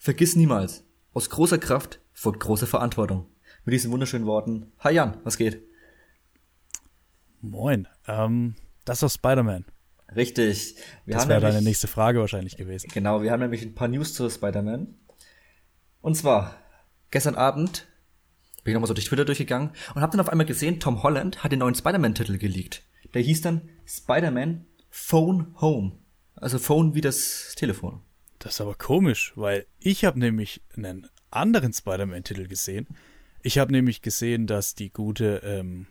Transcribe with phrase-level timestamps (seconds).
[0.00, 3.26] Vergiss niemals, aus großer Kraft folgt große Verantwortung.
[3.64, 4.70] Mit diesen wunderschönen Worten.
[4.78, 5.60] Hi Jan, was geht?
[7.40, 7.88] Moin.
[8.06, 9.64] Ähm, das ist Spider-Man.
[10.14, 10.76] Richtig.
[11.04, 12.88] Wir das wäre deine nächste Frage wahrscheinlich gewesen.
[12.94, 14.94] Genau, wir haben nämlich ein paar News zu Spider-Man.
[16.00, 16.54] Und zwar,
[17.10, 17.88] gestern Abend
[18.62, 21.42] bin ich nochmal so durch Twitter durchgegangen und habe dann auf einmal gesehen, Tom Holland
[21.42, 22.84] hat den neuen Spider-Man-Titel geleakt.
[23.14, 25.98] Der hieß dann Spider-Man Phone Home.
[26.36, 28.00] Also Phone wie das Telefon.
[28.38, 32.86] Das ist aber komisch, weil ich habe nämlich einen anderen Spider-Man-Titel gesehen.
[33.42, 35.86] Ich habe nämlich gesehen, dass die gute ähm,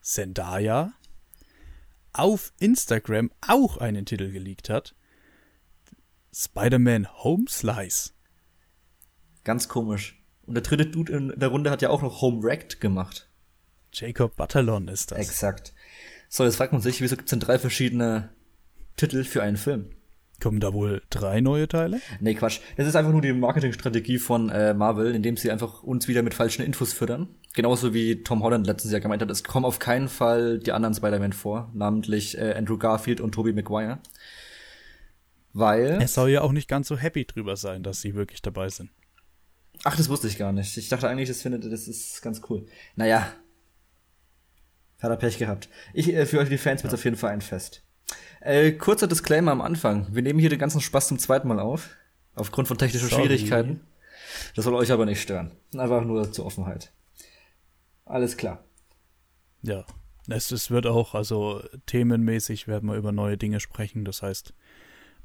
[0.00, 0.92] Zendaya
[2.12, 4.94] auf Instagram auch einen Titel geleakt hat.
[6.32, 8.12] Spider-Man Home Slice.
[9.44, 10.22] Ganz komisch.
[10.42, 13.28] Und der dritte Dude in der Runde hat ja auch noch Home Wrecked gemacht.
[13.92, 15.18] Jacob Butterlon ist das.
[15.18, 15.72] Exakt.
[16.28, 18.30] So, jetzt fragt man sich, wieso gibt es denn drei verschiedene
[18.96, 19.90] Titel für einen Film?
[20.40, 22.00] Kommen da wohl drei neue Teile?
[22.20, 22.60] Nee, Quatsch.
[22.76, 26.32] Das ist einfach nur die Marketingstrategie von äh, Marvel, indem sie einfach uns wieder mit
[26.32, 27.28] falschen Infos füttern.
[27.52, 30.94] Genauso wie Tom Holland letztens ja gemeint hat, es kommen auf keinen Fall die anderen
[30.94, 33.98] Spider-Man vor, namentlich äh, Andrew Garfield und Tobey Maguire.
[35.52, 36.00] Weil.
[36.00, 38.90] Er soll ja auch nicht ganz so happy drüber sein, dass sie wirklich dabei sind.
[39.84, 40.76] Ach, das wusste ich gar nicht.
[40.76, 42.66] Ich dachte eigentlich, das findet, das ist ganz cool.
[42.96, 43.32] Naja.
[45.00, 45.68] Hat er Pech gehabt.
[45.92, 46.84] Ich, äh, für euch die Fans ja.
[46.84, 47.82] wird auf jeden Fall ein Fest.
[48.40, 50.06] Äh, kurzer Disclaimer am Anfang.
[50.10, 51.90] Wir nehmen hier den ganzen Spaß zum zweiten Mal auf.
[52.34, 53.26] Aufgrund von technischen Sorry.
[53.26, 53.86] Schwierigkeiten.
[54.54, 55.52] Das soll euch aber nicht stören.
[55.76, 56.92] Einfach nur zur Offenheit.
[58.04, 58.64] Alles klar.
[59.62, 59.84] Ja.
[60.28, 64.04] Es, es wird auch, also themenmäßig werden wir über neue Dinge sprechen.
[64.04, 64.54] Das heißt,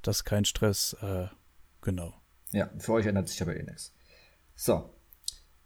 [0.02, 0.96] das ist kein Stress.
[1.02, 1.28] Äh,
[1.82, 2.14] genau.
[2.52, 3.94] Ja, für euch ändert sich aber eh nichts.
[4.56, 4.90] So.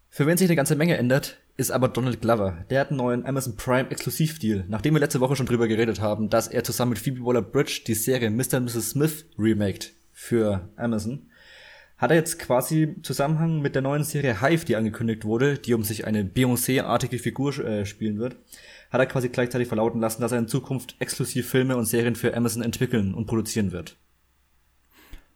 [0.10, 2.66] Für wen sich eine ganze Menge ändert, ist aber Donald Glover.
[2.70, 4.64] Der hat einen neuen Amazon Prime Exklusivdeal.
[4.70, 7.96] Nachdem wir letzte Woche schon drüber geredet haben, dass er zusammen mit Phoebe Waller-Bridge die
[7.96, 8.58] Serie Mr.
[8.58, 8.92] und Mrs.
[8.92, 11.28] Smith remaked für Amazon,
[11.98, 15.84] hat er jetzt quasi Zusammenhang mit der neuen Serie Hive, die angekündigt wurde, die um
[15.84, 18.38] sich eine Beyoncé-artige Figur äh, spielen wird,
[18.90, 22.38] hat er quasi gleichzeitig verlauten lassen, dass er in Zukunft exklusiv Filme und Serien für
[22.38, 23.98] Amazon entwickeln und produzieren wird.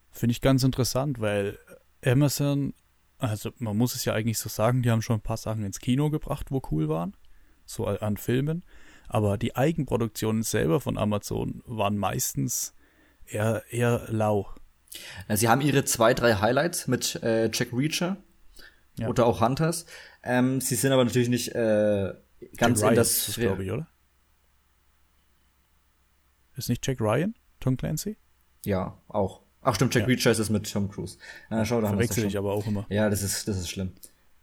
[0.09, 1.59] Finde ich ganz interessant, weil
[2.06, 2.73] Amazon
[3.23, 5.79] also man muss es ja eigentlich so sagen, die haben schon ein paar Sachen ins
[5.79, 7.16] Kino gebracht, wo cool waren,
[7.66, 8.63] so an Filmen.
[9.07, 12.73] Aber die Eigenproduktionen selber von Amazon waren meistens
[13.25, 14.50] eher, eher lau.
[15.29, 18.17] Sie haben ihre zwei, drei Highlights mit äh, Jack Reacher
[18.97, 19.07] ja.
[19.07, 19.85] oder auch Hunters.
[20.23, 22.13] Ähm, sie sind aber natürlich nicht äh,
[22.57, 23.88] ganz Jack in das, das glaube ich, oder?
[26.56, 28.17] Ist nicht Jack Ryan, Tom Clancy?
[28.66, 29.43] Ja, auch.
[29.63, 30.07] Ach stimmt, Jack ja.
[30.07, 31.18] Reacher ist es mit Tom Cruise.
[31.50, 32.85] Na, schau, da Verwechsel ich aber auch immer.
[32.90, 33.91] Ja, das ist, das ist schlimm.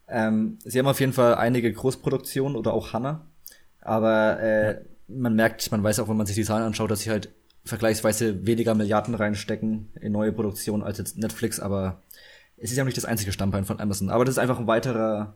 [0.09, 3.27] Ähm, sie haben auf jeden Fall einige Großproduktionen oder auch Hanna.
[3.81, 4.79] Aber äh, ja.
[5.09, 7.31] man merkt, man weiß auch, wenn man sich die Zahlen anschaut, dass sie halt
[7.65, 12.03] vergleichsweise weniger Milliarden reinstecken in neue Produktionen als jetzt Netflix, aber
[12.57, 14.11] es ist ja auch nicht das einzige Stammbein von Amazon.
[14.11, 15.35] Aber das ist einfach ein weiterer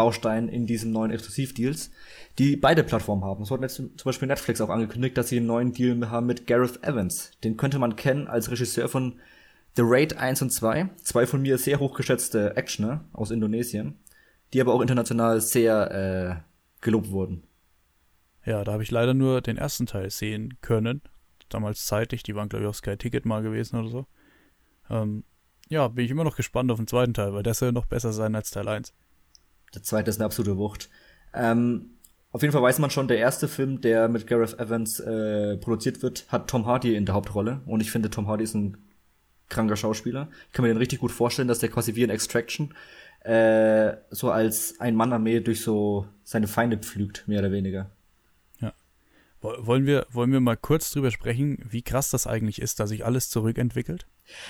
[0.00, 1.90] Baustein in diesen neuen Exklusivdeals,
[2.38, 3.44] die beide Plattformen haben.
[3.44, 6.46] So hat jetzt zum Beispiel Netflix auch angekündigt, dass sie einen neuen Deal haben mit
[6.46, 7.32] Gareth Evans.
[7.44, 9.20] Den könnte man kennen als Regisseur von
[9.76, 10.88] The Raid 1 und 2.
[10.96, 13.98] Zwei von mir sehr hochgeschätzte Actioner aus Indonesien,
[14.54, 15.90] die aber auch international sehr
[16.40, 17.42] äh, gelobt wurden.
[18.46, 21.02] Ja, da habe ich leider nur den ersten Teil sehen können.
[21.50, 24.06] Damals zeitig, die waren glaube ich auf Sky Ticket mal gewesen oder so.
[24.88, 25.24] Ähm,
[25.68, 28.14] ja, bin ich immer noch gespannt auf den zweiten Teil, weil der soll noch besser
[28.14, 28.94] sein als Teil 1.
[29.74, 30.88] Der zweite ist eine absolute Wucht.
[31.34, 31.90] Ähm,
[32.32, 36.02] auf jeden Fall weiß man schon, der erste Film, der mit Gareth Evans äh, produziert
[36.02, 37.60] wird, hat Tom Hardy in der Hauptrolle.
[37.66, 38.76] Und ich finde, Tom Hardy ist ein
[39.48, 40.28] kranker Schauspieler.
[40.46, 42.74] Ich kann mir den richtig gut vorstellen, dass der quasi wie in Extraction
[43.24, 47.90] äh, so als ein Mann-Armee durch so seine Feinde pflügt, mehr oder weniger.
[49.42, 53.06] Wollen wir, wollen wir mal kurz drüber sprechen, wie krass das eigentlich ist, dass sich
[53.06, 54.06] alles zurückentwickelt?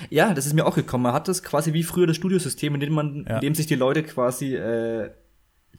[0.09, 1.03] Ja, das ist mir auch gekommen.
[1.03, 3.35] Man hat das quasi wie früher das Studiosystem, in dem man, ja.
[3.35, 5.11] in dem sich die Leute quasi äh,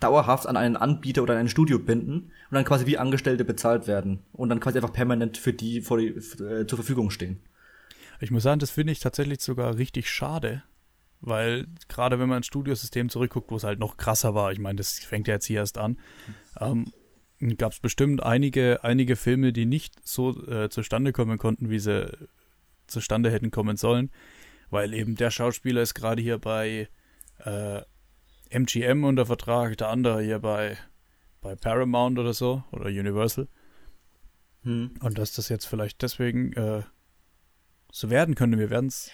[0.01, 3.87] dauerhaft an einen Anbieter oder an ein Studio binden und dann quasi wie Angestellte bezahlt
[3.87, 7.41] werden und dann quasi einfach permanent für die, vor die äh, zur Verfügung stehen.
[8.21, 10.63] Ich muss sagen, das finde ich tatsächlich sogar richtig schade,
[11.21, 14.77] weil gerade wenn man ins Studiosystem zurückguckt, wo es halt noch krasser war, ich meine,
[14.77, 15.99] das fängt ja jetzt hier erst an,
[16.61, 16.93] ähm,
[17.57, 22.11] gab es bestimmt einige, einige Filme, die nicht so äh, zustande kommen konnten, wie sie
[22.87, 24.11] zustande hätten kommen sollen,
[24.71, 26.89] weil eben der Schauspieler ist gerade hier bei
[27.39, 27.83] äh,
[28.51, 30.77] MGM unter Vertrag, der andere hier bei,
[31.41, 33.49] bei Paramount oder so oder Universal.
[34.63, 34.93] Hm.
[35.01, 36.83] Und dass das jetzt vielleicht deswegen äh,
[37.91, 39.11] so werden könnte, wir werden es.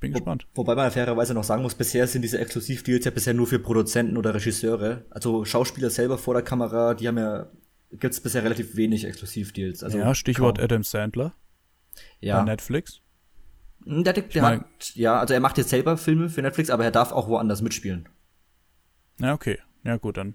[0.00, 0.46] Bin gespannt.
[0.54, 3.58] Wo, wobei man fairerweise noch sagen muss, bisher sind diese Exklusivdeals ja bisher nur für
[3.58, 5.04] Produzenten oder Regisseure.
[5.10, 7.50] Also Schauspieler selber vor der Kamera, die haben ja,
[7.90, 9.82] gibt es bisher relativ wenig Exklusivdeals.
[9.84, 10.64] Also ja, Stichwort kaum.
[10.64, 11.34] Adam Sandler.
[12.20, 12.38] Ja.
[12.38, 13.00] Bei Netflix.
[13.84, 16.70] Hm, Der, der, der mein- hat, ja, also er macht jetzt selber Filme für Netflix,
[16.70, 18.08] aber er darf auch woanders mitspielen.
[19.20, 19.58] Ja, okay.
[19.84, 20.34] Ja, gut, dann.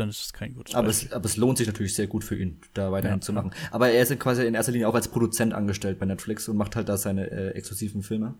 [0.00, 1.08] Dann ist es kein gutes Aber Beispiel.
[1.08, 3.20] es, aber es lohnt sich natürlich sehr gut für ihn, da weiterhin Ja.
[3.20, 3.50] zu machen.
[3.70, 6.74] Aber er ist quasi in erster Linie auch als Produzent angestellt bei Netflix und macht
[6.74, 8.34] halt da seine äh, exklusiven Filme.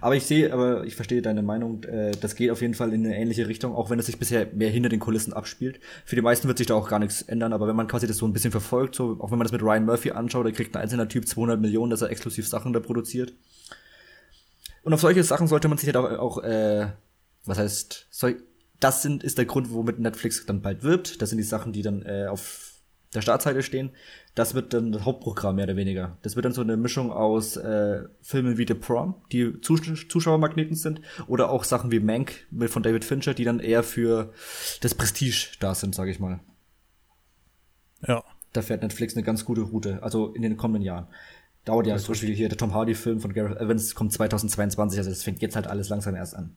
[0.00, 3.06] Aber ich sehe, aber ich verstehe deine Meinung, äh, das geht auf jeden Fall in
[3.06, 5.78] eine ähnliche Richtung, auch wenn es sich bisher mehr hinter den Kulissen abspielt.
[6.04, 8.16] Für die meisten wird sich da auch gar nichts ändern, aber wenn man quasi das
[8.16, 10.74] so ein bisschen verfolgt, so, auch wenn man das mit Ryan Murphy anschaut, der kriegt
[10.76, 13.32] ein einzelner Typ 200 Millionen, dass er exklusiv Sachen da produziert.
[14.82, 16.88] Und auf solche Sachen sollte man sich halt auch, auch äh,
[17.46, 18.42] was heißt, soll,
[18.84, 21.22] das sind, ist der Grund, womit Netflix dann bald wirbt.
[21.22, 22.74] Das sind die Sachen, die dann äh, auf
[23.14, 23.92] der Startseite stehen.
[24.34, 26.18] Das wird dann das Hauptprogramm mehr oder weniger.
[26.20, 30.76] Das wird dann so eine Mischung aus äh, Filmen wie The Prom, die Zus Zuschauermagneten
[30.76, 34.34] sind, oder auch Sachen wie Mank mit von David Fincher, die dann eher für
[34.82, 36.40] das Prestige da sind, sage ich mal.
[38.06, 38.22] Ja.
[38.52, 41.06] Da fährt Netflix eine ganz gute Route, also in den kommenden Jahren.
[41.64, 45.22] Dauert ja zum Beispiel hier der Tom Hardy-Film von Gareth Evans kommt 2022, also das
[45.22, 46.54] fängt jetzt halt alles langsam erst an.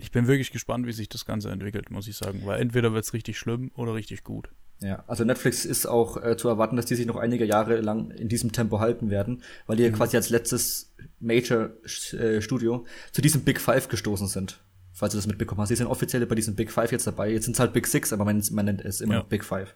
[0.00, 2.42] Ich bin wirklich gespannt, wie sich das Ganze entwickelt, muss ich sagen.
[2.44, 4.50] Weil entweder wird es richtig schlimm oder richtig gut.
[4.82, 8.10] Ja, also Netflix ist auch äh, zu erwarten, dass die sich noch einige Jahre lang
[8.12, 13.60] in diesem Tempo halten werden, weil die ja quasi als letztes Major-Studio zu diesem Big
[13.60, 14.62] Five gestoßen sind.
[14.92, 15.68] Falls du das mitbekommen hast.
[15.68, 17.30] Sie sind offiziell bei diesem Big Five jetzt dabei.
[17.30, 19.20] Jetzt sind es halt Big Six, aber man, man nennt es immer Ja.
[19.20, 19.74] noch Big Five.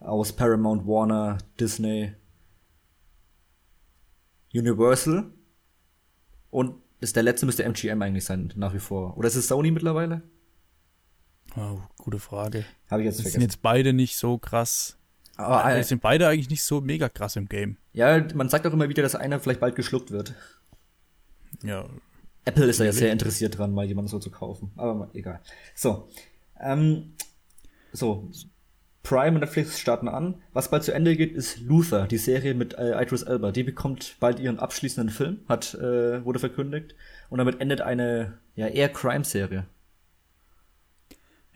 [0.00, 2.12] Aus Paramount, Warner, Disney,
[4.54, 5.30] Universal
[6.50, 9.16] und das der letzte müsste MGM eigentlich sein, nach wie vor.
[9.18, 10.22] Oder ist es Sony mittlerweile?
[11.56, 12.64] Oh, gute Frage.
[12.90, 13.40] Habe ich jetzt Das sind vergessen.
[13.42, 14.96] jetzt beide nicht so krass.
[15.36, 17.76] Aber, äh, sind beide eigentlich nicht so mega krass im Game.
[17.92, 20.34] ja, man sagt auch immer wieder, dass einer vielleicht bald geschluckt wird.
[21.62, 21.86] Ja,
[22.44, 24.72] Apple ist da jetzt sehr interessiert dran, mal jemanden so zu kaufen.
[24.76, 25.40] Aber mal, egal.
[25.74, 26.08] So.
[26.60, 27.14] Ähm,
[27.92, 28.30] so.
[29.02, 30.42] Prime und Netflix starten an.
[30.52, 33.50] Was bald zu Ende geht, ist Luther, die Serie mit äh, Idris Elba.
[33.52, 36.94] Die bekommt bald ihren abschließenden Film, hat, äh, wurde verkündigt.
[37.28, 39.66] Und damit endet eine, ja, eher Crime-Serie.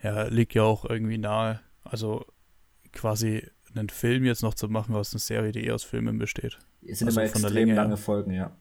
[0.03, 1.61] ja, liegt ja auch irgendwie nahe.
[1.83, 2.25] Also
[2.91, 6.57] quasi einen Film jetzt noch zu machen aus einer Serie, die eher aus Filmen besteht.
[6.81, 7.75] Es sind Also immer von der extrem Länge her.
[7.75, 8.57] lange Folgen, ja.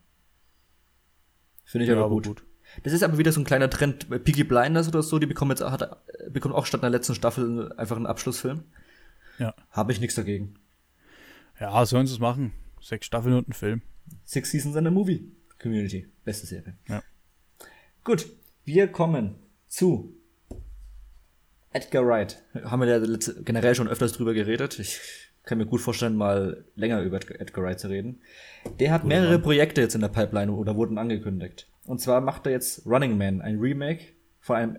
[1.64, 2.44] Finde ich Ja, aber, aber gut.
[2.82, 4.08] Das ist aber wieder so ein kleiner Trend.
[4.25, 7.73] Peaky Blinders oder so, die bekommen jetzt hat, äh, bekommen auch statt einer letzten Staffel
[7.76, 8.64] einfach einen Abschlussfilm.
[9.38, 9.55] Ja.
[9.70, 10.55] Habe ich nichts dagegen.
[11.61, 12.52] Ja, sollen sie es machen.
[12.81, 13.82] Sechs Staffeln und ein Film.
[14.25, 16.06] Six Seasons and a Movie Community.
[16.25, 16.75] Beste Serie.
[16.88, 17.02] Ja.
[18.05, 18.26] Gut,
[18.64, 19.37] wir kommen
[19.67, 20.17] zu
[21.73, 22.43] Edgar Wright.
[22.64, 24.78] Haben wir ja letzte, generell schon öfters drüber geredet.
[24.78, 25.00] Ich
[25.44, 28.20] kann mir gut vorstellen, mal länger über Edgar Edgar Wright zu reden.
[28.78, 31.69] Der hat mehrere Projekte jetzt in der Pipeline oder wurden angekündigt.
[31.86, 34.04] Und zwar macht er jetzt Running Man, ein Remake
[34.40, 34.78] von einem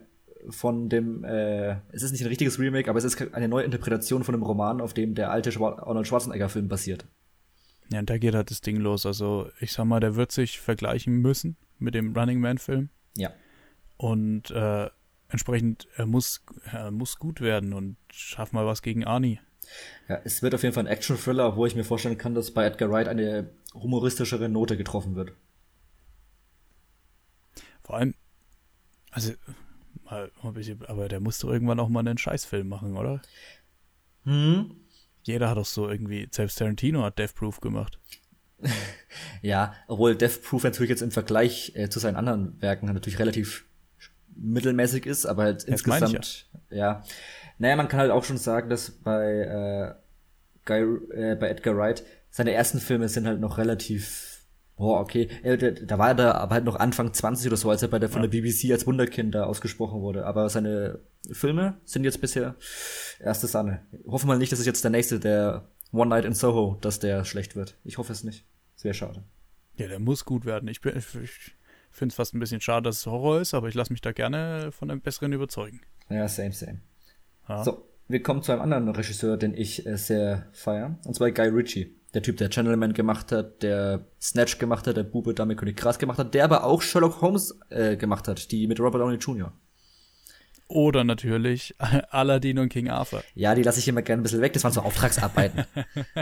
[0.49, 4.23] von dem, äh, es ist nicht ein richtiges Remake, aber es ist eine neue Interpretation
[4.23, 7.05] von einem Roman, auf dem der alte Schwar Arnold Schwarzenegger-Film basiert.
[7.91, 9.05] Ja, und da geht halt das Ding los.
[9.05, 12.89] Also, ich sag mal, der wird sich vergleichen müssen mit dem Running Man-Film.
[13.15, 13.31] Ja.
[13.97, 14.89] Und äh,
[15.29, 19.39] entsprechend, er muss, er muss gut werden und schaff mal was gegen Arnie.
[20.07, 22.65] Ja, es wird auf jeden Fall ein Action-Thriller, wo ich mir vorstellen kann, dass bei
[22.65, 25.33] Edgar Wright eine humoristischere Note getroffen wird.
[27.87, 28.13] Vor allem,
[29.11, 29.33] also,
[30.03, 33.21] mal, ein bisschen, aber der muss doch irgendwann auch mal einen Scheißfilm machen, oder?
[34.25, 34.75] Hm?
[35.23, 37.99] Jeder hat doch so irgendwie, selbst Tarantino hat Death Proof gemacht.
[39.41, 43.65] Ja, obwohl Death Proof natürlich jetzt im Vergleich äh, zu seinen anderen Werken natürlich relativ
[44.35, 47.03] mittelmäßig ist, aber halt Das insgesamt, ja.
[47.59, 49.93] Naja, man kann halt auch schon sagen, dass bei, äh,
[50.65, 50.81] Guy,
[51.15, 54.36] äh, bei Edgar Wright seine ersten Filme sind halt noch relativ,
[54.77, 57.69] boah, okay, äh, da, da war er da aber halt noch Anfang 20 oder so,
[57.69, 60.25] als er bei der, von der BBC als Wunderkind da ausgesprochen wurde.
[60.25, 60.99] Aber seine
[61.31, 62.55] Filme sind jetzt bisher
[63.19, 63.81] erste Sahne.
[64.05, 66.99] Hoffen wir mal nicht, dass es jetzt der nächste, der One Night in Soho, dass
[66.99, 67.75] der schlecht wird.
[67.83, 68.45] Ich hoffe es nicht.
[68.81, 69.23] Wäre schade.
[69.75, 70.67] Ja, der muss gut werden.
[70.69, 71.51] Ich, bin- ich, ich
[71.91, 74.11] finde es fast ein bisschen schade, dass es Horror ist, aber ich lasse mich da
[74.11, 75.81] gerne von einem besseren überzeugen.
[76.09, 76.81] Ja, same, same.
[77.49, 77.63] Ja.
[77.63, 80.97] So, wir kommen zu einem anderen Regisseur, den ich äh, sehr feier.
[81.05, 81.95] Und zwar Guy Ritchie.
[82.17, 85.99] Der Typ, der Gentleman gemacht hat, der Snatch gemacht hat, der Bube Dame König Gras
[85.99, 89.53] gemacht hat, der aber auch Sherlock Holmes äh, gemacht hat, die mit Robert Downey Jr.
[90.67, 91.75] Oder natürlich
[92.09, 93.21] Aladdin und King Arthur.
[93.35, 94.51] Ja, die lasse ich immer gerne ein bisschen weg.
[94.53, 95.65] Das waren so Auftragsarbeiten.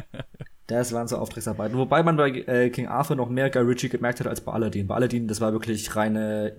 [0.68, 1.78] das waren so Auftragsarbeiten.
[1.78, 4.88] Wobei man bei äh, King Arthur noch mehr Guy Ritchie gemerkt hat als bei Aladdin.
[4.88, 6.58] Bei Aladdin, das war wirklich reine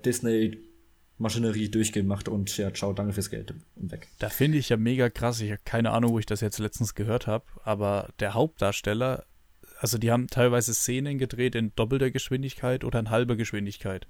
[1.18, 4.08] Disney-Maschinerie durchgemacht und ja, ciao, danke fürs Geld und weg.
[4.18, 5.40] Da finde ich ja mega krass.
[5.40, 9.24] Ich habe keine Ahnung, wo ich das jetzt letztens gehört habe, aber der Hauptdarsteller,
[9.78, 14.06] also die haben teilweise Szenen gedreht in doppelter Geschwindigkeit oder in halber Geschwindigkeit,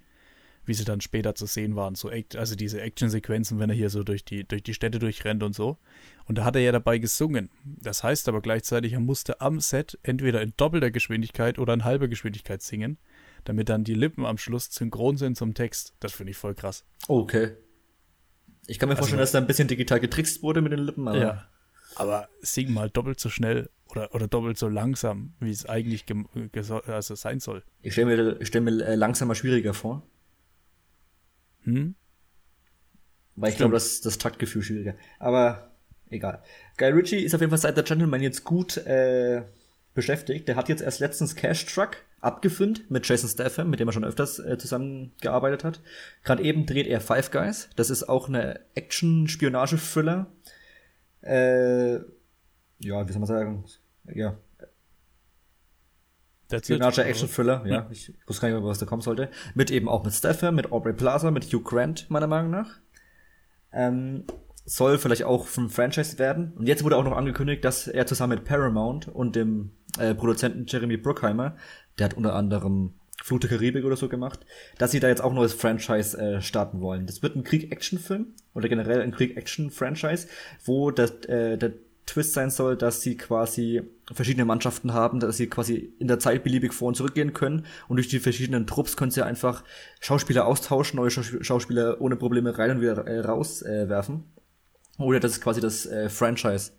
[0.65, 1.95] wie sie dann später zu sehen waren.
[1.95, 5.55] So, also diese Actionsequenzen, wenn er hier so durch die, durch die Städte durchrennt und
[5.55, 5.79] so.
[6.25, 7.51] Und da hat er ja dabei gesungen.
[7.65, 12.09] Das heißt aber gleichzeitig, er musste am Set entweder in doppelter Geschwindigkeit oder in halber
[12.09, 12.99] Geschwindigkeit singen,
[13.49, 15.95] damit dann die Lippen am Schluss synchron sind zum Text.
[16.01, 16.85] Das finde ich voll krass.
[17.09, 17.53] Okay.
[18.67, 21.07] Ich kann mir Also- vorstellen, dass da ein bisschen digital getrickst wurde mit den Lippen,
[21.09, 21.49] aber Ja.
[21.95, 26.05] Aber sing mal doppelt so schnell oder, oder doppelt so langsam, wie es eigentlich
[26.87, 27.63] also sein soll.
[27.81, 30.03] ich stelle mir, ich stell mir äh, langsamer schwieriger vor,
[31.63, 31.95] Hm?
[33.37, 34.95] weil ich glaube, das ist das Taktgefühl schwieriger.
[35.19, 35.71] Aber
[36.11, 36.43] egal.
[36.77, 39.43] Guy Ritchie ist auf jeden Fall seit The Gentleman jetzt gut äh,
[39.95, 40.49] beschäftigt.
[40.49, 44.05] Der hat jetzt erst letztens Cash Truck abgefilmt mit Jason Statham, mit dem er schon
[44.05, 45.81] öfters äh, zusammengearbeitet hat.
[46.25, 47.71] Gerade eben dreht er Five Guys.
[47.77, 50.27] Das ist auch eine Action-Spionage-Thriller.
[51.23, 53.65] Äh, ja, wie soll man sagen?
[54.13, 54.37] Ja.
[56.53, 57.89] Spionage Action Thriller, ja.
[57.91, 59.31] Ich, ich wusste gar nicht mehr, was da kommen sollte.
[59.55, 62.79] Mit eben auch mit Stafford, mit Aubrey Plaza, mit Hugh Grant, meiner Meinung nach.
[63.73, 64.25] Ähm,
[64.65, 66.53] soll vielleicht auch vom Franchise werden.
[66.57, 70.67] Und jetzt wurde auch noch angekündigt, dass er zusammen mit Paramount und dem äh, Produzenten
[70.67, 71.57] Jeremy Bruckheimer,
[71.99, 74.41] der hat unter anderem Flut der Karibik oder so gemacht,
[74.79, 77.07] dass sie da jetzt auch ein neues Franchise äh, starten wollen.
[77.07, 80.29] Das wird ein Krieg-Action-Film oder generell ein Krieg-Action-Franchise,
[80.65, 81.73] wo das, äh, der
[82.05, 86.45] Twist sein soll, dass sie quasi verschiedene Mannschaften haben, dass sie quasi in der Zeit
[86.45, 89.65] beliebig vor und zurückgehen können und durch die verschiedenen Trupps können sie einfach
[89.99, 93.85] Schauspieler austauschen, neue Schaus- Schauspieler ohne Probleme rein und wieder äh, rauswerfen.
[93.87, 94.25] Äh, werfen.
[94.99, 96.73] oder dass quasi das äh, Franchise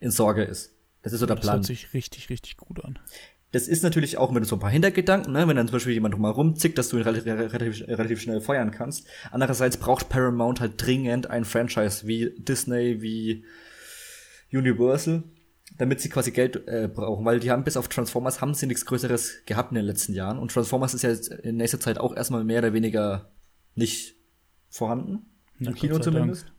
[0.00, 0.74] in Sorge ist.
[1.02, 1.56] Das ist so der Das Plan.
[1.58, 2.98] hört sich richtig, richtig gut an.
[3.50, 5.48] Das ist natürlich auch mit so ein paar Hintergedanken, ne?
[5.48, 8.70] wenn dann zum Beispiel jemand drumherum zickt, dass du ihn relativ, relativ, relativ schnell feuern
[8.70, 9.06] kannst.
[9.30, 13.44] Andererseits braucht Paramount halt dringend ein Franchise wie Disney, wie
[14.52, 15.22] Universal,
[15.78, 18.84] damit sie quasi Geld äh, brauchen, weil die haben bis auf Transformers haben sie nichts
[18.84, 22.14] Größeres gehabt in den letzten Jahren und Transformers ist ja jetzt in nächster Zeit auch
[22.14, 23.30] erstmal mehr oder weniger
[23.74, 24.14] nicht
[24.68, 25.26] vorhanden.
[25.58, 26.14] Na, Im Kino sei Dank.
[26.14, 26.52] zumindest.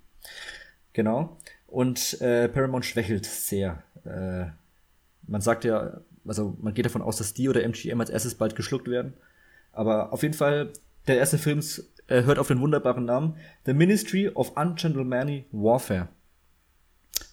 [0.94, 1.38] Genau.
[1.68, 3.84] Und äh, Paramount schwächelt sehr.
[4.06, 4.48] Äh,
[5.28, 8.56] man sagt ja, also man geht davon aus, dass die oder MGM als erstes bald
[8.56, 9.14] geschluckt werden.
[9.72, 10.72] Aber auf jeden Fall,
[11.08, 11.62] der erste Film
[12.08, 16.08] äh, hört auf den wunderbaren Namen The Ministry of Ungentlemanly Warfare.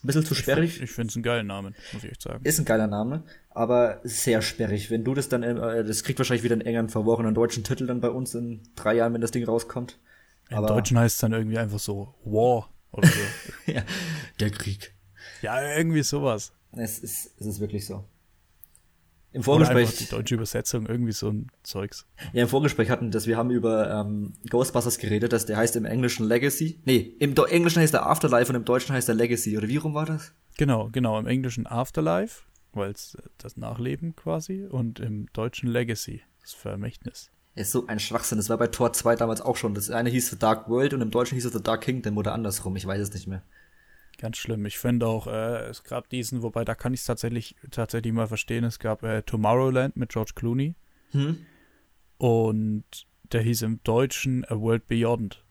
[0.03, 0.81] Ein bisschen zu sperrig.
[0.81, 2.43] Ich finde es einen geilen Namen, muss ich echt sagen.
[2.43, 4.91] Ist ein geiler Name, aber sehr sperrig.
[4.91, 8.01] Wenn du das dann, äh, das kriegt wahrscheinlich wieder einen engen verworrenen deutschen Titel dann
[8.01, 9.97] bei uns in drei Jahren, wenn das Ding rauskommt.
[10.49, 13.19] Im aber- Deutschen heißt es dann irgendwie einfach so War oder so.
[13.71, 13.83] ja,
[14.39, 14.93] der Krieg.
[15.41, 16.51] ja, irgendwie sowas.
[16.73, 18.03] Es ist, es ist wirklich so.
[19.37, 22.07] Im einfach die Vorgespräch, deutsche Übersetzung, irgendwie so ein Zeugs.
[22.33, 25.85] ja, im Vorgespräch hatten das, wir haben über ähm, Ghostbusters geredet, dass der heißt im
[25.85, 26.79] Englischen Legacy.
[26.85, 29.57] Nee, im Do Englischen heißt der Afterlife und im Deutschen heißt der Legacy.
[29.57, 30.33] Oder wie rum war das?
[30.57, 31.19] Genau, genau.
[31.19, 37.29] Im Englischen Afterlife, weil es das Nachleben quasi, und im Deutschen Legacy, das Vermächtnis.
[37.53, 38.39] Ist so ein Schwachsinn.
[38.39, 39.75] Das war bei Tor 2 damals auch schon.
[39.75, 42.33] Das eine hieß The Dark World und im Deutschen hieß es The Dark Kingdom oder
[42.33, 42.75] andersrum.
[42.75, 43.43] Ich weiß es nicht mehr.
[44.17, 44.65] Ganz schlimm.
[44.65, 48.27] Ich finde auch, äh, es gab diesen, wobei da kann ich es tatsächlich, tatsächlich mal
[48.27, 50.75] verstehen, es gab äh, Tomorrowland mit George Clooney
[51.11, 51.45] Hm?
[52.17, 52.83] und
[53.31, 55.43] der hieß im Deutschen A World Beyond.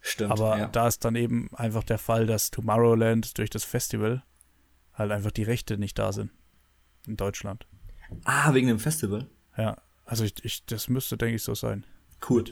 [0.00, 0.32] Stimmt.
[0.32, 0.66] Aber ja.
[0.68, 4.22] da ist dann eben einfach der Fall, dass Tomorrowland durch das Festival
[4.94, 6.30] halt einfach die Rechte nicht da sind.
[7.06, 7.66] In Deutschland.
[8.24, 9.28] Ah, wegen dem Festival.
[9.56, 11.84] Ja, also ich, ich das müsste, denke ich, so sein.
[12.28, 12.44] Cool.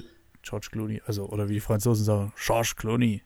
[0.43, 3.23] George Clooney, also, oder wie die Franzosen sagen, George Clooney.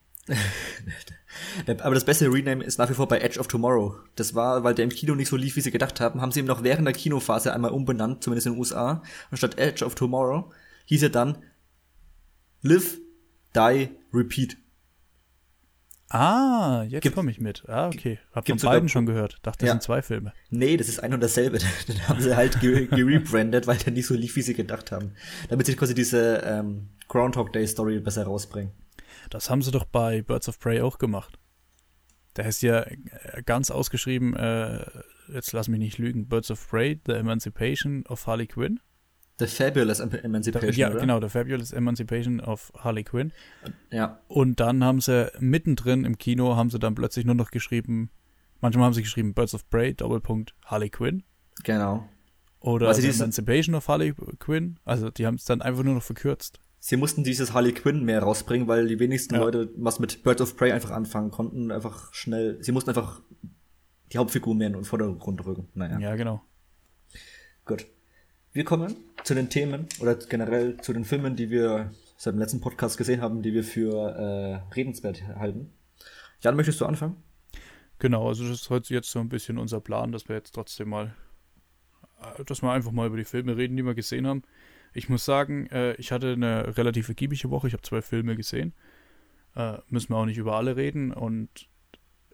[1.82, 3.94] Aber das beste Rename ist nach wie vor bei Edge of Tomorrow.
[4.16, 6.40] Das war, weil der im Kino nicht so lief, wie sie gedacht haben, haben sie
[6.40, 9.02] ihn noch während der Kinophase einmal umbenannt, zumindest in den USA.
[9.30, 10.50] Und statt Edge of Tomorrow
[10.86, 11.38] hieß er dann
[12.62, 12.98] Live,
[13.54, 14.56] Die, Repeat.
[16.08, 17.64] Ah, jetzt Gibt- komme ich mit.
[17.68, 18.18] Ah, okay.
[18.32, 19.38] Hab von beiden schon gehört.
[19.42, 19.72] Dachte, das Ja.
[19.72, 20.32] sind zwei Filme.
[20.50, 21.58] Nee, das ist ein und dasselbe.
[21.88, 25.12] Den haben sie halt ge- gerebrandet, weil der nicht so lief, wie sie gedacht haben.
[25.48, 28.70] Damit sie quasi diese ähm, Groundhog Day Story besser rausbringen.
[29.30, 31.38] Das haben sie doch bei Birds of Prey auch gemacht.
[32.36, 34.84] Der heißt ja äh, ganz ausgeschrieben, äh,
[35.32, 38.80] jetzt lass mich nicht lügen, Birds of Prey, The Emancipation of Harley Quinn.
[39.38, 41.00] The Fabulous Em- Emancipation, ja, oder?
[41.00, 43.32] genau, The Fabulous Emancipation of Harley Quinn.
[43.90, 48.10] Ja, Und dann haben sie mittendrin im Kino, haben sie dann plötzlich nur noch geschrieben,
[48.60, 51.22] manchmal haben sie geschrieben Birds of Prey, Doppelpunkt Harley Quinn.
[51.64, 52.08] genau.
[52.60, 54.80] Oder Also The Emancipation of Harley Quinn.
[54.84, 56.58] Also die haben es dann einfach nur noch verkürzt.
[56.88, 59.40] Sie mussten dieses Harley Quinn mehr rausbringen, weil die wenigsten Ja.
[59.40, 61.72] Leute was mit Birds of Prey einfach anfangen konnten.
[61.72, 62.62] Einfach schnell.
[62.62, 63.20] Sie mussten einfach
[64.12, 65.68] die Hauptfigur mehr in den Vordergrund rücken.
[65.74, 66.44] Naja, Ja, genau.
[67.64, 67.86] gut.
[68.52, 72.60] Wir kommen zu den Themen oder generell zu den Filmen, die wir seit dem letzten
[72.60, 75.72] Podcast gesehen haben, die wir für äh, redenswert halten.
[76.40, 77.16] Jan, möchtest du anfangen?
[77.98, 80.90] Genau, also das ist heute jetzt so ein bisschen unser Plan, dass wir jetzt trotzdem
[80.90, 81.16] mal,
[82.22, 84.44] äh, dass wir einfach mal über die Filme reden, die wir gesehen haben.
[84.96, 87.66] Ich muss sagen, äh, ich hatte eine relativ ergiebige Woche.
[87.66, 88.72] Ich habe zwei Filme gesehen.
[89.54, 91.12] Äh, müssen wir auch nicht über alle reden.
[91.12, 91.68] Und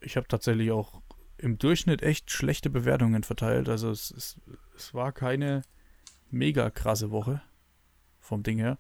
[0.01, 1.03] ich habe tatsächlich auch
[1.39, 3.69] im Durchschnitt echt schlechte Bewertungen verteilt.
[3.69, 4.41] Also es, es,
[4.77, 5.63] es war keine
[6.31, 7.43] mega krasse Woche.
[8.21, 8.79] vom Ding her.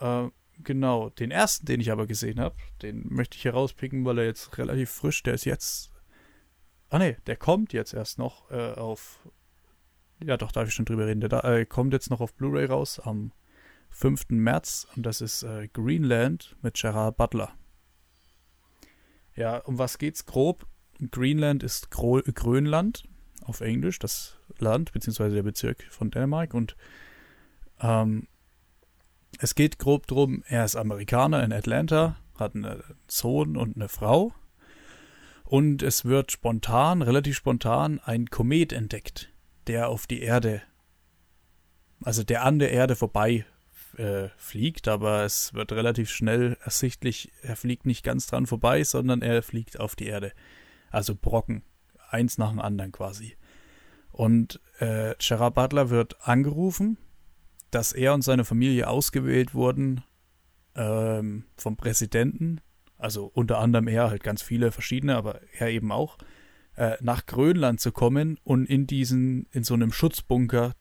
[0.00, 0.28] Äh,
[0.62, 4.24] genau, den ersten, den ich aber gesehen habe, den möchte ich hier rauspicken, weil er
[4.24, 5.90] jetzt relativ frisch, der ist jetzt.
[6.90, 9.20] Ah ne, der kommt jetzt erst noch äh, auf.
[10.24, 11.20] Ja, doch, darf ich schon drüber reden.
[11.20, 13.32] Der da, äh, kommt jetzt noch auf Blu-ray raus am
[13.90, 14.30] 5.
[14.30, 17.52] März und das ist äh, Greenland mit Gerard Butler.
[19.34, 20.66] Ja, um was geht's grob?
[21.10, 23.04] Greenland ist Gro Grönland
[23.42, 26.76] auf Englisch, das Land beziehungsweise der Bezirk von Dänemark und
[27.80, 28.28] ähm,
[29.38, 34.32] es geht grob drum, er ist Amerikaner in Atlanta, hat einen Sohn und eine Frau
[35.44, 39.31] und es wird spontan, relativ spontan, ein Komet entdeckt,
[39.66, 40.62] der auf die Erde,
[42.02, 43.44] also der an der Erde vorbei
[43.96, 49.22] äh, fliegt, aber es wird relativ schnell ersichtlich, er fliegt nicht ganz dran vorbei, sondern
[49.22, 50.32] er fliegt auf die Erde.
[50.90, 51.62] Also Brocken,
[52.08, 53.36] eins nach dem anderen quasi.
[54.10, 56.98] Und äh, Gerard Butler wird angerufen,
[57.70, 60.04] dass er und seine Familie ausgewählt wurden
[60.74, 62.60] ähm, vom Präsidenten,
[62.98, 66.18] also unter anderem er, halt ganz viele verschiedene, aber er eben auch,
[66.76, 70.74] äh, nach Grönland zu kommen und in diesen, in so einem Schutzbunker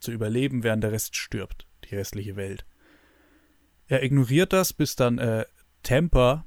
[0.00, 2.64] zu überleben, während der Rest stirbt, die restliche Welt.
[3.86, 5.44] Er ignoriert das, bis dann äh,
[5.82, 6.46] Tampa,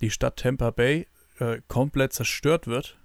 [0.00, 1.06] die Stadt Tampa Bay,
[1.38, 2.98] äh, komplett zerstört wird.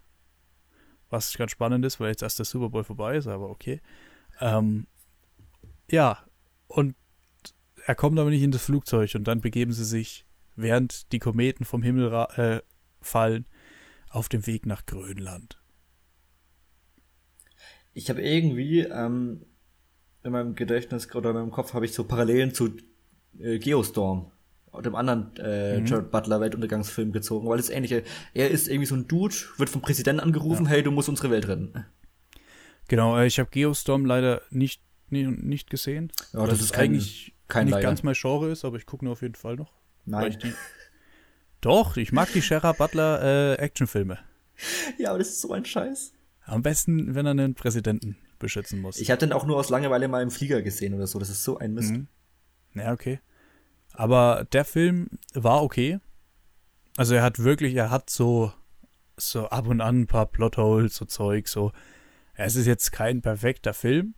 [1.09, 3.81] Was ganz spannend ist, weil jetzt erst der Super Bowl vorbei ist, aber okay.
[4.39, 4.87] Ähm,
[5.91, 6.23] ja,
[6.67, 6.95] und
[7.85, 11.65] er kommt aber nicht in das Flugzeug und dann begeben sie sich, während die Kometen
[11.65, 12.61] vom Himmel äh,
[13.01, 13.45] fallen,
[14.13, 15.59] auf dem Weg nach Grönland.
[17.93, 19.45] Ich habe irgendwie ähm,
[20.23, 22.75] in meinem Gedächtnis oder in meinem Kopf habe ich so Parallelen zu
[23.39, 24.31] äh, Geostorm
[24.81, 25.85] dem anderen äh, mhm.
[25.85, 28.03] Jared Butler Weltuntergangsfilm gezogen, weil das ähnliche.
[28.33, 30.71] Er ist irgendwie so ein Dude, wird vom Präsidenten angerufen, ja.
[30.71, 31.85] hey, du musst unsere Welt retten.
[32.87, 36.11] Genau, äh, ich habe Geostorm leider nicht, nicht, nicht gesehen.
[36.33, 39.05] Ja, das, das ist kein, eigentlich kein nicht ganz mein Genre ist, aber ich gucke
[39.05, 39.73] nur auf jeden Fall noch.
[40.05, 40.31] Nein.
[40.31, 40.53] Ich die,
[41.65, 44.19] doch, ich mag die Gerard Butler äh, Actionfilme.
[44.97, 46.13] Ja, aber das ist so ein Scheiß.
[46.45, 48.99] Am besten, wenn er einen Präsidenten beschützen muss.
[48.99, 51.17] Ich habe den auch nur aus Langeweile mal im Flieger gesehen oder so.
[51.17, 51.91] Das ist so ein Mist.
[51.91, 52.07] Mhm.
[52.75, 53.19] Ja, okay.
[53.93, 55.99] Aber der Film war okay.
[56.97, 58.51] Also er hat wirklich, er hat so,
[59.17, 61.71] so ab und an ein paar Plotholes, so Zeug, so.
[62.35, 64.15] Es ist jetzt kein perfekter Film,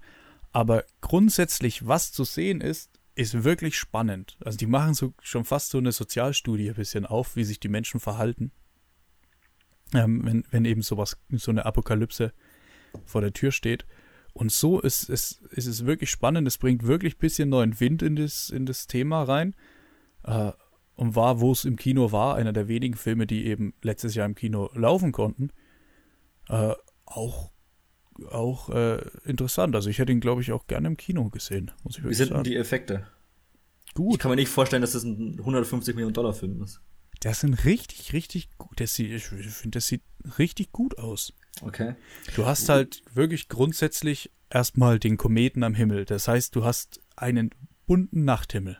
[0.51, 4.37] aber grundsätzlich, was zu sehen ist, ist wirklich spannend.
[4.43, 7.69] Also die machen so schon fast so eine Sozialstudie ein bisschen auf, wie sich die
[7.69, 8.51] Menschen verhalten.
[9.93, 12.33] Ähm, wenn, wenn eben sowas, so eine Apokalypse
[13.05, 13.85] vor der Tür steht.
[14.33, 16.47] Und so ist, ist, ist es wirklich spannend.
[16.47, 19.55] Es bringt wirklich ein bisschen neuen Wind in das, in das Thema rein.
[20.23, 20.51] Äh,
[20.95, 24.25] und war, wo es im Kino war, einer der wenigen Filme, die eben letztes Jahr
[24.25, 25.51] im Kino laufen konnten,
[26.49, 26.73] äh,
[27.05, 27.51] auch,
[28.29, 29.75] auch äh, interessant.
[29.75, 31.71] Also ich hätte ihn, glaube ich, auch gerne im Kino gesehen.
[31.83, 33.07] Muss ich Wie sind denn die Effekte?
[33.93, 34.15] Gut.
[34.15, 36.81] Ich kann mir nicht vorstellen, dass das ein 150 Millionen Dollar Film ist.
[37.23, 38.79] Der sind richtig, richtig gut.
[38.79, 40.03] Der sieht, ich finde, das sieht
[40.37, 41.33] richtig gut aus.
[41.61, 41.95] Okay.
[42.35, 46.05] Du hast halt wirklich grundsätzlich erstmal den Kometen am Himmel.
[46.05, 47.51] Das heißt, du hast einen
[47.87, 48.79] bunten Nachthimmel.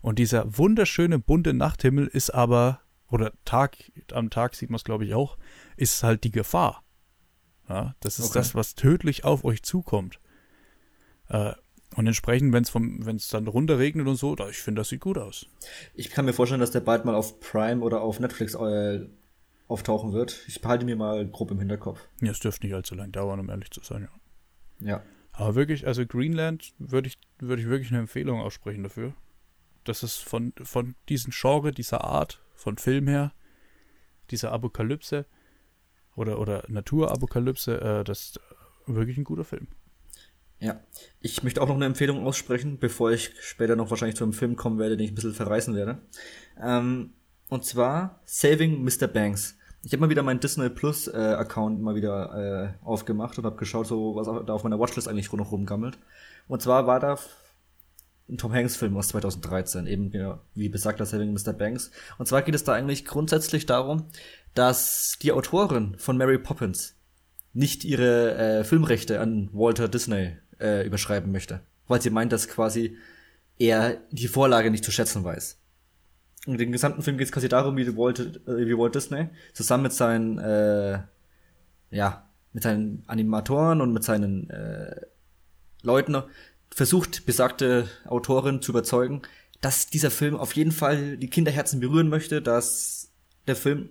[0.00, 3.76] Und dieser wunderschöne bunte Nachthimmel ist aber, oder Tag,
[4.12, 5.36] am Tag sieht man es glaube ich auch,
[5.76, 6.82] ist halt die Gefahr.
[7.70, 8.40] Ja, das ist okay.
[8.40, 10.18] das, was tödlich auf euch zukommt.
[11.28, 11.52] Äh,
[11.96, 15.46] und entsprechend, wenn es dann runterregnet und so, da, ich finde, das sieht gut aus.
[15.94, 19.06] Ich kann mir vorstellen, dass der bald mal auf Prime oder auf Netflix äh,
[19.68, 20.44] auftauchen wird.
[20.48, 22.00] Ich behalte mir mal grob im Hinterkopf.
[22.20, 24.88] Ja, es dürfte nicht allzu lang dauern, um ehrlich zu sein, ja.
[24.88, 25.02] Ja.
[25.32, 29.14] Aber wirklich, also Greenland würde ich, würde ich wirklich eine Empfehlung aussprechen dafür.
[29.84, 33.32] Das ist von, von diesem Genre, dieser Art, von Film her,
[34.30, 35.26] dieser Apokalypse
[36.16, 38.40] oder, oder Naturapokalypse, äh, das ist
[38.86, 39.68] wirklich ein guter Film.
[40.58, 40.78] Ja,
[41.20, 44.56] ich möchte auch noch eine Empfehlung aussprechen, bevor ich später noch wahrscheinlich zu einem Film
[44.56, 45.98] kommen werde, den ich ein bisschen verreißen werde.
[46.62, 47.14] Ähm,
[47.48, 49.06] und zwar Saving Mr.
[49.06, 49.56] Banks.
[49.82, 53.56] Ich habe mal wieder meinen Disney Plus äh, Account mal wieder äh, aufgemacht und habe
[53.56, 55.98] geschaut, so was da auf meiner Watchlist eigentlich noch rumgammelt.
[56.46, 57.18] Und zwar war da
[58.28, 61.54] ein Tom Hanks Film aus 2013, eben ja, wie besagt das Saving Mr.
[61.54, 61.90] Banks.
[62.18, 64.04] Und zwar geht es da eigentlich grundsätzlich darum,
[64.54, 66.96] dass die Autorin von Mary Poppins
[67.52, 72.96] nicht ihre äh, Filmrechte an Walter Disney äh, überschreiben möchte, weil sie meint, dass quasi
[73.58, 75.58] er die Vorlage nicht zu schätzen weiß.
[76.46, 79.84] Und den gesamten Film geht es quasi darum, wie Walt, äh, wie Walt Disney zusammen
[79.84, 81.00] mit seinen, äh,
[81.90, 85.00] ja, mit seinen Animatoren und mit seinen äh,
[85.82, 86.22] Leuten
[86.70, 89.22] versucht, besagte Autorin zu überzeugen,
[89.60, 93.12] dass dieser Film auf jeden Fall die Kinderherzen berühren möchte, dass
[93.46, 93.90] der Film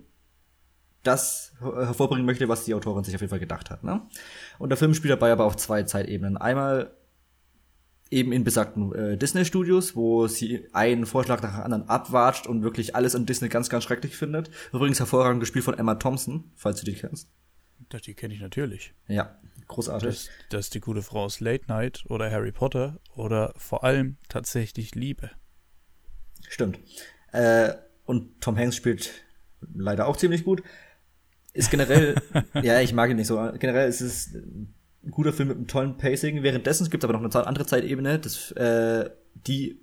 [1.04, 3.84] das hervorbringen möchte, was die Autorin sich auf jeden Fall gedacht hat.
[3.84, 4.02] Ne?
[4.58, 6.38] Und der Film spielt dabei aber auf zwei Zeitebenen.
[6.38, 6.92] Einmal
[8.12, 12.96] eben in besagten äh, Disney-Studios, wo sie einen Vorschlag nach dem anderen abwatscht und wirklich
[12.96, 14.50] alles an Disney ganz, ganz schrecklich findet.
[14.74, 17.30] Übrigens hervorragend gespielt von Emma Thompson, falls du die kennst.
[17.90, 18.94] Das, die kenne ich natürlich.
[19.08, 20.10] Ja, großartig.
[20.10, 24.18] Das, das ist die gute Frau aus Late Night oder Harry Potter oder vor allem
[24.28, 25.32] tatsächlich Liebe.
[26.48, 26.80] Stimmt.
[27.32, 27.74] Äh,
[28.06, 29.12] und Tom Hanks spielt
[29.62, 30.64] leider auch ziemlich gut.
[31.60, 32.16] Ist generell,
[32.64, 33.52] ja, ich mag ihn nicht so.
[33.60, 36.42] Generell ist es ein guter Film mit einem tollen Pacing.
[36.42, 39.10] Währenddessen gibt es aber noch eine andere Zeitebene, das, äh,
[39.46, 39.82] die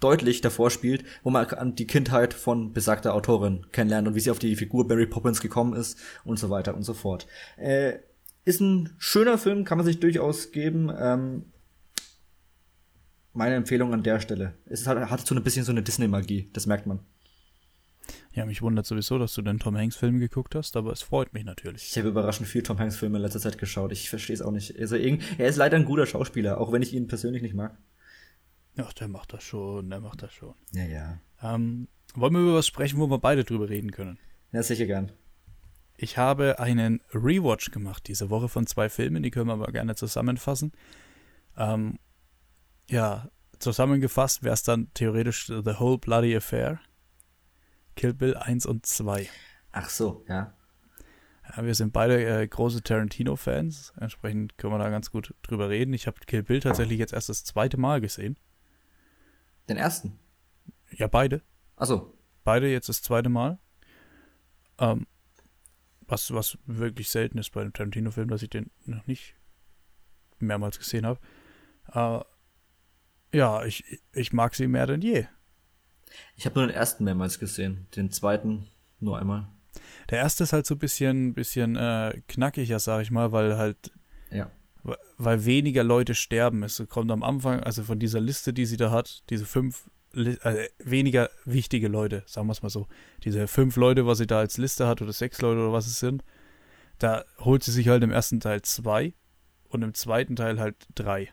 [0.00, 4.32] deutlich davor spielt, wo man an die Kindheit von besagter Autorin kennenlernt und wie sie
[4.32, 7.28] auf die Figur Barry Poppins gekommen ist und so weiter und so fort.
[7.56, 8.00] Äh,
[8.44, 10.92] ist ein schöner Film, kann man sich durchaus geben.
[10.98, 11.44] Ähm,
[13.32, 14.54] meine Empfehlung an der Stelle.
[14.64, 16.98] Es hat, hat so ein bisschen so eine Disney-Magie, das merkt man.
[18.36, 21.46] Ja, mich wundert sowieso, dass du den Tom Hanks-Film geguckt hast, aber es freut mich
[21.46, 21.88] natürlich.
[21.88, 23.92] Ich habe überraschend viel Tom Hanks-Filme in letzter Zeit geschaut.
[23.92, 24.78] Ich verstehe es auch nicht.
[24.78, 27.78] Also, er ist leider ein guter Schauspieler, auch wenn ich ihn persönlich nicht mag.
[28.76, 30.54] Ach, der macht das schon, der macht das schon.
[30.74, 31.18] Ja, ja.
[31.42, 34.18] Ähm, wollen wir über was sprechen, wo wir beide drüber reden können?
[34.52, 35.12] Ja, sicher gern.
[35.96, 39.94] Ich habe einen Rewatch gemacht diese Woche von zwei Filmen, die können wir aber gerne
[39.94, 40.72] zusammenfassen.
[41.56, 41.98] Ähm,
[42.90, 46.80] ja, zusammengefasst wäre es dann theoretisch The Whole Bloody Affair.
[47.96, 49.28] Kill Bill 1 und 2.
[49.72, 50.54] Ach so, ja.
[51.48, 55.92] ja wir sind beide äh, große Tarantino-Fans, entsprechend können wir da ganz gut drüber reden.
[55.94, 58.38] Ich habe Kill Bill tatsächlich jetzt erst das zweite Mal gesehen.
[59.68, 60.18] Den ersten?
[60.90, 61.42] Ja, beide.
[61.76, 62.16] Ach so.
[62.44, 63.58] Beide jetzt das zweite Mal.
[64.78, 65.06] Ähm,
[66.06, 69.34] was, was wirklich selten ist bei einem Tarantino-Film, dass ich den noch nicht
[70.38, 71.18] mehrmals gesehen habe.
[71.92, 75.26] Äh, ja, ich, ich mag sie mehr denn je.
[76.36, 78.68] Ich habe nur den ersten mehrmals gesehen, den zweiten
[79.00, 79.48] nur einmal.
[80.10, 83.92] Der erste ist halt so ein bisschen, bisschen äh, knackiger, sag ich mal, weil halt
[84.30, 84.50] ja.
[85.18, 86.62] weil weniger Leute sterben.
[86.62, 89.90] Es kommt am Anfang, also von dieser Liste, die sie da hat, diese fünf
[90.42, 92.86] also weniger wichtige Leute, sagen wir es mal so.
[93.24, 95.98] Diese fünf Leute, was sie da als Liste hat, oder sechs Leute oder was es
[95.98, 96.24] sind,
[96.98, 99.12] da holt sie sich halt im ersten Teil zwei
[99.68, 101.30] und im zweiten Teil halt drei.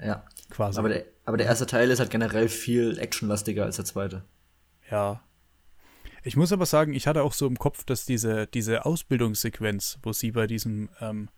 [0.00, 0.24] Ja.
[0.50, 0.78] Quasi.
[0.78, 4.24] Aber der, aber der erste Teil ist halt generell viel actionlastiger als der zweite.
[4.90, 5.22] Ja.
[6.22, 10.12] Ich muss aber sagen, ich hatte auch so im Kopf, dass diese, diese Ausbildungssequenz, wo
[10.12, 11.28] sie bei diesem ähm,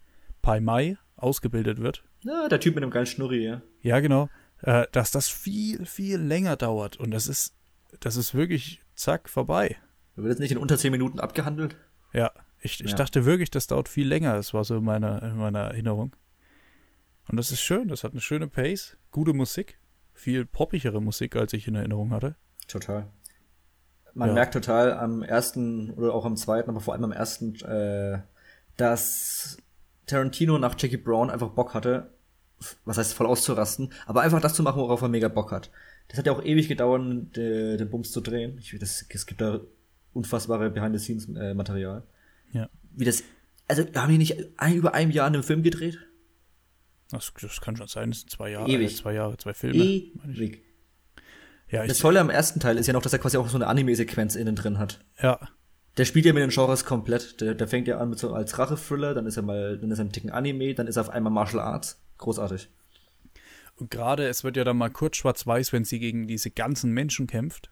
[0.43, 2.05] Pai Mai ausgebildet wird.
[2.23, 3.63] Ja, der Typ mit dem geilen Schnurri, ja.
[3.83, 4.29] Ja, genau.
[4.63, 6.97] Äh, dass das viel, viel länger dauert.
[6.97, 7.55] Und das ist,
[8.01, 9.77] das ist wirklich zack, vorbei.
[10.15, 11.77] Wird das nicht in unter zehn Minuten abgehandelt?
[12.13, 12.97] Ja, ich, ich ja.
[12.97, 14.35] dachte wirklich, das dauert viel länger.
[14.35, 16.15] Das war so in meiner, in meiner Erinnerung.
[17.29, 19.79] Und das ist schön, das hat eine schöne Pace, gute Musik,
[20.13, 22.35] viel poppigere Musik, als ich in Erinnerung hatte.
[22.69, 23.07] Total.
[24.13, 24.35] Man ja.
[24.35, 28.19] merkt total am ersten oder auch am zweiten, aber vor allem am ersten, äh,
[28.77, 29.57] dass
[30.05, 32.11] Tarantino nach Jackie Brown einfach Bock hatte,
[32.85, 35.71] was heißt voll auszurasten, aber einfach das zu machen, worauf er mega Bock hat.
[36.09, 38.59] Das hat ja auch ewig gedauert, den, den Bums zu drehen.
[38.59, 39.61] Ich, das, es gibt da
[40.13, 42.03] unfassbare Behind-the-Scenes-Material.
[42.53, 42.69] Äh, ja.
[42.95, 43.23] Wie das,
[43.67, 46.07] also haben die nicht ein, über einem Jahr einen Film gedreht?
[47.11, 48.93] Das, das kann schon sein, das sind zwei Jahre, Ewig.
[48.93, 49.83] Äh, zwei Jahre, zwei Filme.
[49.85, 50.63] Ewig.
[51.69, 53.57] Ja, ich, das Tolle am ersten Teil ist ja noch, dass er quasi auch so
[53.57, 55.05] eine Anime-Sequenz innen drin hat.
[55.21, 55.41] Ja.
[55.97, 57.41] Der spielt ja mit den Genres komplett.
[57.41, 59.99] Der, der fängt ja an mit so als Rache-Thriller, dann ist er mal, dann ist
[59.99, 62.01] er ein Ticken Anime, dann ist er auf einmal Martial Arts.
[62.19, 62.69] Großartig.
[63.77, 67.27] Und gerade, es wird ja dann mal kurz schwarz-weiß, wenn sie gegen diese ganzen Menschen
[67.27, 67.71] kämpft.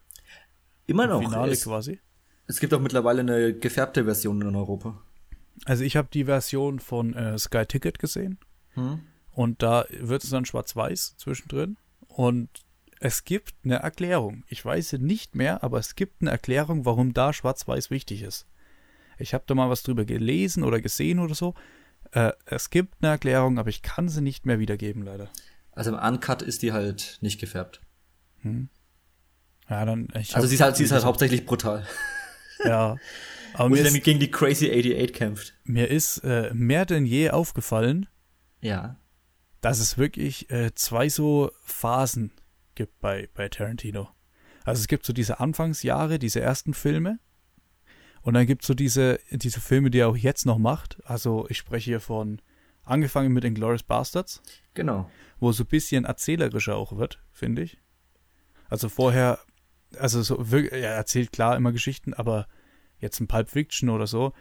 [0.87, 1.21] Immer noch.
[1.21, 2.01] Im Finale es, quasi.
[2.47, 5.03] Es gibt auch mittlerweile eine gefärbte Version in Europa.
[5.65, 8.39] Also ich habe die Version von äh, Sky Ticket gesehen.
[8.75, 9.01] Hm?
[9.35, 11.77] Und da wird es dann schwarz-weiß zwischendrin.
[12.07, 12.49] Und
[13.01, 14.45] es gibt eine Erklärung.
[14.47, 18.47] Ich weiß nicht mehr, aber es gibt eine Erklärung, warum da schwarz-weiß wichtig ist.
[19.19, 21.55] Ich habe da mal was drüber gelesen oder gesehen oder so.
[22.13, 25.29] Äh, es gibt eine Erklärung, aber ich kann sie nicht mehr wiedergeben, leider.
[25.73, 27.81] Also im Uncut ist die halt nicht gefärbt.
[28.43, 28.69] Hm.
[29.69, 30.09] Ja, dann.
[30.13, 31.87] also sie ist halt, sie ist halt hauptsächlich brutal.
[32.65, 32.97] Ja.
[33.53, 35.55] Aber Wo sie dann gegen die Crazy 88 kämpft.
[35.65, 38.07] Mir ist äh, mehr denn je aufgefallen,
[38.61, 38.97] ja
[39.65, 42.33] dass es wirklich äh, zwei so Phasen
[42.75, 44.11] gibt bei, bei Tarantino.
[44.63, 47.19] Also es gibt so diese Anfangsjahre, diese ersten Filme.
[48.21, 50.99] Und dann gibt es so diese, diese Filme, die er auch jetzt noch macht.
[51.07, 52.43] Also ich spreche hier von
[52.83, 54.43] angefangen mit Inglourious Bastards.
[54.75, 55.11] Genau.
[55.41, 57.81] Wo so ein bisschen erzählerischer auch wird, finde ich.
[58.69, 59.39] Also vorher,
[59.99, 62.49] also so, er erzählt klar immer Geschichten, aber
[62.99, 64.35] jetzt ein Pulp Fiction oder so,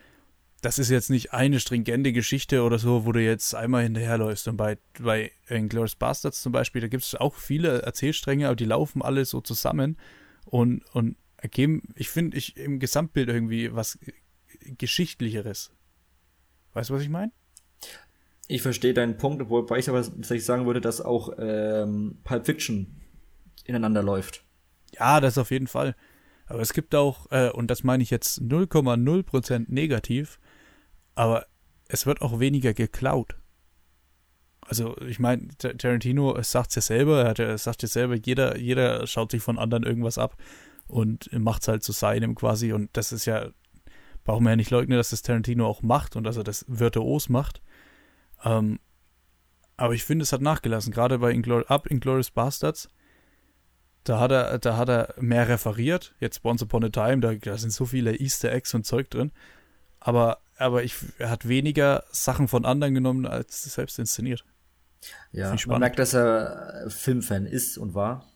[0.63, 4.47] das ist jetzt nicht eine stringente Geschichte oder so, wo du jetzt einmal hinterherläufst.
[4.47, 8.65] Und bei, bei Inglourious Bastards zum Beispiel, da gibt es auch viele Erzählstränge, aber die
[8.65, 9.97] laufen alle so zusammen
[10.45, 13.99] und, und ergeben, ich finde, ich im Gesamtbild irgendwie was
[14.61, 15.71] Geschichtlicheres.
[16.71, 17.33] Weißt du, was ich meine?
[18.47, 23.01] Ich verstehe deinen Punkt, wobei ich aber tatsächlich sagen würde, dass auch ähm, Pulp Fiction
[23.65, 24.45] ineinander läuft.
[24.97, 25.93] Ja, das auf jeden Fall.
[26.45, 30.39] Aber es gibt auch, äh, und das meine ich jetzt 0,0% negativ,
[31.15, 31.45] aber
[31.87, 33.35] es wird auch weniger geklaut.
[34.61, 39.05] Also ich meine, Tarantino sagt es ja selber, er, ja, sagt ja selber, jeder, jeder
[39.07, 40.37] schaut sich von anderen irgendwas ab
[40.87, 42.71] und macht es halt zu seinem quasi.
[42.71, 43.49] Und das ist ja,
[44.23, 47.29] brauchen wir ja nicht leugnen, dass das Tarantino auch macht und dass er das virtuos
[47.29, 47.61] macht.
[48.43, 48.79] Ähm,
[49.75, 52.89] aber ich finde, es hat nachgelassen, gerade bei Inglor Up Inglourious Bastards.
[54.03, 56.13] Da hat er, da hat er mehr referiert.
[56.19, 59.31] Jetzt Once Upon a Time, da, da sind so viele Easter Eggs und Zeug drin.
[59.99, 64.45] Aber, aber ich, er hat weniger Sachen von anderen genommen, als selbst inszeniert.
[65.31, 68.29] Ja, man merkt, dass er Filmfan ist und war.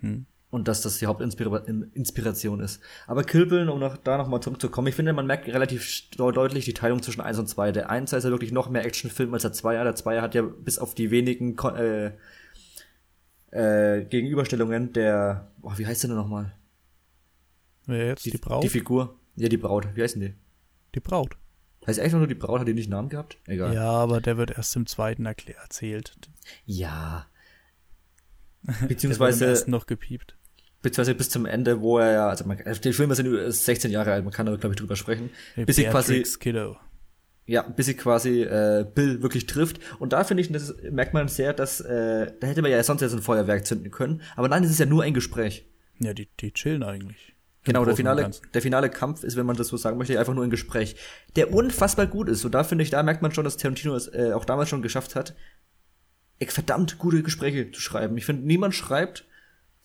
[0.00, 0.26] Hm.
[0.50, 2.82] Und dass das die Hauptinspiration ist.
[3.06, 7.02] Aber Kilbeln, um noch, da nochmal zurückzukommen, ich finde, man merkt relativ deutlich die Teilung
[7.02, 7.72] zwischen 1 und 2.
[7.72, 9.82] Der 1 ist ja wirklich noch mehr Actionfilm als der 2er.
[9.82, 12.12] Der 2er hat ja bis auf die wenigen äh,
[13.50, 16.52] äh, Gegenüberstellungen der, oh, wie heißt der denn nochmal?
[17.86, 18.26] Wer jetzt?
[18.26, 18.62] Die, die Braut?
[18.62, 19.18] Die Figur.
[19.36, 19.88] Ja, die Braut.
[19.94, 20.34] Wie heißen die?
[20.94, 21.36] Die Braut.
[21.86, 23.38] Heißt echt nur die Braut, hat die nicht einen Namen gehabt?
[23.46, 23.74] Egal.
[23.74, 26.16] Ja, aber der wird erst im zweiten erzählt.
[26.64, 27.26] Ja.
[28.88, 29.46] Beziehungsweise.
[29.46, 30.36] der noch gepiept.
[30.82, 34.24] Beziehungsweise bis zum Ende, wo er ja, also man, der Film ist 16 Jahre alt,
[34.24, 35.30] man kann da glaube ich drüber sprechen.
[35.56, 36.22] Bis sie quasi.
[36.40, 36.76] Kiddo.
[37.44, 39.80] Ja, bis sie quasi äh, Bill wirklich trifft.
[39.98, 43.00] Und da finde ich, das merkt man sehr, dass äh, da hätte man ja sonst
[43.00, 44.22] jetzt ein Feuerwerk zünden können.
[44.36, 45.66] Aber nein, es ist ja nur ein Gespräch.
[45.98, 47.31] Ja, die, die chillen eigentlich.
[47.64, 50.42] Genau, der finale, der finale Kampf ist, wenn man das so sagen möchte, einfach nur
[50.42, 50.96] ein Gespräch,
[51.36, 52.44] der unfassbar gut ist.
[52.44, 54.82] Und da finde ich, da merkt man schon, dass Tarantino es äh, auch damals schon
[54.82, 55.34] geschafft hat,
[56.50, 58.16] verdammt gute Gespräche zu schreiben.
[58.16, 59.24] Ich finde, niemand schreibt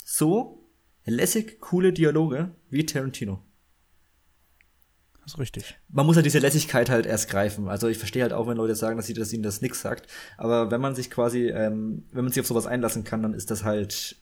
[0.03, 0.67] so
[1.05, 3.43] lässig coole Dialoge wie Tarantino.
[5.23, 5.77] Das ist richtig.
[5.89, 7.67] Man muss halt diese Lässigkeit halt erst greifen.
[7.67, 10.07] Also ich verstehe halt auch, wenn Leute sagen, dass, sie, dass ihnen das nix sagt.
[10.37, 13.51] Aber wenn man sich quasi, ähm, wenn man sich auf sowas einlassen kann, dann ist
[13.51, 14.15] das halt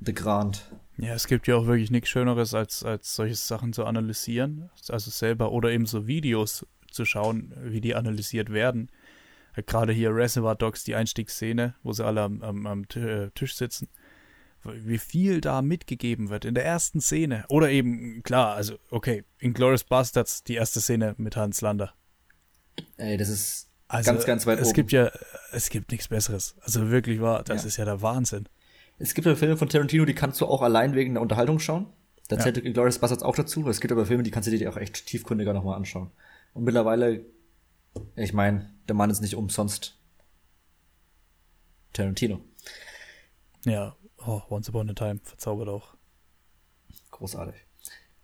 [0.00, 0.64] The Grand.
[1.02, 4.70] Ja, es gibt ja auch wirklich nichts Schöneres, als, als solche Sachen zu analysieren.
[4.88, 8.90] Also selber oder eben so Videos zu schauen, wie die analysiert werden.
[9.66, 13.88] Gerade hier Reservoir Dogs, die Einstiegsszene, wo sie alle am, am, am äh, Tisch sitzen
[14.64, 17.44] wie viel da mitgegeben wird in der ersten Szene.
[17.48, 21.94] Oder eben, klar, also, okay, in Glorious Bastards, die erste Szene mit Hans Lander.
[22.96, 24.74] Ey, das ist also, ganz, ganz weit es oben.
[24.74, 25.10] gibt ja,
[25.52, 26.54] es gibt nichts Besseres.
[26.60, 27.68] Also wirklich wahr, das ja.
[27.68, 28.48] ist ja der Wahnsinn.
[29.02, 31.86] Es gibt ja Filme von Tarantino, die kannst du auch allein wegen der Unterhaltung schauen.
[32.28, 32.72] Da zählt ja.
[32.72, 33.68] Glorious Bastards auch dazu.
[33.68, 36.12] Es gibt aber Filme, die kannst du dir auch echt tiefgründiger nochmal anschauen.
[36.54, 37.24] Und mittlerweile,
[38.14, 39.98] ich meine, der Mann ist nicht umsonst
[41.92, 42.40] Tarantino.
[43.64, 45.94] Ja, Oh, Once Upon a Time, verzaubert auch.
[47.10, 47.56] Großartig.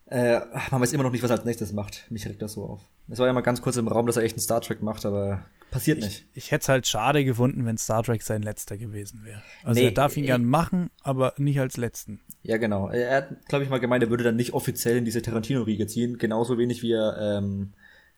[0.07, 2.07] Äh, man weiß immer noch nicht, was er als nächstes macht.
[2.09, 2.83] Mich regt das so auf.
[3.09, 5.05] Es war ja mal ganz kurz im Raum, dass er echt einen Star Trek macht,
[5.05, 6.27] aber passiert nicht.
[6.35, 9.43] Ich, hätte es halt schade gefunden, wenn Star Trek sein letzter gewesen wäre.
[9.65, 12.21] Also nee, er darf ihn äh, gern machen, aber nicht als letzten.
[12.43, 12.89] Ja, genau.
[12.89, 16.19] Er hat, glaube ich, mal gemeint, er würde dann nicht offiziell in diese Tarantino-Riege ziehen.
[16.19, 17.73] Genauso wenig wie er ähm,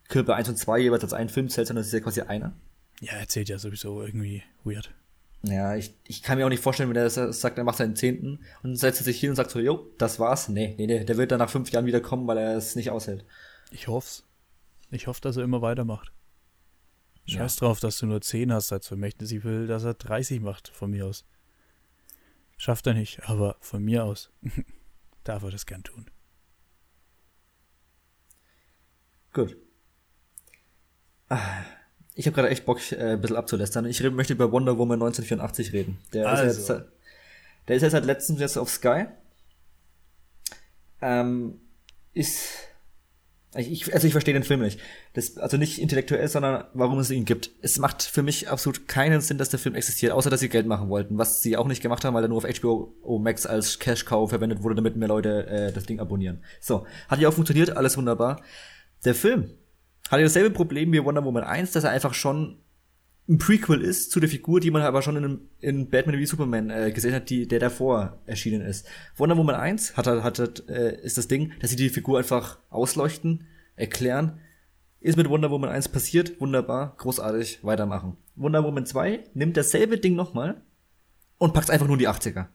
[0.09, 2.53] Kilpe 1 und 2 jeweils als einen Film zählt, sondern es ist ja quasi einer.
[3.01, 4.93] Ja, er zählt ja sowieso irgendwie weird.
[5.43, 8.41] Ja, ich, ich kann mir auch nicht vorstellen, wenn er sagt, er macht seinen Zehnten
[8.63, 10.49] und setzt sich hin und sagt so, jo, das war's.
[10.51, 12.91] Nee, nee, nee, der wird dann nach fünf Jahren wieder kommen, weil er es nicht
[12.91, 13.25] aushält.
[13.71, 14.25] Ich hoff's.
[14.91, 16.13] Ich hoffe, dass er immer weitermacht.
[17.27, 17.67] Scheiß ja.
[17.67, 19.31] drauf, dass du nur zehn hast als Vermächtnis.
[19.33, 21.25] Ich will, dass er 30 macht, von mir aus.
[22.57, 24.31] Schafft er nicht, aber von mir aus
[25.25, 26.07] darf er das gern tun.
[29.33, 29.57] Gut.
[31.29, 31.41] Ah.
[32.15, 33.87] Ich habe gerade echt Bock, äh, ein bisschen abzulästern.
[33.87, 35.99] Ich möchte über Wonder Woman 1984 reden.
[36.13, 36.45] Der also.
[36.45, 36.85] ist jetzt,
[37.69, 39.07] der ist jetzt seit letztens jetzt auf Sky.
[41.01, 41.61] Ähm,
[42.13, 42.70] ist
[43.57, 44.79] ich, also ich verstehe den Film nicht.
[45.13, 47.51] Das, also nicht intellektuell, sondern warum es ihn gibt.
[47.63, 50.67] Es macht für mich absolut keinen Sinn, dass der Film existiert, außer dass sie Geld
[50.67, 53.81] machen wollten, was sie auch nicht gemacht haben, weil er nur auf HBO Max als
[53.81, 56.45] Cash-Cow verwendet wurde, damit mehr Leute äh, das Ding abonnieren.
[56.61, 58.41] So, hat ja auch funktioniert, alles wunderbar.
[59.05, 59.51] Der Film
[60.11, 62.59] hat dasselbe Problem wie Wonder Woman 1, dass er einfach schon
[63.31, 66.69] ein Prequel ist zu der Figur, die man aber schon in, in Batman wie Superman
[66.69, 68.89] äh, gesehen hat, die, der davor erschienen ist.
[69.17, 73.47] Wonder Woman 1 hat, hat, äh, ist das Ding, dass sie die Figur einfach ausleuchten,
[73.77, 74.41] erklären.
[74.99, 78.17] Ist mit Wonder Woman 1 passiert, wunderbar, großartig, weitermachen.
[78.35, 80.63] Wonder Woman 2 nimmt dasselbe Ding nochmal
[81.39, 82.49] und packt einfach nur die 80er.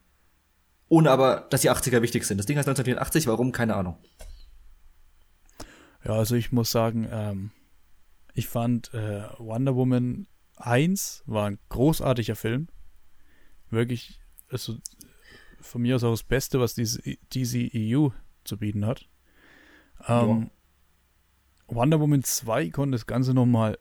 [0.90, 2.38] Ohne aber, dass die 80er wichtig sind.
[2.38, 3.54] Das Ding heißt 1984, warum?
[3.54, 3.96] Keine Ahnung.
[6.04, 7.52] Ja, also ich muss sagen, ähm,
[8.34, 12.68] ich fand äh, Wonder Woman 1 war ein großartiger Film.
[13.70, 14.78] Wirklich, also
[15.60, 17.02] von mir aus auch das Beste, was diese
[17.34, 18.10] DCEU
[18.44, 19.08] zu bieten hat.
[20.08, 20.50] Ähm,
[21.68, 23.78] Wonder Woman 2 konnte das Ganze nochmal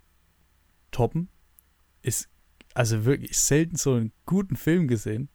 [0.91, 1.29] toppen.
[2.03, 2.29] ist
[2.73, 5.29] also wirklich selten so einen guten Film gesehen.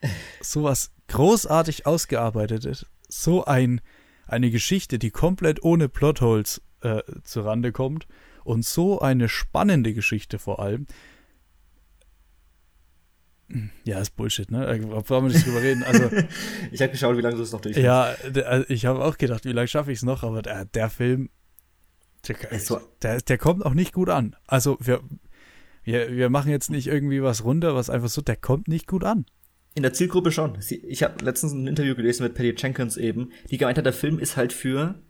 [0.40, 2.86] Sowas großartig ausgearbeitet ist.
[3.08, 3.80] So ein,
[4.26, 8.06] eine Geschichte, die komplett ohne Plotholes äh, zurande kommt.
[8.48, 10.86] Und so eine spannende Geschichte vor allem.
[13.84, 14.80] Ja, ist Bullshit, ne?
[15.06, 15.82] Brauchen wir nicht drüber reden.
[15.82, 16.08] Also,
[16.72, 18.14] ich habe geschaut, wie lange du es noch durch Ja,
[18.46, 21.28] also ich habe auch gedacht, wie lange schaffe ich es noch, aber der, der Film,
[22.26, 22.80] der, so.
[23.02, 24.34] der, der, kommt auch nicht gut an.
[24.46, 25.02] Also wir,
[25.84, 29.04] wir, wir machen jetzt nicht irgendwie was runter, was einfach so, der kommt nicht gut
[29.04, 29.26] an.
[29.74, 30.58] In der Zielgruppe schon.
[30.70, 34.18] Ich habe letztens ein Interview gelesen mit Patty Jenkins eben, die gemeint hat, der Film
[34.18, 35.02] ist halt für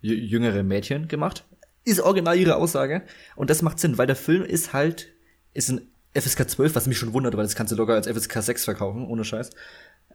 [0.00, 1.47] jüngere Mädchen gemacht.
[1.88, 3.02] Ist original ihre Aussage.
[3.34, 5.08] Und das macht Sinn, weil der Film ist halt,
[5.54, 8.42] ist ein FSK 12, was mich schon wundert, weil das kannst du locker als FSK
[8.42, 9.50] 6 verkaufen, ohne Scheiß.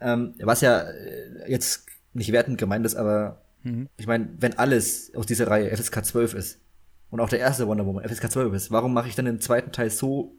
[0.01, 3.89] Ähm, was ja äh, jetzt nicht wertend gemeint ist, aber mhm.
[3.97, 6.59] ich meine, wenn alles aus dieser Reihe FSK 12 ist
[7.09, 9.71] und auch der erste Wonder Woman FSK 12 ist, warum mache ich dann den zweiten
[9.71, 10.35] Teil so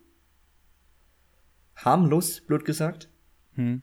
[1.77, 3.09] harmlos, blöd gesagt?
[3.57, 3.83] Mhm.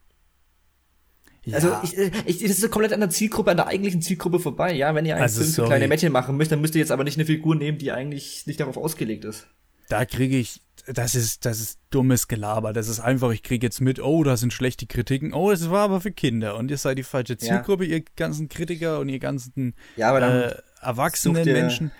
[1.43, 1.55] Ja.
[1.55, 4.73] Also ich, äh, ich, das ist komplett an der Zielgruppe, an der eigentlichen Zielgruppe vorbei.
[4.73, 6.91] Ja, wenn ihr einen also, Film für kleine Mädchen machen müsst, dann müsst ihr jetzt
[6.91, 9.47] aber nicht eine Figur nehmen, die eigentlich nicht darauf ausgelegt ist.
[9.89, 12.73] Da kriege ich das ist, das ist dummes Gelaber.
[12.73, 15.33] Das ist einfach, ich kriege jetzt mit, oh, da sind schlechte Kritiken.
[15.33, 17.97] Oh, es war aber für Kinder und ihr seid die falsche Zielgruppe, ja.
[17.97, 21.91] ihr ganzen Kritiker und ihr ganzen ja, äh, erwachsenen Menschen.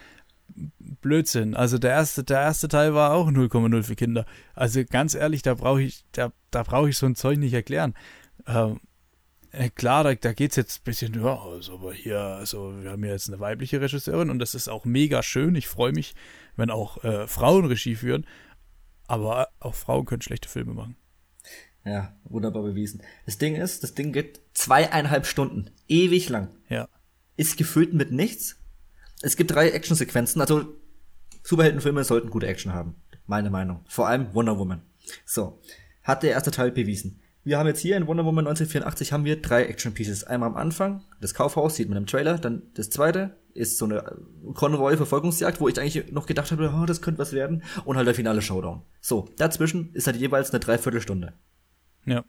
[1.02, 1.56] Blödsinn.
[1.56, 4.26] Also der erste, der erste Teil war auch 0,0 für Kinder.
[4.54, 7.94] Also ganz ehrlich, da brauche ich, da, da brauche ich so ein Zeug nicht erklären.
[8.48, 8.80] Ähm, äh,
[9.76, 13.04] klar, da, da geht es jetzt ein bisschen, ja, also aber hier, also wir haben
[13.04, 15.56] ja jetzt eine weibliche Regisseurin und das ist auch mega schön.
[15.56, 16.16] Ich freue mich,
[16.56, 18.26] wenn auch äh, Frauen Regie führen.
[19.08, 20.96] Aber auch Frauen können schlechte Filme machen.
[21.84, 23.02] Ja, wunderbar bewiesen.
[23.26, 25.72] Das Ding ist, das Ding geht zweieinhalb Stunden.
[25.88, 26.50] Ewig lang.
[26.70, 26.88] Ja.
[27.36, 28.58] Ist gefüllt mit nichts.
[29.22, 30.42] Es gibt drei Actionsequenzen.
[30.42, 30.78] Also,
[31.44, 32.96] Superheldenfilme sollten gute Action haben.
[33.26, 33.84] Meine Meinung.
[33.88, 34.84] Vor allem Wonder Woman.
[35.26, 35.62] So.
[36.04, 37.20] Hat der erste Teil bewiesen.
[37.44, 40.24] Wir haben jetzt hier in Wonder Woman 1984 haben wir drei Action Pieces.
[40.24, 42.38] Einmal am Anfang, das Kaufhaus, sieht man im Trailer.
[42.38, 44.04] Dann das zweite, ist so eine
[44.54, 47.64] Konvoi-Verfolgungsjagd, wo ich eigentlich noch gedacht habe, oh, das könnte was werden.
[47.86, 48.84] Und halt der finale Showdown.
[49.02, 51.34] So, dazwischen ist halt jeweils eine Dreiviertelstunde.
[52.06, 52.24] Ja.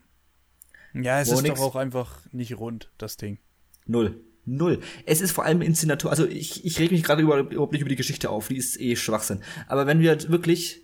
[0.94, 1.58] Ja, es wo ist nix.
[1.58, 3.38] doch auch einfach nicht rund, das Ding.
[3.86, 4.20] Null.
[4.44, 4.80] Null.
[5.06, 7.88] Es ist vor allem Inszenatur, also ich, ich reg mich gerade über, überhaupt nicht über
[7.88, 9.40] die Geschichte auf, die ist eh Schwachsinn.
[9.68, 10.82] Aber wenn wir wirklich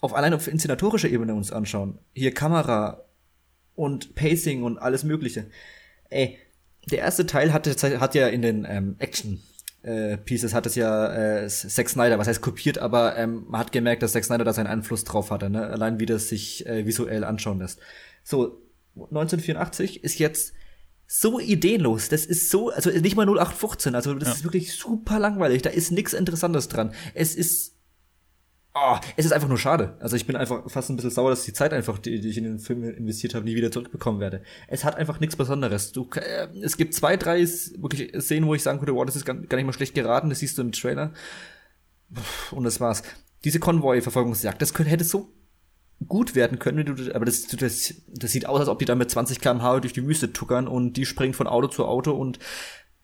[0.00, 3.02] auf allein auf inszenatorischer Ebene uns anschauen, hier Kamera
[3.76, 5.46] und Pacing und alles mögliche.
[6.10, 6.38] Ey,
[6.90, 9.40] der erste Teil hatte, hat ja in den ähm, Action
[9.86, 11.12] äh, Pieces hat es ja
[11.44, 14.52] äh, Zack Snyder, was heißt kopiert, aber ähm, man hat gemerkt, dass Zack Snyder da
[14.52, 15.64] seinen Einfluss drauf hatte, ne?
[15.68, 17.78] allein wie das sich äh, visuell anschauen lässt.
[18.24, 18.60] So,
[18.96, 20.54] 1984 ist jetzt
[21.06, 24.34] so ideenlos, das ist so, also nicht mal 0815, also das ja.
[24.34, 26.92] ist wirklich super langweilig, da ist nichts Interessantes dran.
[27.14, 27.75] Es ist
[28.76, 29.96] oh, es ist einfach nur schade.
[30.00, 32.38] Also ich bin einfach fast ein bisschen sauer, dass die Zeit einfach, die, die ich
[32.38, 34.42] in den Film investiert habe, nie wieder zurückbekommen werde.
[34.68, 35.92] Es hat einfach nichts Besonderes.
[35.92, 39.24] Du, äh, es gibt zwei, drei wirklich Szenen, wo ich sagen könnte, wow, das ist
[39.24, 41.12] gar, nicht mal schlecht geraten, das siehst du im Trailer.
[42.50, 43.02] Und das war's.
[43.44, 45.32] Diese Konvoi-Verfolgungsjagd, das könnte, hätte so
[46.06, 49.10] gut werden können, du, aber das, das, das sieht aus, als ob die da mit
[49.10, 52.38] 20 km/h durch die Wüste tuckern und die springen von Auto zu Auto und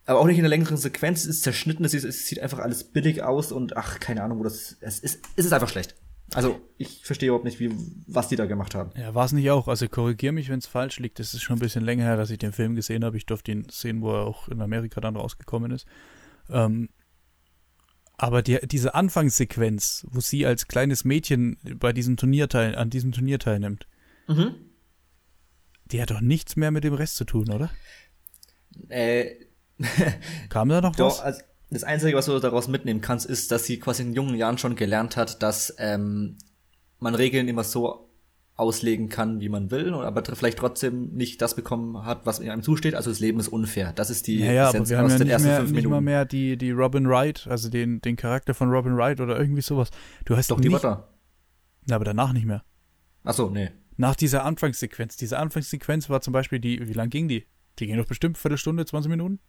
[0.05, 1.21] aber auch nicht in der längeren Sequenz.
[1.21, 4.43] Es ist zerschnitten, es, es sieht einfach alles billig aus und ach, keine Ahnung, wo
[4.43, 4.77] das.
[4.81, 5.95] Es ist, es ist einfach schlecht.
[6.35, 7.71] Also ich verstehe überhaupt nicht, wie,
[8.07, 8.91] was die da gemacht haben.
[8.97, 9.69] Ja, war es nicht auch.
[9.69, 11.19] Also korrigier mich, wenn es falsch liegt.
[11.19, 13.17] Das ist schon ein bisschen länger her, dass ich den Film gesehen habe.
[13.17, 15.87] Ich durfte ihn sehen, wo er auch in Amerika dann rausgekommen ist.
[16.49, 16.89] Ähm,
[18.17, 23.13] aber die, diese Anfangssequenz, wo sie als kleines Mädchen bei diesem Turnier teil, an diesem
[23.13, 23.87] Turnier teilnimmt,
[24.27, 24.55] mhm.
[25.87, 27.71] die hat doch nichts mehr mit dem Rest zu tun, oder?
[28.89, 29.35] Äh,
[30.49, 31.21] Kam da noch Doch, was?
[31.21, 34.59] Also das Einzige, was du daraus mitnehmen kannst, ist, dass sie quasi in jungen Jahren
[34.59, 36.37] schon gelernt hat, dass ähm,
[36.99, 38.09] man Regeln immer so
[38.55, 42.95] auslegen kann, wie man will, aber vielleicht trotzdem nicht das bekommen hat, was einem zusteht.
[42.95, 43.93] Also das Leben ist unfair.
[43.95, 46.59] Das ist die ja, ja, aber wir haben ja nicht, mehr, nicht mal mehr die,
[46.59, 49.91] die Robin Wright, also den, den Charakter von Robin Wright oder irgendwie sowas.
[50.27, 51.09] Du hast doch die Mutter.
[51.87, 52.63] Na, aber danach nicht mehr.
[53.25, 53.71] Ach so, nee.
[53.97, 55.17] Nach dieser Anfangssequenz.
[55.17, 57.47] Diese Anfangssequenz war zum Beispiel die, wie lang ging die?
[57.79, 59.41] Die ging doch bestimmt Viertelstunde, 20 Minuten?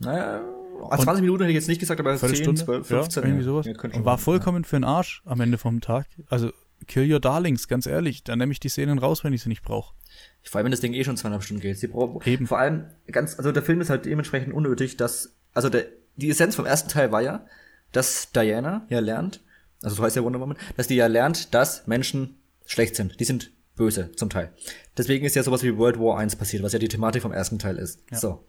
[0.00, 0.42] Naja,
[0.88, 2.64] 20 Minuten hätte ich jetzt nicht gesagt, aber 10, Stunde?
[2.64, 3.22] 12, 15.
[3.22, 3.66] Ja, irgendwie sowas.
[3.66, 4.68] Ja, und war vollkommen ja.
[4.68, 6.06] für den Arsch am Ende vom Tag.
[6.28, 6.52] Also,
[6.86, 8.24] kill your darlings, ganz ehrlich.
[8.24, 9.94] Dann nehme ich die Szenen raus, wenn ich sie nicht brauche.
[10.42, 11.78] Vor allem, wenn das Ding eh schon zweieinhalb Stunden geht.
[11.78, 12.46] Sie brauchen, Eben.
[12.46, 15.86] Vor allem, ganz, also der Film ist halt dementsprechend unnötig, dass, also der,
[16.16, 17.46] die Essenz vom ersten Teil war ja,
[17.92, 19.42] dass Diana ja lernt,
[19.82, 22.36] also so heißt ja Wonder Woman, dass die ja lernt, dass Menschen
[22.66, 23.18] schlecht sind.
[23.20, 24.52] Die sind böse, zum Teil.
[24.96, 27.58] Deswegen ist ja sowas wie World War I passiert, was ja die Thematik vom ersten
[27.58, 28.00] Teil ist.
[28.10, 28.18] Ja.
[28.18, 28.44] So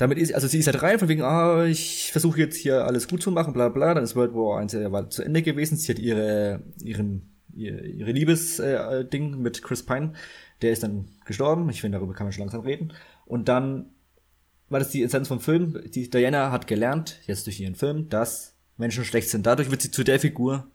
[0.00, 3.06] damit ist, also sie ist halt rein, von wegen, ah, ich versuche jetzt hier alles
[3.08, 5.76] gut zu machen, bla bla, dann ist World War 1 ja, war zu Ende gewesen,
[5.76, 10.14] sie hat ihre, ihren, ihre, ihre Liebesding äh, mit Chris Pine,
[10.62, 12.92] der ist dann gestorben, ich finde, darüber kann man schon langsam reden,
[13.26, 13.90] und dann
[14.70, 18.56] war das die Essenz vom Film, die Diana hat gelernt, jetzt durch ihren Film, dass
[18.78, 20.70] Menschen schlecht sind, dadurch wird sie zu der Figur,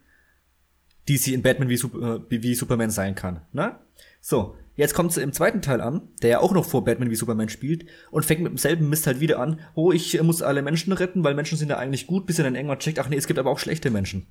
[1.07, 3.79] die sie in Batman wie, Super, äh, wie Superman sein kann, ne?
[4.21, 7.15] So, Jetzt kommt sie im zweiten Teil an, der ja auch noch vor Batman wie
[7.15, 9.61] Superman spielt und fängt mit demselben Mist halt wieder an.
[9.73, 12.55] Oh, ich muss alle Menschen retten, weil Menschen sind ja eigentlich gut, bis er dann
[12.55, 14.27] irgendwann checkt, ach nee, es gibt aber auch schlechte Menschen.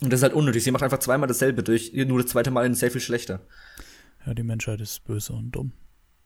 [0.00, 0.62] Und das ist halt unnötig.
[0.62, 3.40] Sie macht einfach zweimal dasselbe durch, nur das zweite Mal sehr viel schlechter.
[4.26, 5.72] Ja, die Menschheit ist böse und dumm.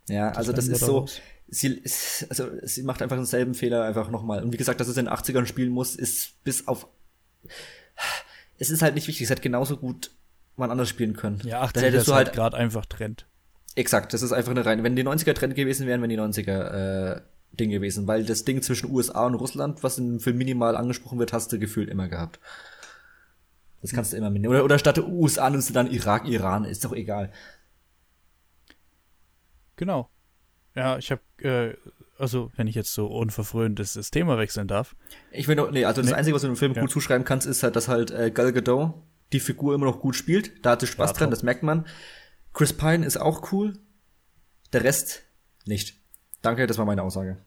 [0.09, 1.07] Ja, also das, das ist so,
[1.49, 1.81] sie,
[2.29, 4.43] also sie macht einfach denselben Fehler einfach nochmal.
[4.43, 6.89] Und wie gesagt, dass es in den 80ern spielen muss, ist bis auf,
[8.59, 10.11] es ist halt nicht wichtig, es hat genauso gut
[10.61, 11.41] man anders spielen können.
[11.45, 13.27] Ja, 80 hättest du halt, halt gerade einfach Trend.
[13.75, 14.83] Exakt, das ist einfach eine reine.
[14.83, 17.21] Wenn die 90er Trend gewesen wären, wären die 90er äh,
[17.53, 21.33] Ding gewesen, weil das Ding zwischen USA und Russland, was im Film minimal angesprochen wird,
[21.33, 22.41] hast du gefühlt immer gehabt.
[23.81, 24.55] Das kannst du immer mitnehmen.
[24.55, 27.33] Oder, oder statt USA nimmst du dann Irak, Iran, ist doch egal.
[29.77, 30.11] Genau.
[30.75, 31.75] Ja, ich habe, äh,
[32.19, 34.95] also wenn ich jetzt so unverfröhnt das, das Thema wechseln darf.
[35.33, 36.17] Ich will nur, nee, also das nee.
[36.17, 36.83] Einzige, was du dem Film ja.
[36.83, 38.95] gut zuschreiben kannst, ist halt, dass halt äh, Gal Gadot
[39.33, 40.65] die Figur immer noch gut spielt.
[40.65, 41.87] Da hatte Spaß ja, dran, das merkt man.
[42.53, 43.75] Chris Pine ist auch cool.
[44.73, 45.23] Der Rest
[45.67, 45.97] nicht.
[46.43, 47.39] Danke, das war meine Aussage.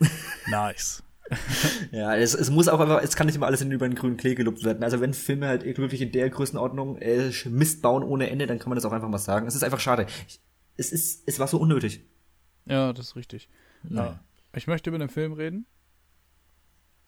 [0.46, 1.02] Nice.
[1.90, 4.18] ja, es, es muss auch einfach, es kann nicht immer alles in über den grünen
[4.18, 4.84] Klee gelobt werden.
[4.84, 8.68] Also wenn Filme halt wirklich in der Größenordnung äh, Mist bauen ohne Ende, dann kann
[8.68, 9.46] man das auch einfach mal sagen.
[9.46, 10.06] Es ist einfach schade.
[10.76, 12.04] Es ist, es war so unnötig.
[12.66, 13.48] Ja, das ist richtig.
[13.88, 14.20] Ja.
[14.54, 15.66] Ich möchte über den Film reden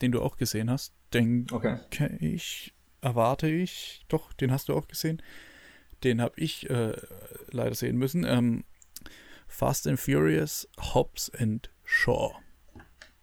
[0.01, 1.79] den du auch gesehen hast, denke okay.
[2.19, 5.21] ich, erwarte ich, doch, den hast du auch gesehen.
[6.03, 6.93] Den habe ich äh,
[7.49, 8.23] leider sehen müssen.
[8.23, 8.63] Ähm,
[9.47, 12.33] Fast and Furious, Hobbs and Shaw.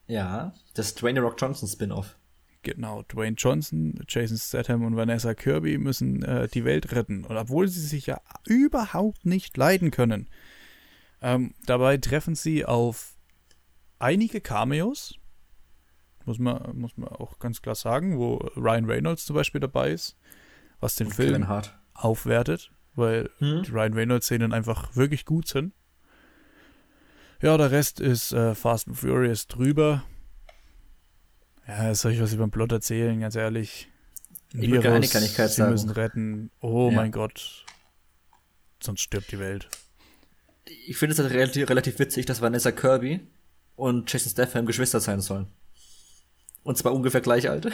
[0.07, 2.17] Ja, das Dwayne Rock Johnson Spin-off.
[2.63, 7.25] Genau, Dwayne Johnson, Jason Statham und Vanessa Kirby müssen äh, die Welt retten.
[7.25, 10.29] Und obwohl sie sich ja überhaupt nicht leiden können,
[11.21, 13.15] ähm, dabei treffen sie auf
[13.99, 15.15] einige Cameos,
[16.27, 20.17] muss man, muss man auch ganz klar sagen, wo Ryan Reynolds zum Beispiel dabei ist,
[20.81, 21.47] was den Und Film
[21.95, 23.63] aufwertet, weil hm?
[23.63, 25.73] die Ryan Reynolds-Szenen einfach wirklich gut sind.
[27.43, 30.05] Ja, der Rest ist äh, Fast and Furious drüber.
[31.67, 33.89] Ja, soll ich was über den Plot erzählen, ganz ehrlich.
[34.53, 35.73] Ich Virus, eine Kleinigkeit sie sagen.
[35.73, 36.51] müssen retten.
[36.61, 36.97] Oh ja.
[36.97, 37.65] mein Gott.
[38.81, 39.69] Sonst stirbt die Welt.
[40.87, 43.21] Ich finde es halt relativ, relativ witzig, dass Vanessa Kirby
[43.77, 45.49] und Jason Statham Geschwister sein sollen.
[46.65, 47.71] Und zwar ungefähr gleich alt.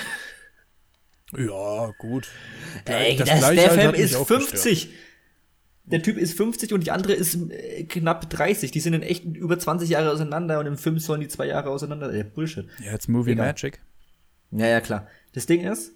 [1.37, 2.29] Ja, gut.
[2.85, 4.63] Ey, das, das der Film ist 50.
[4.63, 4.95] Gestört.
[5.85, 8.71] Der Typ ist 50 und die andere ist äh, knapp 30.
[8.71, 11.71] Die sind in echt über 20 Jahre auseinander und im Film sollen die zwei Jahre
[11.71, 12.13] auseinander.
[12.13, 12.69] Ey, Bullshit.
[12.85, 13.47] Ja, jetzt Movie Egal.
[13.47, 13.81] Magic.
[14.53, 15.09] Ja, ja, klar.
[15.33, 15.93] Das Ding ist,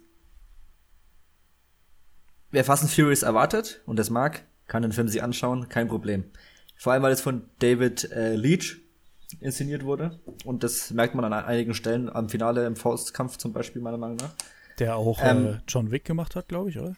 [2.51, 6.25] wer Fast and Furious erwartet und das mag, kann den Film sich anschauen, kein Problem.
[6.75, 8.77] Vor allem, weil es von David äh, Leach
[9.39, 10.19] inszeniert wurde.
[10.43, 14.17] Und das merkt man an einigen Stellen am Finale im Faustkampf zum Beispiel, meiner Meinung
[14.17, 14.33] nach.
[14.79, 16.95] Der auch ähm, äh, John Wick gemacht hat, glaube ich, oder?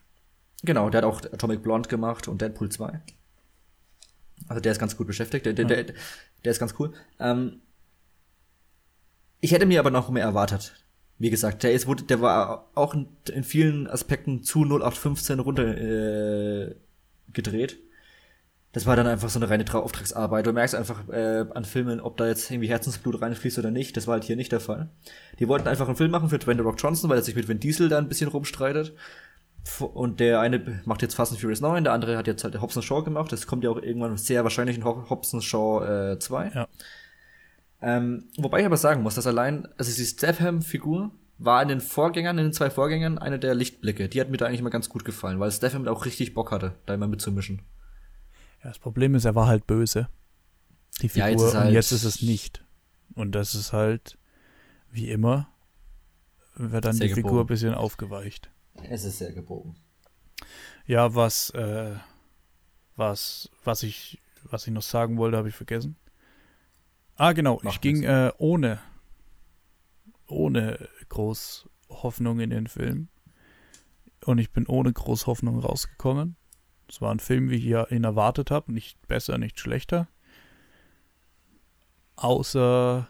[0.63, 2.99] Genau, der hat auch Atomic Blonde gemacht und Deadpool 2.
[4.47, 6.93] Also der ist ganz gut beschäftigt, der, der, der, der ist ganz cool.
[7.19, 7.61] Ähm,
[9.39, 10.73] ich hätte mir aber noch mehr erwartet.
[11.19, 16.75] Wie gesagt, der ist, der war auch in, vielen Aspekten zu 0815 runter äh,
[17.33, 17.79] gedreht
[18.73, 20.45] das war dann einfach so eine reine Auftragsarbeit.
[20.45, 23.95] Du merkst einfach äh, an Filmen, ob da jetzt irgendwie Herzensblut reinfließt oder nicht.
[23.97, 24.89] Das war halt hier nicht der Fall.
[25.39, 27.59] Die wollten einfach einen Film machen für Dwayne Rock Johnson, weil er sich mit Vin
[27.59, 28.93] Diesel da ein bisschen rumstreitet.
[29.93, 32.81] Und der eine macht jetzt Fast and Furious 9, der andere hat jetzt halt Hobbs
[32.83, 33.31] Shaw gemacht.
[33.31, 36.51] Das kommt ja auch irgendwann sehr wahrscheinlich in Hobbs Shaw äh, 2.
[36.53, 36.67] Ja.
[37.81, 42.37] Ähm, wobei ich aber sagen muss, dass allein, also die Statham-Figur war in den Vorgängern,
[42.37, 44.09] in den zwei Vorgängern, eine der Lichtblicke.
[44.09, 46.73] Die hat mir da eigentlich immer ganz gut gefallen, weil Statham auch richtig Bock hatte,
[46.85, 47.61] da immer mitzumischen.
[48.67, 50.09] Das Problem ist, er war halt böse.
[51.01, 51.25] Die Figur.
[51.25, 52.65] Ja, jetzt halt und jetzt ist es nicht.
[53.15, 54.17] Und das ist halt,
[54.91, 55.47] wie immer,
[56.53, 57.15] wird dann die gebogen.
[57.15, 58.51] Figur ein bisschen aufgeweicht.
[58.83, 59.77] Es ist sehr gebogen.
[60.85, 61.95] Ja, was, äh,
[62.97, 65.95] was, was ich, was ich noch sagen wollte, habe ich vergessen.
[67.15, 67.61] Ah, genau.
[67.63, 68.81] Mach ich ging äh, ohne,
[70.27, 73.07] ohne groß Hoffnung in den Film.
[74.25, 76.35] Und ich bin ohne groß Hoffnung rausgekommen.
[76.89, 78.71] Es war ein Film, wie ich ihn erwartet habe.
[78.71, 80.07] Nicht besser, nicht schlechter.
[82.15, 83.07] Außer.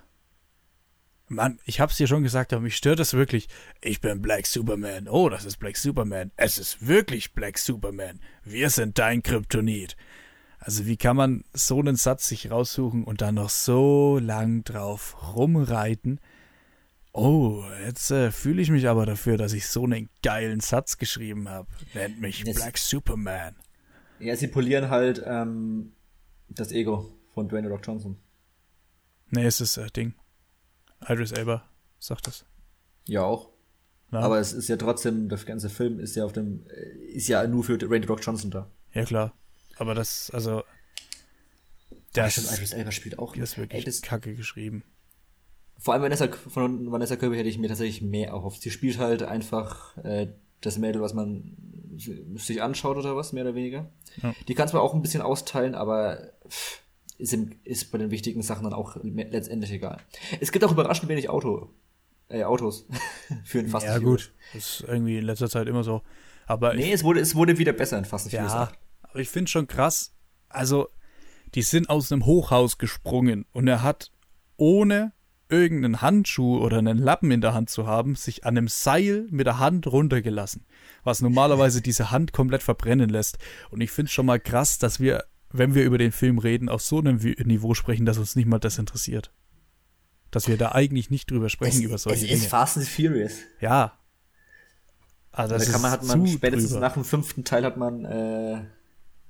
[1.30, 3.49] Mann, ich hab's dir schon gesagt, aber mich stört das wirklich.
[3.82, 5.07] Ich bin Black Superman.
[5.09, 6.32] Oh, das ist Black Superman.
[6.38, 8.21] Es ist wirklich Black Superman.
[8.43, 9.97] Wir sind dein Kryptonit.
[10.59, 15.36] Also wie kann man so einen Satz sich raussuchen und dann noch so lang drauf
[15.36, 16.19] rumreiten?
[17.11, 21.49] Oh, jetzt äh, fühle ich mich aber dafür, dass ich so einen geilen Satz geschrieben
[21.49, 21.67] habe.
[21.93, 22.55] Nennt mich Yes.
[22.55, 23.55] Black Superman.
[24.20, 25.93] Ja, sie polieren halt ähm,
[26.49, 28.18] das Ego von Dwayne Rock Johnson.
[29.30, 30.13] Nee, es ist äh, Ding.
[31.07, 32.45] Idris Elba sagt das.
[33.05, 33.49] Ja, auch.
[34.11, 37.28] Ja, Aber es ist ja trotzdem, der ganze Film ist ja auf dem, äh, ist
[37.28, 38.72] ja nur für Dwayne Rock Johnson da.
[38.93, 39.34] ja klar.
[39.78, 40.63] Aber das, also,
[42.13, 43.36] das, stimmt, Idris Elba spielt auch.
[43.36, 44.84] das ist wirklich Ey, das, kacke geschrieben.
[45.78, 48.61] vor allem Vanessa, von Vanessa Kirby hätte ich mir tatsächlich mehr erhofft.
[48.61, 50.28] Sie spielt halt einfach äh,
[50.61, 51.55] das Mädel, was man
[51.97, 53.89] sich anschaut oder was, mehr oder weniger.
[54.21, 54.33] Ja.
[54.47, 56.81] Die kann zwar auch ein bisschen austeilen, aber pff,
[57.17, 59.99] ist, im, ist bei den wichtigen Sachen dann auch le- letztendlich egal.
[60.39, 61.69] Es gibt auch überraschend wenig Auto,
[62.29, 62.85] äh, Autos
[63.43, 64.31] für einen Fast ja, gut.
[64.53, 66.01] Das ist irgendwie in letzter Zeit immer so.
[66.45, 68.77] Aber ich Nee, es wurde, es wurde wieder besser in Fast Ja, 8.
[69.03, 70.13] aber ich finde schon krass.
[70.49, 70.87] Also,
[71.55, 74.11] die sind aus einem Hochhaus gesprungen und er hat
[74.57, 75.11] ohne
[75.49, 79.47] irgendeinen Handschuh oder einen Lappen in der Hand zu haben, sich an einem Seil mit
[79.47, 80.65] der Hand runtergelassen,
[81.03, 83.37] was normalerweise diese Hand komplett verbrennen lässt.
[83.69, 86.81] Und ich finde schon mal krass, dass wir, wenn wir über den Film reden, auf
[86.81, 89.31] so einem Niveau sprechen, dass uns nicht mal das interessiert.
[90.31, 92.49] Dass wir da eigentlich nicht drüber sprechen Es, über solche es ist Dinge.
[92.49, 93.33] Fast and Furious.
[93.61, 93.97] Ja.
[95.31, 96.81] Also das da kann man, ist hat man spätestens drüber.
[96.81, 98.65] nach dem fünften Teil hat man äh,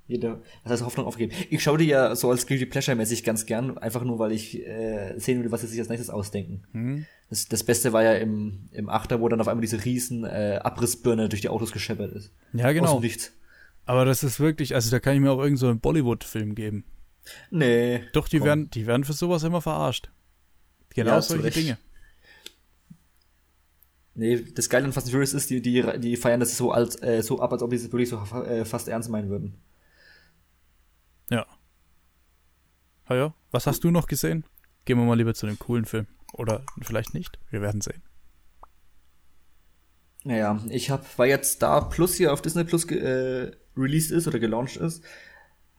[0.08, 1.38] jede, das heißt Hoffnung aufgegeben.
[1.49, 4.66] Ich schaue die ja so als Guilty Pleasure mäßig ganz gern, einfach nur weil ich
[4.66, 6.64] äh, sehen will, was sie sich als nächstes ausdenken.
[6.72, 7.05] Hm.
[7.30, 10.60] Das, das Beste war ja im, im Achter, wo dann auf einmal diese riesen äh,
[10.64, 12.32] Abrissbirne durch die Autos gescheppert ist.
[12.53, 12.93] Ja, Aus genau.
[12.99, 13.34] dem Nichts.
[13.86, 16.86] Aber das ist wirklich, also da kann ich mir auch irgend so einen Bollywood-Film geben.
[17.51, 18.01] Nee.
[18.14, 18.47] Doch, die komm.
[18.47, 20.10] werden, die werden für sowas immer verarscht.
[20.93, 21.58] Genau Ja, solche Recht.
[21.58, 21.78] Dinge.
[24.16, 27.01] Nee, das Geile an Fast and Furious ist, die, die, die feiern das so als
[27.03, 29.62] äh, so ab, als ob die es wirklich so äh, fast ernst meinen würden.
[31.30, 31.45] Ja.
[33.05, 34.45] Ah ja, was hast du noch gesehen?
[34.86, 36.07] Gehen wir mal lieber zu dem coolen Film.
[36.34, 37.39] Oder vielleicht nicht.
[37.49, 38.03] Wir werden sehen.
[40.23, 44.39] Naja, ich hab, weil jetzt da Plus hier auf Disney Plus äh, released ist oder
[44.39, 45.03] gelauncht ist,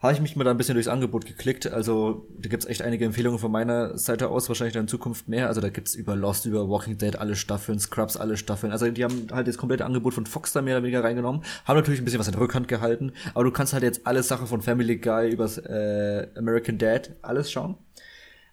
[0.01, 1.67] habe ich mich mal da ein bisschen durchs Angebot geklickt.
[1.67, 5.47] Also da gibt's echt einige Empfehlungen von meiner Seite aus, wahrscheinlich dann in Zukunft mehr.
[5.47, 8.71] Also da gibt's über Lost, über Walking Dead alle Staffeln, Scrubs alle Staffeln.
[8.71, 11.77] Also die haben halt das komplette Angebot von Fox da mehr oder weniger reingenommen, haben
[11.77, 14.61] natürlich ein bisschen was in Rückhand gehalten, aber du kannst halt jetzt alle Sachen von
[14.61, 17.77] Family Guy übers äh, American Dad alles schauen.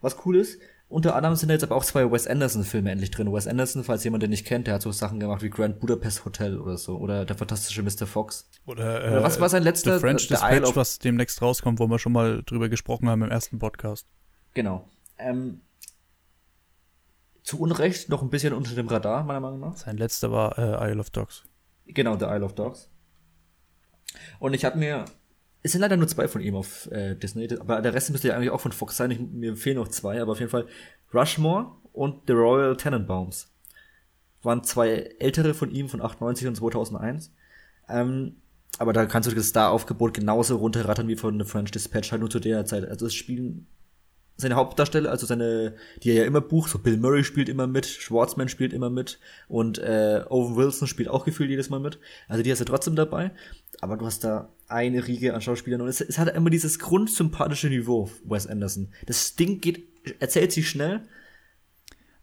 [0.01, 3.33] Was cool ist, unter anderem sind da jetzt aber auch zwei Wes Anderson-Filme endlich drin.
[3.33, 6.25] Wes Anderson, falls jemand den nicht kennt, der hat so Sachen gemacht wie Grand Budapest
[6.25, 6.97] Hotel oder so.
[6.99, 8.07] Oder Der fantastische Mr.
[8.07, 8.49] Fox.
[8.67, 9.95] Oder, äh, Oder was war sein letzter?
[9.95, 13.31] The French Dispatch, of- was demnächst rauskommt, wo wir schon mal drüber gesprochen haben im
[13.31, 14.07] ersten Podcast.
[14.55, 14.89] Genau.
[15.19, 15.61] Ähm,
[17.43, 19.77] zu Unrecht noch ein bisschen unter dem Radar, meiner Meinung nach.
[19.77, 21.45] Sein letzter war äh, Isle of Dogs.
[21.87, 22.91] Genau, The Isle of Dogs.
[24.39, 25.05] Und ich habe mir,
[25.67, 28.37] es sind leider nur zwei von ihm auf äh, Disney, aber der Rest müsste ja
[28.37, 29.11] eigentlich auch von Fox sein.
[29.11, 30.67] Ich, mir fehlen noch zwei, aber auf jeden Fall
[31.13, 33.53] Rushmore und The Royal Tenenbaums.
[34.43, 37.33] Waren zwei ältere von ihm von 98 und 2001.
[37.89, 38.37] Ähm,
[38.79, 42.31] aber da kannst du das Star-Aufgebot genauso runterrattern wie von The French Dispatch, halt nur
[42.31, 42.85] zu der Zeit.
[42.85, 43.67] Also es spielen
[44.37, 47.87] seine Hauptdarsteller, also seine, die er ja immer bucht, so Bill Murray spielt immer mit,
[47.87, 51.99] Schwartzman spielt immer mit und äh, Owen Wilson spielt auch gefühlt jedes Mal mit.
[52.29, 53.33] Also die hast du trotzdem dabei,
[53.81, 57.69] aber du hast da eine Riege an Schauspielern und es, es hat immer dieses grundsympathische
[57.69, 58.93] Niveau, Wes Anderson.
[59.07, 59.85] Das Ding geht,
[60.21, 61.03] erzählt sich schnell,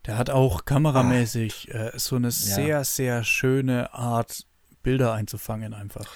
[0.05, 4.45] Der hat auch kameramäßig äh, so eine sehr, sehr schöne Art,
[4.81, 6.13] Bilder einzufangen einfach.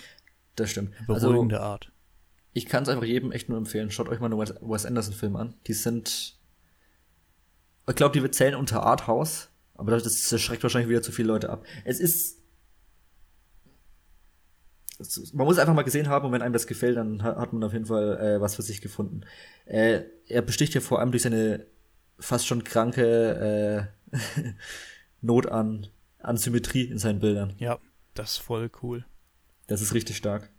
[0.58, 0.94] das stimmt.
[1.08, 1.92] Also Beruhigende Art.
[2.52, 3.92] ich kann es einfach jedem echt nur empfehlen.
[3.92, 5.54] Schaut euch mal einen Wes, Wes Anderson Film an.
[5.68, 6.38] Die sind,
[7.88, 11.50] ich glaube, die zählen unter Arthouse, aber das, das schreckt wahrscheinlich wieder zu viele Leute
[11.50, 11.64] ab.
[11.86, 12.42] Es ist,
[15.34, 17.54] man muss es einfach mal gesehen haben und wenn einem das gefällt, dann ha- hat
[17.54, 19.22] man auf jeden Fall äh, was für sich gefunden.
[19.66, 21.66] Äh, er besticht ja vor allem durch seine
[22.20, 24.18] fast schon kranke äh,
[25.22, 25.88] Not an,
[26.20, 27.54] an Symmetrie in seinen Bildern.
[27.60, 27.80] Ja,
[28.14, 29.06] das ist voll cool.
[29.68, 30.50] Das ist richtig stark.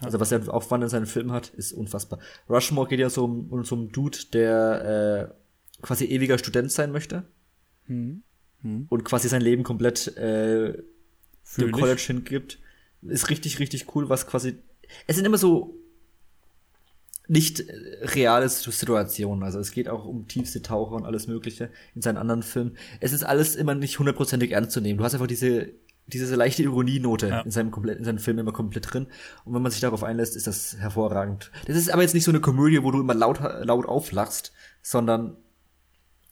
[0.00, 2.18] Also was er Aufwand in seinen Filmen hat, ist unfassbar.
[2.50, 5.30] Rushmore geht ja so um, um so einen Dude, der
[5.80, 7.24] äh, quasi ewiger Student sein möchte
[7.86, 8.22] Hm.
[8.88, 10.82] und quasi sein Leben komplett äh,
[11.56, 11.70] dem.
[11.72, 12.58] College hingibt.
[13.08, 14.58] Ist richtig, richtig cool, was quasi.
[15.06, 15.74] Es sind immer so
[17.28, 19.42] nicht äh, reale Situationen.
[19.42, 22.76] Also es geht auch um tiefste Taucher und alles Mögliche in seinen anderen Filmen.
[23.00, 24.98] Es ist alles immer nicht hundertprozentig ernst zu nehmen.
[24.98, 25.70] Du hast einfach diese
[26.08, 27.40] diese leichte Ironienote Ja.
[27.40, 29.08] in seinem komplett in seinen Filmen immer komplett drin.
[29.44, 31.50] Und wenn man sich darauf einlässt, ist das hervorragend.
[31.66, 34.52] Das ist aber jetzt nicht so eine Komödie, wo du immer laut laut auflachst,
[34.82, 35.36] sondern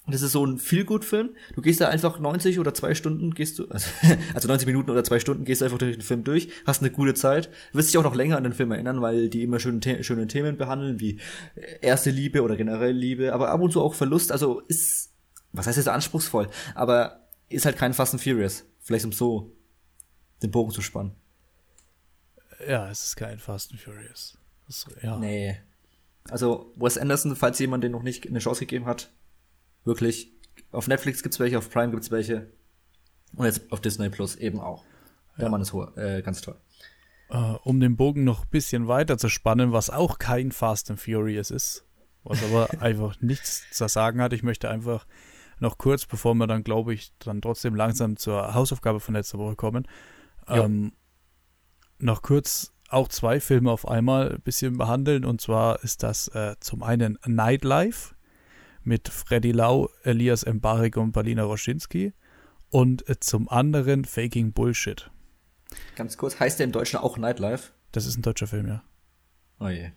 [0.07, 1.31] das ist so ein Feel-Good-Film.
[1.55, 3.89] Du gehst da einfach 90 oder zwei Stunden gehst du, also,
[4.35, 6.91] also 90 Minuten oder zwei Stunden gehst du einfach durch den Film durch, hast eine
[6.91, 9.81] gute Zeit, wirst dich auch noch länger an den Film erinnern, weil die immer schöne,
[9.83, 11.21] The schöne Themen behandeln, wie
[11.81, 15.13] erste Liebe oder generell Liebe, aber ab und zu auch Verlust, also ist,
[15.53, 18.65] was heißt jetzt anspruchsvoll, aber ist halt kein Fast and Furious.
[18.81, 19.53] Vielleicht um so
[20.43, 21.13] den Bogen zu spannen.
[22.69, 24.37] Ja, es ist kein Fast and Furious.
[24.67, 25.19] Das, ja.
[25.19, 25.57] Nee.
[26.29, 29.11] Also, Wes Anderson, falls jemand den noch nicht eine Chance gegeben hat,
[29.85, 30.33] Wirklich.
[30.71, 32.51] Auf Netflix gibt's welche, auf Prime gibt's welche.
[33.37, 34.85] Und jetzt auf Disney Plus eben auch.
[35.37, 35.51] Der ja.
[35.51, 36.57] Mann ist äh, ganz toll.
[37.31, 41.01] Uh, um den Bogen noch ein bisschen weiter zu spannen, was auch kein Fast and
[41.01, 41.85] Furious ist,
[42.23, 44.33] was aber einfach nichts zu sagen hat.
[44.33, 45.07] Ich möchte einfach
[45.59, 49.57] noch kurz, bevor wir dann, glaube ich, dann trotzdem langsam zur Hausaufgabe von letzter Woche
[49.57, 49.89] kommen,
[50.47, 50.93] ähm,
[51.99, 55.25] noch kurz auch zwei Filme auf einmal ein bisschen behandeln.
[55.25, 58.15] Und zwar ist das äh, zum einen Nightlife
[58.85, 62.13] mit Freddy Lau, Elias Mbarek und Palina Roschinski
[62.71, 65.11] und äh, zum anderen Faking Bullshit.
[65.97, 67.73] Ganz kurz, heißt der im Deutschen auch Nightlife?
[67.93, 68.83] Das ist ein deutscher Film, ja.
[69.61, 69.91] Oh je.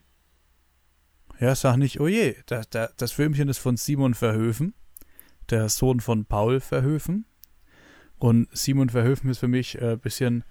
[1.40, 2.36] Ja, sag nicht, oh je.
[2.46, 4.74] Das, das, das Filmchen ist von Simon Verhöfen,
[5.50, 7.26] der Sohn von Paul Verhöfen.
[8.18, 10.44] Und Simon Verhöfen ist für mich ein äh, bisschen,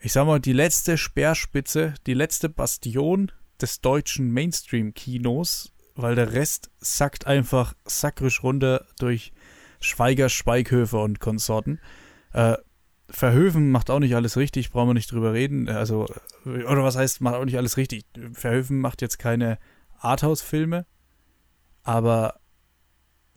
[0.00, 6.70] ich sag mal, die letzte Speerspitze, die letzte Bastion des deutschen Mainstream-Kinos weil der Rest
[6.78, 9.32] sackt einfach sackrisch runter durch
[9.80, 11.80] Schweiger, Schweighöfer und Konsorten.
[12.32, 12.56] Äh,
[13.08, 15.68] Verhöfen macht auch nicht alles richtig, brauchen wir nicht drüber reden.
[15.68, 16.06] Also,
[16.44, 18.04] oder was heißt, macht auch nicht alles richtig.
[18.32, 19.58] Verhöfen macht jetzt keine
[19.98, 20.86] Arthouse-Filme,
[21.82, 22.40] aber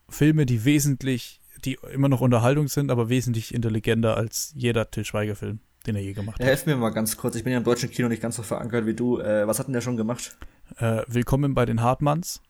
[0.09, 5.59] Filme, die wesentlich, die immer noch Unterhaltung sind, aber wesentlich intelligenter als jeder Till Schweiger-Film,
[5.85, 6.45] den er je gemacht hat.
[6.45, 8.85] Helf mir mal ganz kurz, ich bin ja im deutschen Kino nicht ganz so verankert
[8.85, 9.19] wie du.
[9.19, 10.37] Äh, was hat denn der schon gemacht?
[10.77, 12.41] Äh, Willkommen bei den Hartmanns.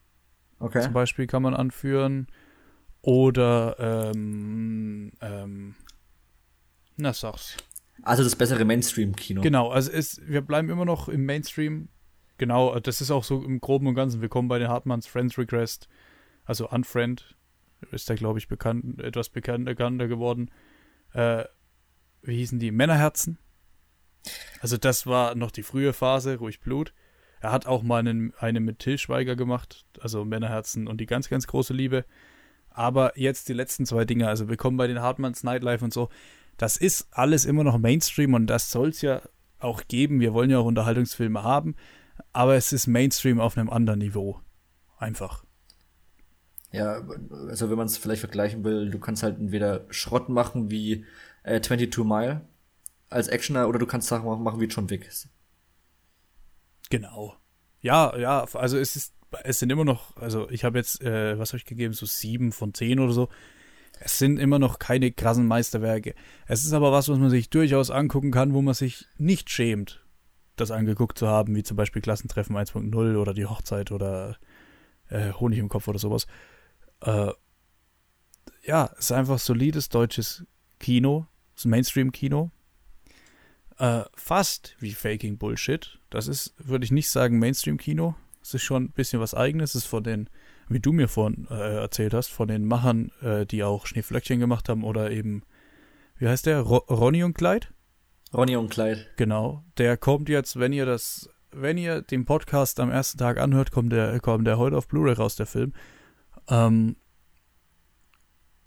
[0.58, 0.82] Okay.
[0.82, 2.26] Zum Beispiel kann man anführen.
[3.00, 3.76] Oder,
[4.12, 5.74] ähm, ähm,
[6.96, 7.56] na sag's.
[8.02, 9.40] Also das bessere Mainstream-Kino.
[9.40, 11.88] Genau, also es, wir bleiben immer noch im Mainstream.
[12.38, 14.20] Genau, das ist auch so im Groben und Ganzen.
[14.20, 15.88] Willkommen bei den Hartmanns Friends Request.
[16.44, 17.36] Also Unfriend
[17.90, 20.50] ist da, glaube ich, bekannt, etwas bekannter geworden.
[21.12, 21.44] Äh,
[22.22, 22.70] wie hießen die?
[22.70, 23.38] Männerherzen.
[24.60, 26.92] Also das war noch die frühe Phase, ruhig Blut.
[27.40, 31.28] Er hat auch mal einen, eine mit Till Schweiger gemacht, also Männerherzen und die ganz,
[31.28, 32.04] ganz große Liebe.
[32.70, 36.08] Aber jetzt die letzten zwei Dinge, also Willkommen bei den Hartmanns, Nightlife und so,
[36.56, 39.22] das ist alles immer noch Mainstream und das soll es ja
[39.60, 40.20] auch geben.
[40.20, 41.76] Wir wollen ja auch Unterhaltungsfilme haben,
[42.32, 44.40] aber es ist Mainstream auf einem anderen Niveau.
[44.98, 45.44] Einfach.
[46.72, 47.02] Ja,
[47.48, 51.04] also wenn man es vielleicht vergleichen will, du kannst halt entweder Schrott machen wie
[51.44, 52.42] äh, 22 Mile
[53.08, 55.08] als Actioner oder du kannst Sachen machen wie John Wick.
[56.90, 57.36] Genau.
[57.80, 59.14] Ja, ja, also es ist,
[59.44, 62.52] es sind immer noch, also ich habe jetzt, äh, was habe ich gegeben, so sieben
[62.52, 63.28] von zehn oder so.
[64.00, 66.14] Es sind immer noch keine krassen Meisterwerke.
[66.46, 70.04] Es ist aber was, was man sich durchaus angucken kann, wo man sich nicht schämt,
[70.56, 74.36] das angeguckt zu haben, wie zum Beispiel Klassentreffen 1.0 oder die Hochzeit oder
[75.08, 76.26] äh, Honig im Kopf oder sowas.
[77.00, 77.32] Äh,
[78.64, 80.44] ja, es ist einfach solides deutsches
[80.78, 81.26] Kino,
[81.64, 82.50] Mainstream-Kino,
[83.78, 85.98] äh, fast wie Faking Bullshit.
[86.10, 88.14] Das ist, würde ich nicht sagen, Mainstream-Kino.
[88.42, 89.70] Es ist schon ein bisschen was Eigenes.
[89.70, 90.28] Es ist von den,
[90.68, 94.68] wie du mir vorhin äh, erzählt hast, von den Machern, äh, die auch Schneeflöckchen gemacht
[94.68, 95.42] haben oder eben,
[96.18, 96.60] wie heißt der?
[96.60, 97.68] Ro Ronny und Clyde?
[98.34, 99.06] Ronny und Clyde.
[99.16, 99.64] Genau.
[99.78, 103.92] Der kommt jetzt, wenn ihr das, wenn ihr den Podcast am ersten Tag anhört, kommt
[103.92, 105.72] der, kommt der heute auf Blu-ray raus, der Film.
[106.48, 106.96] Ähm,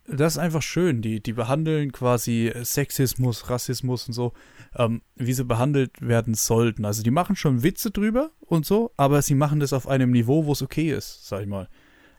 [0.08, 1.02] das ist einfach schön.
[1.02, 4.34] Die, die behandeln quasi Sexismus, Rassismus und so,
[4.76, 6.86] ähm, wie sie behandelt werden sollten.
[6.86, 10.46] Also die machen schon Witze drüber und so, aber sie machen das auf einem Niveau,
[10.46, 11.68] wo es okay ist, sag ich mal.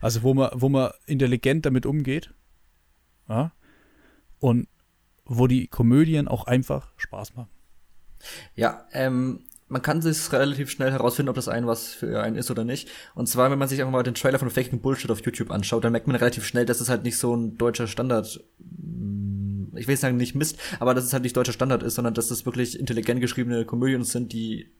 [0.01, 2.33] Also wo man, wo man intelligent damit umgeht.
[3.29, 3.53] Ja?
[4.39, 4.67] Und
[5.25, 7.49] wo die Komödien auch einfach Spaß machen.
[8.55, 12.51] Ja, ähm, man kann sich relativ schnell herausfinden, ob das ein was für einen ist
[12.51, 12.89] oder nicht.
[13.15, 15.83] Und zwar, wenn man sich einfach mal den Trailer von Faking Bullshit auf YouTube anschaut,
[15.83, 19.87] dann merkt man relativ schnell, dass es halt nicht so ein deutscher Standard, mm, ich
[19.87, 22.27] will nicht sagen nicht Mist, aber dass es halt nicht deutscher Standard ist, sondern dass
[22.27, 24.71] das wirklich intelligent geschriebene Komödien sind, die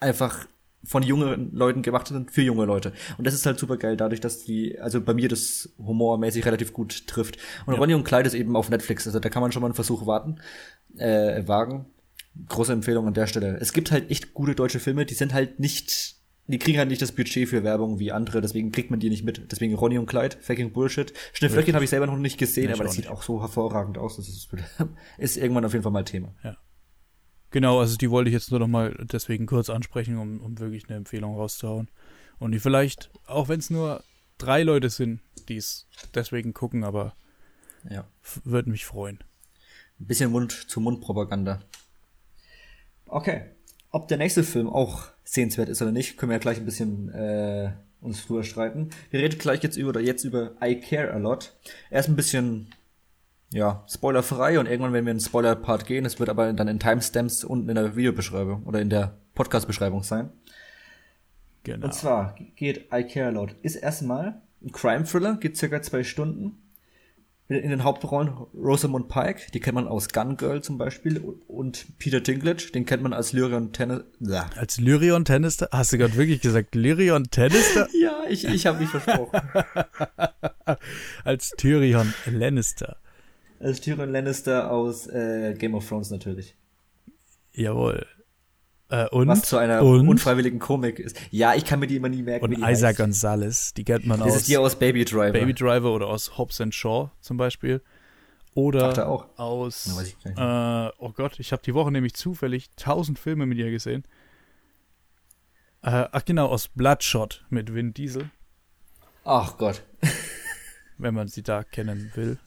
[0.00, 0.46] einfach
[0.82, 2.92] von jungen Leuten gemacht sind für junge Leute.
[3.18, 6.72] Und das ist halt super geil, dadurch, dass die, also bei mir das humormäßig relativ
[6.72, 7.38] gut trifft.
[7.66, 7.78] Und ja.
[7.78, 10.06] Ronny und Clyde ist eben auf Netflix, also da kann man schon mal einen Versuch
[10.06, 10.40] warten,
[10.96, 11.86] äh, wagen
[12.48, 13.58] große Empfehlung an der Stelle.
[13.60, 16.16] Es gibt halt echt gute deutsche Filme, die sind halt nicht,
[16.46, 19.24] die kriegen halt nicht das Budget für Werbung wie andere, deswegen kriegt man die nicht
[19.24, 19.50] mit.
[19.52, 21.12] Deswegen Ronny und Clyde, Faking Bullshit.
[21.34, 24.16] Schnittflöckchen habe ich selber noch nicht gesehen, nee, aber das sieht auch so hervorragend aus.
[24.16, 24.48] Das ist,
[25.18, 26.34] ist irgendwann auf jeden Fall mal Thema.
[26.42, 26.56] Ja.
[27.50, 30.88] Genau, also die wollte ich jetzt nur noch mal deswegen kurz ansprechen, um, um wirklich
[30.88, 31.90] eine Empfehlung rauszuhauen.
[32.38, 34.02] Und die vielleicht, auch wenn es nur
[34.38, 37.14] drei Leute sind, die es deswegen gucken, aber
[37.88, 38.08] Ja.
[38.44, 39.18] würde mich freuen.
[40.00, 41.60] Ein bisschen Mund-zu-Mund-Propaganda.
[43.12, 43.42] Okay.
[43.90, 47.10] Ob der nächste Film auch sehenswert ist oder nicht, können wir ja gleich ein bisschen
[47.10, 48.88] äh, uns drüber streiten.
[49.10, 51.54] Wir reden gleich jetzt über oder jetzt über I Care a Lot.
[51.90, 52.68] Erst ein bisschen
[53.52, 56.06] ja, spoilerfrei und irgendwann werden wir in den Spoiler-Part gehen.
[56.06, 60.30] Es wird aber dann in Timestamps unten in der Videobeschreibung oder in der Podcast-Beschreibung sein.
[61.64, 61.84] Genau.
[61.84, 63.54] Und zwar geht I Care a Lot.
[63.60, 66.61] Ist erstmal ein Crime-Thriller, geht circa zwei Stunden.
[67.54, 72.20] In den Hauptrollen Rosamund Pike, die kennt man aus Gun Girl zum Beispiel, und Peter
[72.20, 74.02] Dinklage, den kennt man als Lyrion Tennis.
[74.20, 75.68] Ja, Als Lyrion Tennister?
[75.72, 77.88] Hast du gerade wirklich gesagt Lyrion Tennister?
[78.00, 79.40] ja ich, ich habe mich versprochen.
[81.24, 82.96] Als Tyrion Lannister.
[83.60, 86.56] als Tyrion Lannister aus äh, Game of Thrones natürlich.
[87.52, 88.06] Jawohl.
[88.92, 91.18] Äh, und, Was zu einer und, unfreiwilligen Komik ist.
[91.30, 92.44] Ja, ich kann mir die immer nie merken.
[92.44, 92.98] und Isaac heißt.
[92.98, 95.32] Gonzalez, die kennt man Das aus ist die aus Baby Driver.
[95.32, 97.80] Baby Driver oder aus Hobbs and Shaw zum Beispiel.
[98.52, 99.26] Oder auch.
[99.38, 104.04] aus, äh, oh Gott, ich habe die Woche nämlich zufällig tausend Filme mit ihr gesehen.
[105.80, 108.28] Äh, ach genau, aus Bloodshot mit Vin Diesel,
[109.24, 109.82] Ach Gott.
[110.98, 112.38] wenn man sie da kennen will.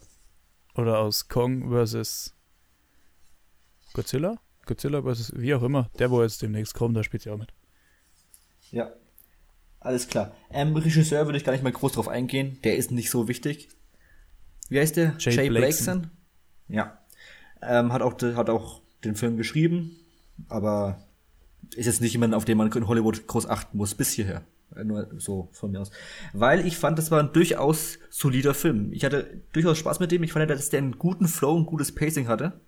[0.76, 2.36] Oder aus Kong vs.
[3.94, 4.38] Godzilla?
[4.66, 5.34] Godzilla vs.
[5.36, 5.90] wie auch immer.
[6.00, 7.54] Der, wo jetzt demnächst kommt, da spielt sie auch mit.
[8.72, 8.92] Ja.
[9.80, 10.36] Alles klar.
[10.50, 12.58] Ähm, Regisseur würde ich gar nicht mal groß drauf eingehen.
[12.64, 13.70] Der ist nicht so wichtig.
[14.68, 15.16] Wie heißt der?
[15.20, 16.10] Jay Blakeson.
[16.68, 16.98] Ja.
[17.62, 19.96] Ähm, hat, auch, hat auch den Film geschrieben,
[20.50, 21.06] aber
[21.76, 24.44] ist jetzt nicht jemand, auf den man in Hollywood groß achten muss, bis hierher.
[24.76, 25.92] Äh, Nur so von mir aus.
[26.34, 28.92] Weil ich fand, das war ein durchaus solider Film.
[28.92, 30.24] Ich hatte durchaus Spaß mit dem.
[30.24, 32.60] Ich fand, dass der einen guten Flow, ein gutes Pacing hatte.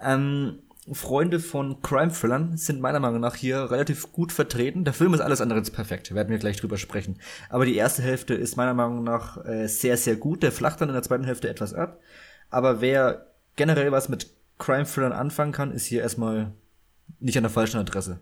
[0.00, 0.60] Ähm,
[0.94, 4.84] Freunde von Crime-Thrillern sind meiner Meinung nach hier relativ gut vertreten.
[4.84, 7.18] Der Film ist alles andere als perfekt, werden wir gleich drüber sprechen.
[7.48, 10.42] Aber die erste Hälfte ist meiner Meinung nach äh, sehr, sehr gut.
[10.42, 12.00] Der flacht dann in der zweiten Hälfte etwas ab.
[12.50, 13.26] Aber wer
[13.56, 16.52] generell was mit Crime-Thrillern anfangen kann, ist hier erstmal
[17.18, 18.20] nicht an der falschen Adresse.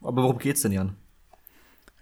[0.00, 0.96] Aber worum geht's denn, Jan?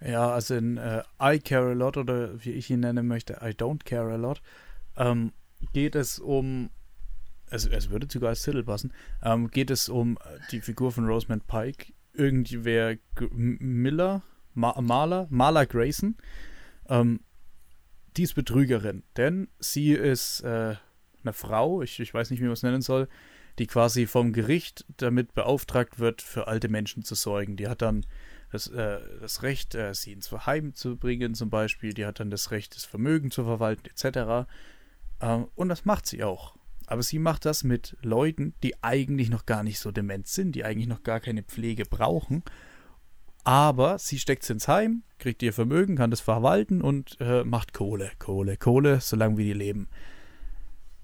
[0.01, 3.51] Ja, also in äh, I Care a Lot oder wie ich ihn nennen möchte, I
[3.51, 4.41] Don't Care a Lot,
[4.97, 5.31] ähm,
[5.73, 6.69] geht es um,
[7.49, 8.93] es, es würde sogar als Titel passen,
[9.23, 14.23] ähm, geht es um äh, die Figur von Rosamund Pike, irgendwer G Miller,
[14.53, 16.17] Ma Maler, Marla Grayson,
[16.89, 17.21] ähm,
[18.15, 20.75] die ist Betrügerin, denn sie ist äh,
[21.23, 23.09] eine Frau, ich, ich weiß nicht, wie man es nennen soll,
[23.59, 27.55] die quasi vom Gericht damit beauftragt wird, für alte Menschen zu sorgen.
[27.55, 28.05] Die hat dann
[28.51, 31.93] das, äh, das Recht, äh, sie ins Heim zu bringen, zum Beispiel.
[31.93, 34.47] Die hat dann das Recht, das Vermögen zu verwalten, etc.
[35.21, 36.55] Ähm, und das macht sie auch.
[36.87, 40.63] Aber sie macht das mit Leuten, die eigentlich noch gar nicht so dement sind, die
[40.63, 42.43] eigentlich noch gar keine Pflege brauchen.
[43.43, 47.73] Aber sie steckt es ins Heim, kriegt ihr Vermögen, kann das verwalten und äh, macht
[47.73, 49.87] Kohle, Kohle, Kohle, solange wir die leben.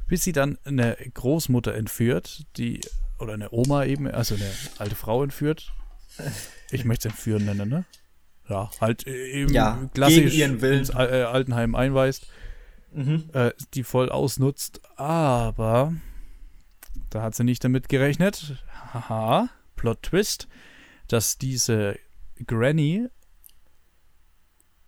[0.08, 2.82] Bis sie dann eine Großmutter entführt, die,
[3.20, 5.72] oder eine Oma eben, also eine alte Frau entführt.
[6.72, 7.86] Ich möchte es entführen nennen, ne?
[8.50, 10.80] Ja, halt äh, eben Ja, klassisch gegen ihren Willen.
[10.80, 12.28] ins äh, Altenheim einweist,
[12.94, 13.30] Mhm.
[13.34, 15.94] äh, die voll ausnutzt, aber
[17.10, 18.64] da hat sie nicht damit gerechnet,
[18.94, 20.48] haha, Plot Twist,
[21.08, 21.98] dass diese
[22.46, 23.08] Granny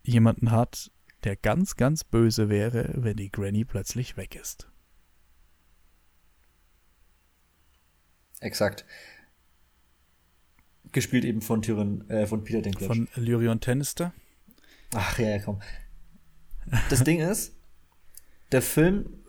[0.04, 0.91] jemanden hat,
[1.24, 4.70] der ganz, ganz böse wäre, wenn die Granny plötzlich weg ist.
[8.41, 8.86] Exakt.
[10.91, 12.93] Gespielt eben von Tyrion, äh, von Peter Dinklage.
[12.93, 14.14] Von Lyrion Tennister.
[14.93, 15.62] Ach ja, ja, komm.
[16.89, 17.56] Das Ding ist,
[18.54, 19.24] der Film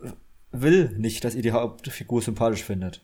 [0.51, 3.03] will nicht, dass ihr die Hauptfigur sympathisch findet.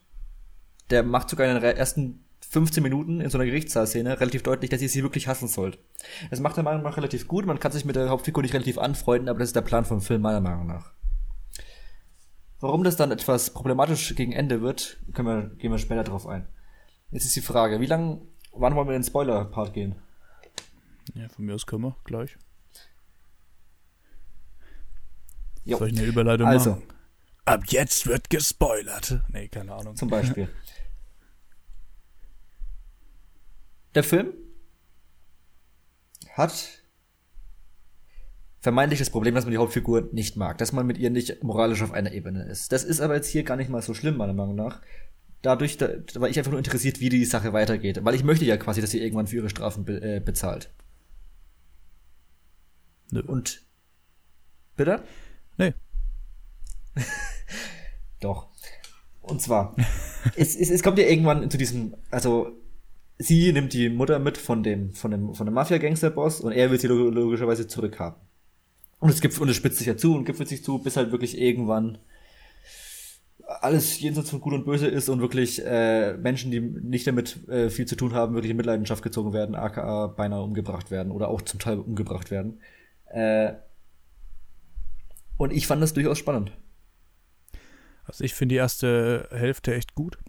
[0.90, 4.82] Der macht sogar in den ersten 15 Minuten in so einer Gerichtssaalszene relativ deutlich, dass
[4.82, 5.80] ihr sie wirklich hassen sollt.
[6.30, 7.46] Das macht er meiner Meinung nach relativ gut.
[7.46, 10.02] Man kann sich mit der Hauptfigur nicht relativ anfreunden, aber das ist der Plan vom
[10.02, 10.92] Film meiner Meinung nach.
[12.60, 16.48] Warum das dann etwas problematisch gegen Ende wird, können wir, gehen wir später drauf ein.
[17.10, 18.22] Jetzt ist die Frage, wie lang,
[18.54, 19.96] wann wollen wir in den Spoiler-Part gehen?
[21.16, 22.38] Ja, von mir aus können wir gleich.
[25.72, 25.78] Jo.
[25.78, 26.72] Soll ich eine Überleitung Also.
[26.72, 26.84] machen?
[27.46, 29.20] Ab jetzt wird gespoilert.
[29.30, 29.96] Nee, keine Ahnung.
[29.96, 30.48] Zum Beispiel.
[33.96, 34.34] Der Film
[36.34, 36.82] hat
[38.62, 41.82] vermeintlich das Problem, dass man die Hauptfigur nicht mag, dass man mit ihr nicht moralisch
[41.82, 42.72] auf einer Ebene ist.
[42.72, 44.82] Das ist aber jetzt hier gar nicht mal so schlimm, meiner Meinung nach.
[45.42, 48.00] Dadurch, da, da war ich einfach nur interessiert, wie die Sache weitergeht.
[48.06, 50.70] Weil ich möchte ja quasi, dass sie irgendwann für ihre Strafen be äh, bezahlt.
[53.12, 53.22] Nö.
[53.22, 53.64] Und.
[54.78, 55.04] Bitte?
[55.62, 55.74] Nee.
[58.20, 58.48] Doch.
[59.22, 59.76] Und zwar,
[60.36, 62.52] es, es, es kommt ja irgendwann zu diesem, also
[63.20, 66.80] sie nimmt die Mutter mit von dem, von dem, von dem Mafia-Gangster-Boss und er will
[66.80, 68.20] sie log- logischerweise zurückhaben.
[69.00, 71.12] Und es gibt, und es spitzt sich ja zu und gipfelt sich zu, bis halt
[71.12, 72.00] wirklich irgendwann
[73.48, 77.70] alles jenseits von Gut und Böse ist und wirklich äh, Menschen, die nicht damit äh,
[77.70, 81.42] viel zu tun haben, wirklich in Mitleidenschaft gezogen werden, aka beinahe umgebracht werden oder auch
[81.42, 82.60] zum Teil umgebracht werden.
[83.06, 83.54] Äh,
[85.42, 86.52] und ich fand das durchaus spannend.
[88.04, 90.20] Also ich finde die erste Hälfte echt gut.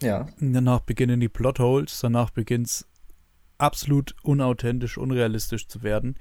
[0.00, 0.26] Ja.
[0.40, 2.88] Danach beginnen die Plotholes, danach beginnt es
[3.58, 6.16] absolut unauthentisch, unrealistisch zu werden.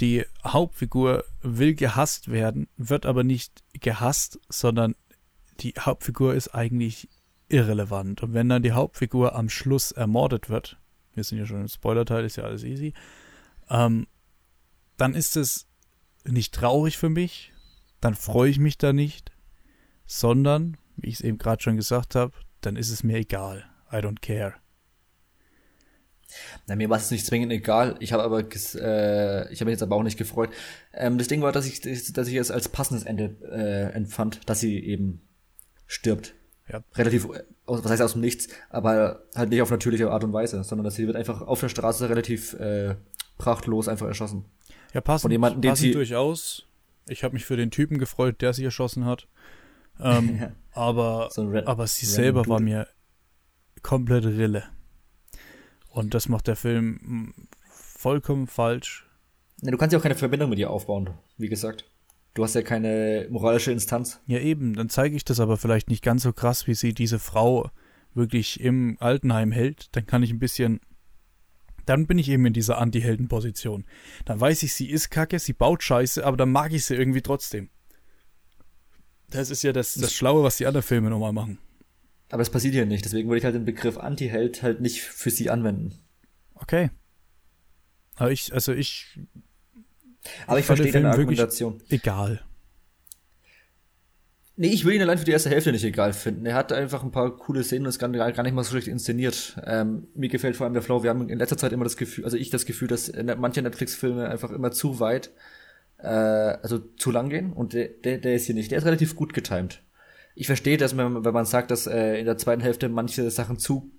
[0.00, 4.96] Die Hauptfigur will gehasst werden, wird aber nicht gehasst, sondern
[5.60, 7.08] die Hauptfigur ist eigentlich
[7.48, 8.24] irrelevant.
[8.24, 10.80] Und wenn dann die Hauptfigur am Schluss ermordet wird,
[11.12, 12.92] wir sind ja schon im Spoilerteil, ist ja alles easy,
[13.70, 14.08] ähm,
[14.96, 15.68] dann ist es
[16.24, 17.52] nicht traurig für mich,
[18.00, 19.32] dann freue ich mich da nicht,
[20.06, 23.64] sondern, wie ich es eben gerade schon gesagt habe, dann ist es mir egal.
[23.92, 24.54] I don't care.
[26.66, 27.96] Na, mir war es nicht zwingend egal.
[28.00, 30.50] Ich habe aber, äh, ich habe mich jetzt aber auch nicht gefreut.
[30.92, 34.60] Ähm, das Ding war, dass ich, dass ich es als passendes Ende äh, empfand, dass
[34.60, 35.22] sie eben
[35.86, 36.34] stirbt.
[36.68, 36.82] Ja.
[36.94, 37.28] Relativ,
[37.66, 40.94] was heißt aus dem Nichts, aber halt nicht auf natürliche Art und Weise, sondern dass
[40.94, 42.96] sie wird einfach auf der Straße relativ äh,
[43.36, 44.46] prachtlos einfach erschossen.
[44.94, 46.66] Ja, passend, Von jemanden, den passend sie durchaus.
[47.08, 49.28] Ich habe mich für den Typen gefreut, der sie erschossen hat.
[50.00, 50.52] Ähm, ja.
[50.72, 52.88] Aber, so aber sie selber war mir
[53.82, 54.64] komplett Rille.
[55.90, 57.34] Und das macht der Film hm,
[57.68, 59.06] vollkommen falsch.
[59.62, 61.90] Ja, du kannst ja auch keine Verbindung mit ihr aufbauen, wie gesagt.
[62.34, 64.20] Du hast ja keine moralische Instanz.
[64.26, 64.74] Ja, eben.
[64.74, 67.70] Dann zeige ich das aber vielleicht nicht ganz so krass, wie sie diese Frau
[68.12, 69.94] wirklich im Altenheim hält.
[69.94, 70.80] Dann kann ich ein bisschen.
[71.86, 73.84] Dann bin ich eben in dieser Anti-Helden-Position.
[74.24, 77.22] Dann weiß ich, sie ist kacke, sie baut Scheiße, aber dann mag ich sie irgendwie
[77.22, 77.70] trotzdem.
[79.28, 81.58] Das ist ja das, das Schlaue, was die anderen Filme nochmal machen.
[82.30, 85.30] Aber es passiert hier nicht, deswegen würde ich halt den Begriff Anti-Held halt nicht für
[85.30, 85.98] sie anwenden.
[86.54, 86.90] Okay.
[88.16, 89.18] Aber ich, also ich
[90.46, 91.82] aber ich, ich verstehe deine Argumentation.
[91.88, 92.42] Egal.
[94.56, 96.46] Nee, ich will ihn allein für die erste Hälfte nicht egal finden.
[96.46, 98.86] Er hat einfach ein paar coole Szenen und ist gar, gar nicht mal so schlecht
[98.86, 99.56] inszeniert.
[99.66, 101.02] Ähm, mir gefällt vor allem der Flow.
[101.02, 104.28] Wir haben in letzter Zeit immer das Gefühl, also ich das Gefühl, dass manche Netflix-Filme
[104.28, 105.32] einfach immer zu weit,
[105.98, 107.52] äh, also zu lang gehen.
[107.52, 108.70] Und der, der, der ist hier nicht.
[108.70, 109.82] Der ist relativ gut getimed.
[110.36, 113.58] Ich verstehe, dass man, wenn man sagt, dass äh, in der zweiten Hälfte manche Sachen
[113.58, 113.90] zu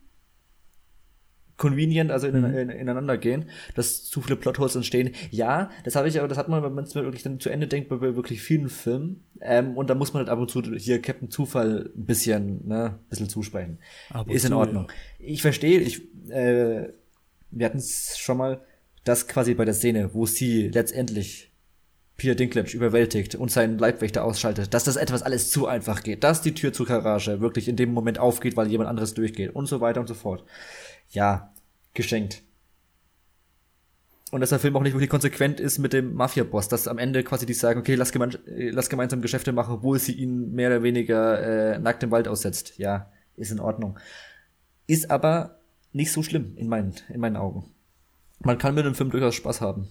[1.58, 2.58] convenient, also in, mhm.
[2.58, 3.46] in, ineinander gehen,
[3.76, 5.12] dass zu viele Plotholes entstehen.
[5.32, 7.68] Ja, das habe ich aber, das hat man, wenn man es wirklich dann zu Ende
[7.68, 9.24] denkt, bei wirklich vielen Filmen.
[9.42, 13.00] Ähm, und da muss man halt ab und zu hier Captain Zufall ein bisschen, ne,
[13.00, 13.80] ein bisschen zusprechen.
[14.28, 14.88] Ist in Ordnung.
[14.90, 15.26] Ja.
[15.28, 16.90] Ich verstehe, ich, äh,
[17.52, 18.62] wir hatten es schon mal,
[19.04, 21.52] dass quasi bei der Szene, wo sie letztendlich
[22.18, 26.42] Peter Dinklage überwältigt und seinen Leibwächter ausschaltet, dass das etwas alles zu einfach geht, dass
[26.42, 29.82] die Tür zur Garage wirklich in dem Moment aufgeht, weil jemand anderes durchgeht und so
[29.82, 30.46] weiter und so fort
[31.10, 31.54] ja,
[31.94, 32.44] geschenkt.
[34.32, 37.24] Und dass der Film auch nicht wirklich konsequent ist mit dem Mafia-Boss, dass am Ende
[37.24, 40.84] quasi die sagen, okay, lass, geme lass gemeinsam Geschäfte machen, obwohl sie ihn mehr oder
[40.84, 42.78] weniger äh, nackt im Wald aussetzt.
[42.78, 44.00] Ja, ist in Ordnung.
[44.88, 45.60] Ist aber
[45.94, 47.72] nicht so schlimm in meinen, in meinen Augen.
[48.40, 49.88] Man kann mit dem Film durchaus Spaß haben.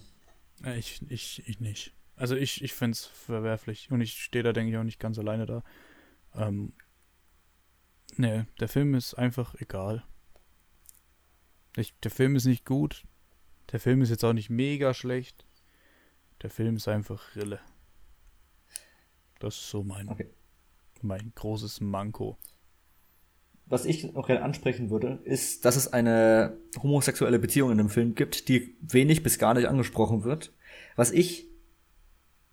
[0.77, 1.93] Ich, ich, ich nicht.
[2.15, 5.17] Also ich, ich finde es verwerflich und ich stehe da, denke ich, auch nicht ganz
[5.17, 5.63] alleine da.
[6.35, 6.73] Ähm,
[8.15, 10.03] nee, der Film ist einfach egal.
[11.77, 13.03] Ich, der Film ist nicht gut.
[13.71, 15.45] Der Film ist jetzt auch nicht mega schlecht.
[16.41, 17.59] Der Film ist einfach Rille.
[19.39, 20.29] Das ist so mein, okay.
[21.01, 22.37] mein großes Manko.
[23.67, 28.13] Was ich noch gerne ansprechen würde, ist, dass es eine homosexuelle Beziehung in dem Film
[28.13, 30.53] gibt, die wenig bis gar nicht angesprochen wird.
[30.95, 31.47] Was ich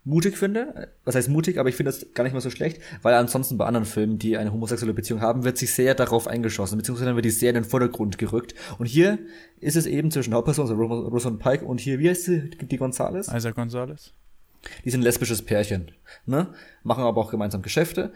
[0.05, 0.91] mutig finde.
[1.05, 3.67] Was heißt mutig, aber ich finde das gar nicht mal so schlecht, weil ansonsten bei
[3.67, 7.25] anderen Filmen, die eine homosexuelle Beziehung haben, wird sich sehr darauf eingeschossen, beziehungsweise dann wird
[7.25, 8.55] die sehr in den Vordergrund gerückt.
[8.79, 9.19] Und hier
[9.61, 13.29] ist es eben zwischen Hauptperson, also Rosamund Pike und hier, wie heißt sie, die Gonzales?
[13.29, 14.13] Isaac Gonzales.
[14.85, 15.91] Die sind ein lesbisches Pärchen,
[16.25, 16.49] ne?
[16.85, 18.13] Machen aber auch gemeinsam Geschäfte.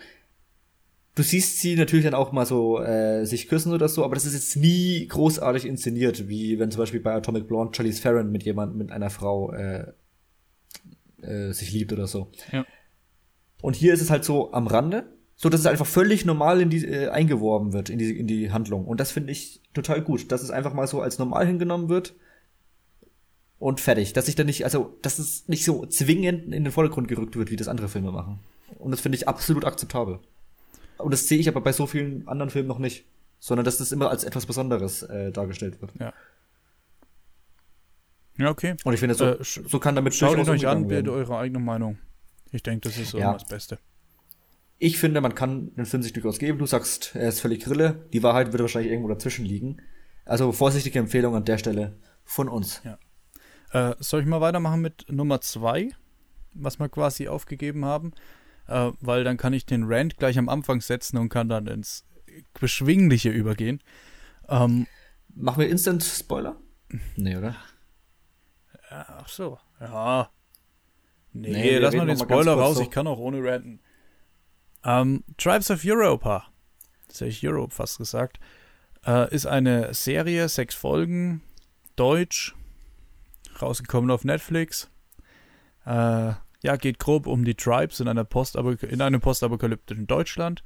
[1.17, 4.27] Du siehst sie natürlich dann auch mal so äh, sich küssen oder so, aber das
[4.27, 8.45] ist jetzt nie großartig inszeniert, wie wenn zum Beispiel bei Atomic Blonde Charlize Theron mit
[8.45, 9.93] jemand, mit einer Frau äh,
[11.23, 12.31] äh, sich liebt oder so.
[12.53, 12.65] Ja.
[13.63, 16.71] Und hier ist es halt so am Rande, so dass es einfach völlig normal in
[16.71, 20.33] die äh, eingeworben wird in die in die Handlung und das finde ich total gut,
[20.33, 22.15] dass es einfach mal so als normal hingenommen wird
[23.59, 27.09] und fertig, dass ich da nicht also dass es nicht so zwingend in den Vordergrund
[27.09, 28.41] gerückt wird, wie das andere Filme machen.
[28.79, 30.19] Und das finde ich absolut akzeptabel.
[30.99, 33.05] Und das sehe ich aber bei so vielen anderen Filmen noch nicht,
[33.39, 35.93] sondern dass das immer als etwas Besonderes äh, dargestellt wird.
[36.01, 36.13] Ja.
[38.39, 38.77] Ja, okay.
[38.85, 41.99] Und ich finde, so, äh, so kann damit Schaut euch an, bildet eure eigene Meinung.
[42.53, 43.33] Ich denke, das ist so ja.
[43.33, 43.79] das Beste.
[44.79, 46.59] Ich finde, man kann den Film sich durchaus geben.
[46.59, 48.07] Du sagst, er ist völlig Grille.
[48.13, 49.79] Die Wahrheit wird wahrscheinlich irgendwo dazwischen liegen.
[50.27, 52.83] Also vorsichtige Empfehlung an der Stelle von uns.
[52.85, 52.99] Ja.
[53.73, 55.91] Äh, soll ich mal weitermachen mit Nummer zwei?
[56.59, 58.13] was wir quasi aufgegeben haben,
[58.67, 62.05] äh, weil dann kann ich den Rant gleich am Anfang setzen und kann dann ins
[62.59, 63.83] Beschwingliche übergehen.
[64.49, 64.87] Ähm,
[65.35, 66.57] Machen wir Instant Spoiler?
[67.17, 67.57] Nee, oder?
[68.91, 70.31] Ach so, ja.
[71.33, 72.83] Nee, Nee, lass mal den Spoiler raus, so.
[72.83, 73.81] ich kann auch ohne ranten.
[74.85, 76.47] Ähm, Tribes of Europa,
[77.09, 78.39] das hätte ich Europe fast gesagt,
[79.05, 81.43] äh, ist eine Serie, sechs Folgen,
[81.97, 82.55] deutsch,
[83.61, 84.91] rausgekommen auf Netflix.
[85.85, 90.63] Äh, ja, geht grob um die Tribes in, einer Postapoka in einem postapokalyptischen Deutschland.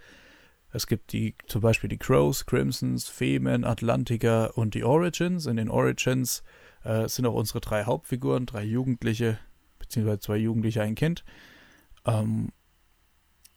[0.72, 5.46] Es gibt die, zum Beispiel die Crows, Crimsons, Femen, Atlantiker und die Origins.
[5.46, 6.42] In den Origins
[6.84, 9.38] äh, sind auch unsere drei Hauptfiguren, drei Jugendliche,
[9.78, 11.24] beziehungsweise zwei Jugendliche, ein Kind.
[12.04, 12.52] Ähm,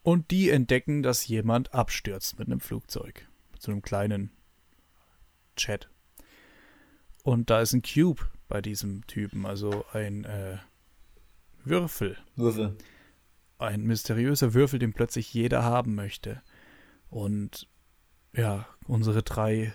[0.01, 3.27] und die entdecken, dass jemand abstürzt mit einem Flugzeug.
[3.51, 4.31] Mit so einem kleinen
[5.57, 5.89] Jet.
[7.23, 10.57] Und da ist ein Cube bei diesem Typen, also ein äh,
[11.63, 12.17] Würfel.
[12.35, 12.75] Würfel.
[13.57, 16.41] Ein mysteriöser Würfel, den plötzlich jeder haben möchte.
[17.09, 17.69] Und
[18.33, 19.73] ja, unsere drei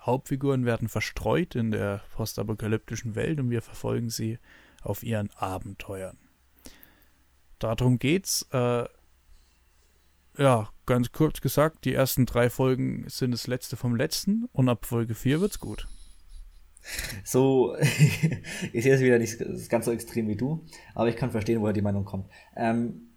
[0.00, 4.38] Hauptfiguren werden verstreut in der postapokalyptischen Welt und wir verfolgen sie
[4.82, 6.18] auf ihren Abenteuern.
[7.58, 8.46] Darum geht's.
[8.52, 8.84] Äh,
[10.38, 14.86] ja, ganz kurz gesagt, die ersten drei Folgen sind das letzte vom letzten und ab
[14.86, 15.86] Folge 4 wird's gut.
[17.24, 17.76] So,
[18.72, 19.38] ich sehe es wieder nicht
[19.68, 22.30] ganz so extrem wie du, aber ich kann verstehen, woher die Meinung kommt.
[22.56, 23.10] Ähm,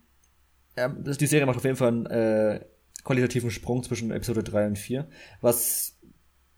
[0.76, 2.66] ähm, die Serie macht auf jeden Fall einen äh,
[3.04, 5.08] qualitativen Sprung zwischen Episode 3 und 4,
[5.40, 5.93] was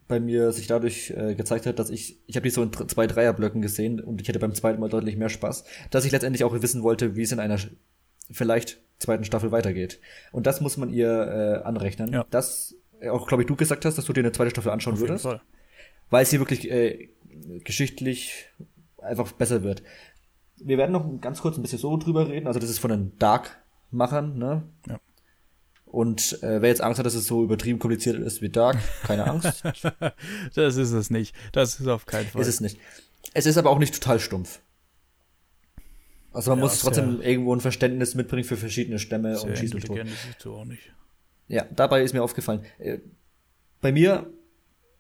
[0.08, 3.08] bei mir sich dadurch äh, gezeigt hat, dass ich, ich habe die so in zwei
[3.08, 6.54] Dreierblöcken gesehen und ich hatte beim zweiten Mal deutlich mehr Spaß, dass ich letztendlich auch
[6.62, 7.58] wissen wollte, wie es in einer
[8.30, 10.00] vielleicht zweiten Staffel weitergeht.
[10.32, 12.14] Und das muss man ihr äh, anrechnen.
[12.14, 12.26] Ja.
[12.30, 14.94] Das äh, auch, glaube ich, du gesagt hast, dass du dir eine zweite Staffel anschauen
[14.94, 15.42] Auf würdest Fall.
[16.10, 17.10] weil sie wirklich äh,
[17.64, 18.48] geschichtlich
[19.02, 19.84] einfach besser wird.
[20.58, 22.48] Wir werden noch ganz kurz ein bisschen so drüber reden.
[22.48, 24.64] Also das ist von den Dark-Machern, ne?
[24.88, 25.00] Ja.
[25.96, 29.26] Und äh, wer jetzt Angst hat, dass es so übertrieben kompliziert ist wie Dark, keine
[29.28, 29.64] Angst,
[30.56, 31.34] Das ist es nicht.
[31.54, 32.42] Das ist auf keinen Fall.
[32.42, 32.78] ist es nicht.
[33.34, 34.60] Es ist aber auch nicht total stumpf.
[36.34, 39.58] Also man Ja, muss trotzdem ja- irgendwo ein Verständnis mitbringen für verschiedene Stämme Sehr und
[39.58, 39.86] schießen es
[40.44, 40.92] so auch nicht.
[41.48, 42.66] Ja, dabei ist mir aufgefallen.
[42.78, 43.00] Äh,
[43.80, 44.30] bei mir,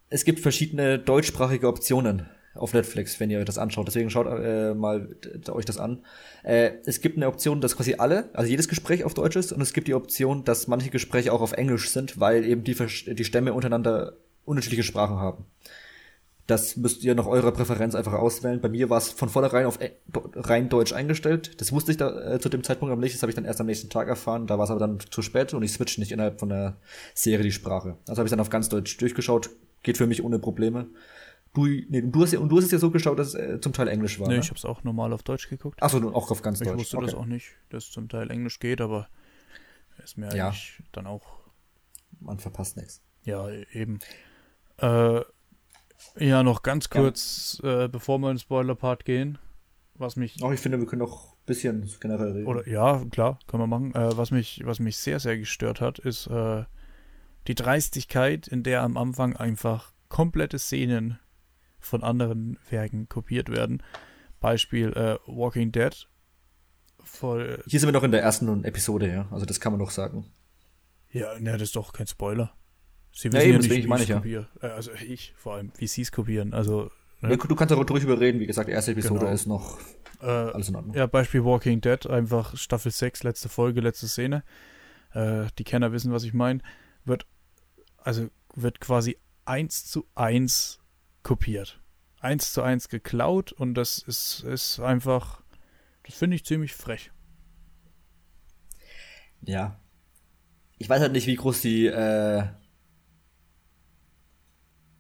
[0.10, 3.88] es gibt verschiedene deutschsprachige Optionen auf Netflix, wenn ihr euch das anschaut.
[3.88, 5.16] Deswegen schaut äh, mal
[5.50, 6.04] euch das an.
[6.44, 9.62] Äh, es gibt eine Option, dass quasi alle, also jedes Gespräch auf Deutsch ist, und
[9.62, 13.26] es gibt die Option, dass manche Gespräche auch auf Englisch sind, weil eben die, die
[13.26, 14.14] Stämme untereinander
[14.46, 15.46] unterschiedliche Sprachen haben.
[16.48, 18.62] Das müsst ihr nach eurer Präferenz einfach auswählen.
[18.62, 21.60] Bei mir war es von vornherein auf do- rein Deutsch eingestellt.
[21.60, 23.16] Das wusste ich da äh, zu dem Zeitpunkt aber nicht.
[23.16, 24.46] Das habe ich dann erst am nächsten Tag erfahren.
[24.46, 26.78] Da war es aber dann zu spät und ich switch nicht innerhalb von der
[27.16, 27.98] Serie die Sprache.
[28.08, 29.50] Also habe ich dann auf ganz Deutsch durchgeschaut.
[29.82, 30.86] Geht für mich ohne Probleme.
[31.56, 33.60] Du, nee, du hast ja, und du hast es ja so geschaut, dass es äh,
[33.62, 34.28] zum Teil Englisch war.
[34.28, 34.40] Nee, ne?
[34.42, 35.82] ich habe es auch normal auf Deutsch geguckt.
[35.82, 36.78] Achso, auch auf ganz ich Deutsch.
[36.80, 39.08] wusste das auch nicht, dass zum Teil Englisch geht, aber
[40.04, 40.48] ist mir Ja.
[40.50, 41.40] eigentlich dann auch,
[42.20, 43.02] Man verpasst nichts.
[43.24, 44.00] ja, eben.
[44.78, 45.22] Äh,
[46.18, 49.38] ja, noch ganz kurz, äh, bevor wir in den Spoiler-Part gehen,
[49.96, 52.48] was mich Auch ich finde, wir können noch ein bisschen generell reden.
[52.48, 53.96] Oder ja, klar, können wir machen.
[53.96, 56.66] Äh, was mich, was mich sehr, sehr gestört hat, ist äh,
[57.48, 61.18] die Dreistigkeit, in der am Anfang einfach komplette Szenen
[61.86, 63.82] von anderen Werken kopiert werden.
[64.40, 66.08] Beispiel äh, Walking Dead.
[67.04, 69.28] Voll, Hier sind wir noch in der ersten Episode, ja.
[69.32, 70.26] Also das kann man noch sagen.
[71.12, 72.54] ja, ne, das ist doch kein Spoiler.
[73.12, 74.18] Sie Ja, wissen eben, ja, nicht, wie meine ich ja.
[74.18, 74.48] kopiere.
[74.62, 76.54] Äh, also ich vor allem, wie sie es kopieren.
[76.54, 76.90] Also
[77.22, 77.30] Ja.
[77.30, 77.36] Ja.
[77.38, 78.40] Du kannst auch drüber reden.
[78.40, 79.32] Wie gesagt, erste Episode Genau.
[79.32, 79.80] ist noch
[80.22, 80.96] äh, alles in Ordnung.
[80.96, 84.44] Ja, Beispiel Walking Dead, einfach Staffel 6, letzte Folge, letzte Szene.
[85.14, 86.60] Äh, die Kenner wissen, was ich meine.
[87.06, 87.26] Wird,
[87.98, 90.80] also wird quasi eins zu eins
[91.26, 91.82] kopiert.
[92.22, 95.42] Eins zu eins geklaut und das ist, ist einfach,
[96.06, 97.12] das finde ich ziemlich frech.
[99.42, 99.80] Ja.
[100.78, 102.44] Ich weiß halt nicht, wie groß die, äh,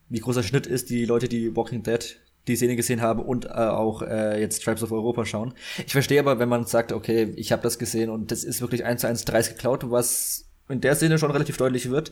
[0.10, 3.46] wie groß der Schnitt ist, die Leute, die Walking Dead die Szene gesehen haben und
[3.46, 5.54] äh, auch äh, jetzt Tribes of Europa schauen.
[5.86, 8.84] Ich verstehe aber, wenn man sagt, okay, ich habe das gesehen und das ist wirklich
[8.86, 12.12] eins zu eins dreist geklaut, was in der Szene schon relativ deutlich wird,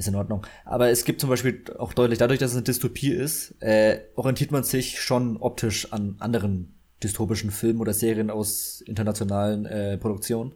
[0.00, 0.46] ist in Ordnung.
[0.64, 4.50] Aber es gibt zum Beispiel auch deutlich, dadurch, dass es eine Dystopie ist, äh, orientiert
[4.50, 10.52] man sich schon optisch an anderen dystopischen Filmen oder Serien aus internationalen äh, Produktionen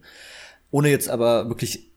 [0.75, 1.93] ohne jetzt aber wirklich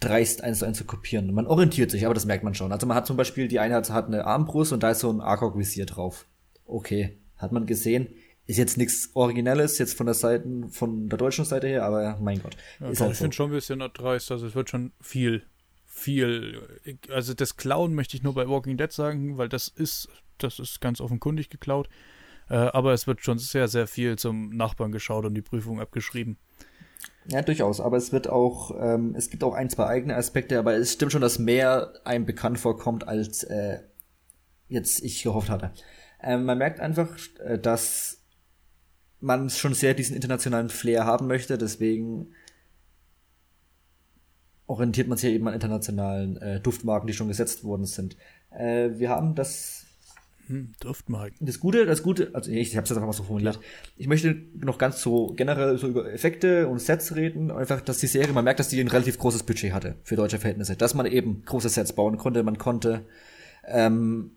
[0.00, 1.34] dreist eins zu eins zu kopieren.
[1.34, 2.72] Man orientiert sich, aber das merkt man schon.
[2.72, 5.12] Also man hat zum Beispiel, die eine hat, hat eine Armbrust und da ist so
[5.12, 6.24] ein ARCOG-Visier drauf.
[6.64, 8.08] Okay, hat man gesehen.
[8.46, 12.40] Ist jetzt nichts Originelles, jetzt von der Seite, von der deutschen Seite her, aber mein
[12.40, 12.56] Gott.
[12.80, 13.24] Ja, ist doch, halt ich so.
[13.24, 15.44] finde schon ein bisschen dreist, also es wird schon viel,
[15.94, 16.80] viel,
[17.10, 20.80] also das Klauen möchte ich nur bei Walking Dead sagen, weil das ist, das ist
[20.80, 21.88] ganz offenkundig geklaut.
[22.48, 26.38] Äh, aber es wird schon sehr, sehr viel zum Nachbarn geschaut und die Prüfung abgeschrieben.
[27.26, 27.80] Ja, durchaus.
[27.80, 31.12] Aber es wird auch, ähm, es gibt auch ein, zwei eigene Aspekte, aber es stimmt
[31.12, 33.80] schon, dass mehr einem bekannt vorkommt, als äh,
[34.68, 35.72] jetzt ich gehofft hatte.
[36.22, 38.24] Ähm, man merkt einfach, äh, dass
[39.20, 42.32] man schon sehr diesen internationalen Flair haben möchte, deswegen
[44.72, 48.16] orientiert man sich ja eben an internationalen äh, Duftmarken, die schon gesetzt worden sind.
[48.50, 49.84] Äh, wir haben das
[50.46, 51.46] hm, Duftmarken.
[51.46, 53.60] Das Gute, das Gute, also ich, habe es jetzt einfach mal so formuliert.
[53.96, 58.06] Ich möchte noch ganz so generell so über Effekte und Sets reden, einfach, dass die
[58.06, 61.04] Serie, man merkt, dass die ein relativ großes Budget hatte für deutsche Verhältnisse, dass man
[61.04, 63.04] eben große Sets bauen konnte, man konnte
[63.68, 64.32] ähm,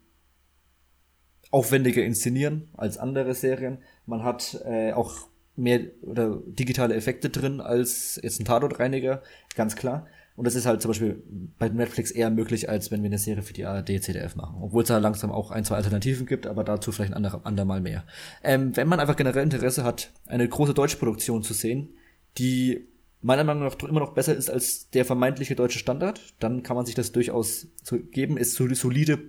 [1.49, 3.77] aufwendiger inszenieren als andere Serien.
[4.05, 9.23] Man hat äh, auch mehr oder digitale Effekte drin als jetzt ein Tatortreiniger,
[9.55, 10.07] ganz klar.
[10.35, 11.23] Und das ist halt zum Beispiel
[11.57, 14.57] bei Netflix eher möglich, als wenn wir eine Serie für die ARD, ZDF machen.
[14.61, 17.79] Obwohl es da langsam auch ein, zwei Alternativen gibt, aber dazu vielleicht ein anderer, andermal
[17.79, 18.03] mehr.
[18.43, 21.93] Ähm, wenn man einfach generell Interesse hat, eine große deutsche Produktion zu sehen,
[22.37, 22.85] die
[23.21, 26.85] meiner Meinung nach immer noch besser ist als der vermeintliche deutsche Standard, dann kann man
[26.85, 28.37] sich das durchaus so geben.
[28.37, 29.19] Ist so solide,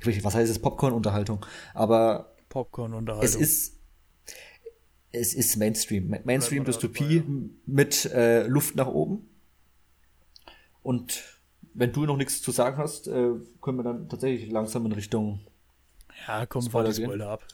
[0.00, 3.24] ich weiß nicht, was heißt es, Popcorn-Unterhaltung, aber Popcorn-Unterhaltung.
[3.24, 3.78] Es ist
[5.12, 6.16] es ist Mainstream.
[6.24, 7.22] Mainstream-Dystopie
[7.66, 9.28] mit äh, Luft nach oben.
[10.82, 11.22] Und
[11.74, 13.30] wenn du noch nichts zu sagen hast, äh,
[13.60, 15.40] können wir dann tatsächlich langsam in Richtung.
[16.26, 17.46] Ja, komm, Spoiler, Spoiler ab.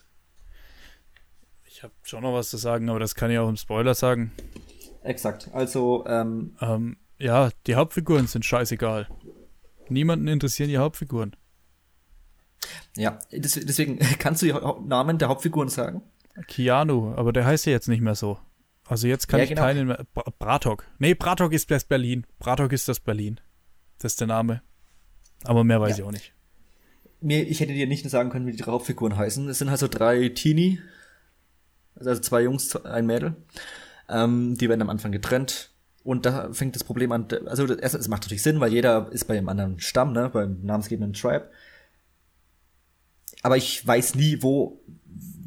[1.65, 4.33] Ich habe schon noch was zu sagen, aber das kann ich auch im Spoiler sagen.
[5.03, 5.51] Exakt.
[5.53, 9.09] Also, ähm, ähm, ja, die Hauptfiguren sind scheißegal.
[9.89, 11.37] Niemanden interessieren die Hauptfiguren.
[12.97, 16.03] Ja, deswegen kannst du die Namen der Hauptfiguren sagen?
[16.47, 18.39] Keanu, aber der heißt ja jetzt nicht mehr so.
[18.89, 19.63] Also jetzt kann ja, ich genau.
[19.63, 20.07] keinen mehr.
[20.39, 20.87] Bratok.
[20.99, 22.27] Nee, Bratok ist das Berlin.
[22.39, 23.39] Bratok ist das Berlin.
[23.99, 24.63] Das ist der Name.
[25.45, 26.05] Aber mehr weiß ja.
[26.05, 26.33] ich auch nicht.
[27.21, 29.49] Mir, ich hätte dir nicht sagen können, wie die Hauptfiguren heißen.
[29.49, 30.81] Es sind halt so drei Teenie.
[31.97, 33.37] Also zwei Jungs, ein Mädel.
[34.09, 35.71] Ähm, die werden am Anfang getrennt.
[36.05, 37.27] Und da fängt das Problem an.
[37.47, 41.13] Also, es macht natürlich Sinn, weil jeder ist bei einem anderen Stamm, ne, beim namensgebenden
[41.13, 41.51] Tribe.
[43.43, 44.81] Aber ich weiß nie, wo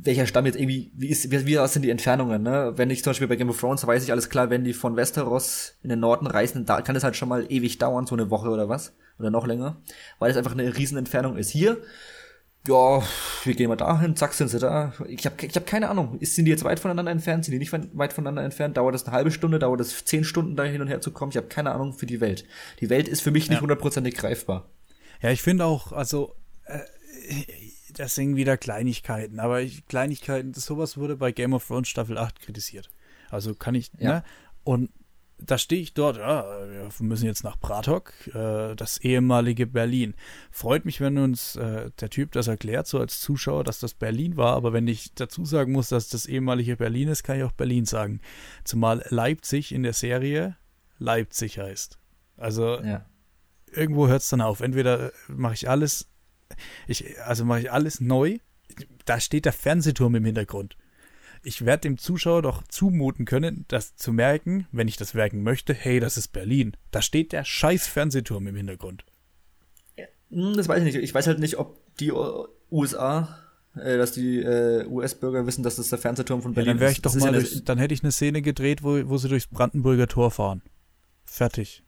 [0.04, 2.74] welcher Stamm jetzt irgendwie, wie ist, wie, wie sind die Entfernungen, ne?
[2.76, 4.96] Wenn ich zum Beispiel bei Game of Thrones weiß ich alles klar, wenn die von
[4.96, 8.30] Westeros in den Norden reisen, da kann es halt schon mal ewig dauern, so eine
[8.30, 8.94] Woche oder was.
[9.20, 9.82] Oder noch länger.
[10.18, 11.50] Weil es einfach eine Riesenentfernung ist.
[11.50, 11.78] Hier,
[12.68, 13.02] ja,
[13.44, 14.94] wir gehen mal dahin, zack, sind sie da.
[15.08, 16.18] Ich habe ich hab keine Ahnung.
[16.22, 17.46] Sind die jetzt weit voneinander entfernt?
[17.46, 18.78] Sind die nicht weit voneinander entfernt?
[18.78, 19.60] Dauert das eine halbe Stunde?
[19.60, 21.32] Dauert das zehn Stunden, da hin und her zu kommen?
[21.32, 22.46] Ich habe keine Ahnung für die Welt.
[22.80, 24.22] Die Welt ist für mich nicht hundertprozentig ja.
[24.22, 24.70] greifbar.
[25.22, 26.36] Ja, ich finde auch, also
[26.66, 26.80] äh,
[27.94, 32.40] das sind wieder Kleinigkeiten, aber ich, Kleinigkeiten, sowas wurde bei Game of Thrones Staffel 8
[32.42, 32.90] kritisiert.
[33.30, 34.10] Also kann ich, ja.
[34.10, 34.24] ne?
[34.64, 34.92] Und
[35.44, 40.14] da stehe ich dort, ja, wir müssen jetzt nach Pratok, äh, das ehemalige Berlin.
[40.52, 44.38] Freut mich, wenn uns äh, der Typ das erklärt, so als Zuschauer, dass das Berlin
[44.38, 47.52] war, aber wenn ich dazu sagen muss, dass das ehemalige Berlin ist, kann ich auch
[47.52, 48.22] Berlin sagen.
[48.64, 50.58] Zumal Leipzig in der Serie
[51.00, 51.98] Leipzig heißt.
[52.38, 53.06] Also ja.
[53.72, 54.62] irgendwo hört es dann auf.
[54.62, 56.11] Entweder mache ich alles
[56.88, 58.38] ich, also mache ich alles neu.
[59.06, 60.78] Da steht der Fernsehturm im Hintergrund.
[61.44, 65.74] Ich werde dem Zuschauer doch zumuten können, das zu merken, wenn ich das merken möchte,
[65.74, 66.78] hey, das ist Berlin.
[66.92, 69.04] Da steht der scheiß Fernsehturm im Hintergrund.
[70.30, 71.04] Hm, das weiß ich nicht.
[71.04, 72.12] Ich weiß halt nicht, ob die
[72.72, 73.38] USA,
[73.76, 77.06] äh, dass die äh, US-Bürger wissen, dass das der Fernsehturm von Berlin ja, dann ist.
[77.06, 80.08] Doch mal ja durch, dann hätte ich eine Szene gedreht, wo, wo sie durchs Brandenburger
[80.08, 80.62] Tor fahren.
[81.26, 81.84] Fertig.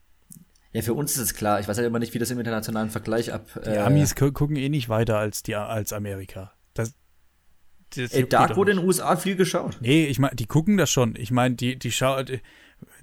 [0.74, 1.60] Ja, für uns ist es klar.
[1.60, 3.48] Ich weiß halt immer nicht, wie das im internationalen Vergleich ab.
[3.64, 6.52] Die äh, Amis gucken eh nicht weiter als die als Amerika.
[6.74, 6.96] Das,
[7.96, 9.78] das Ey, da wurde in den USA viel geschaut.
[9.82, 11.16] Nee, ich meine, die gucken das schon.
[11.16, 12.42] Ich meine, die, die, schau, die, die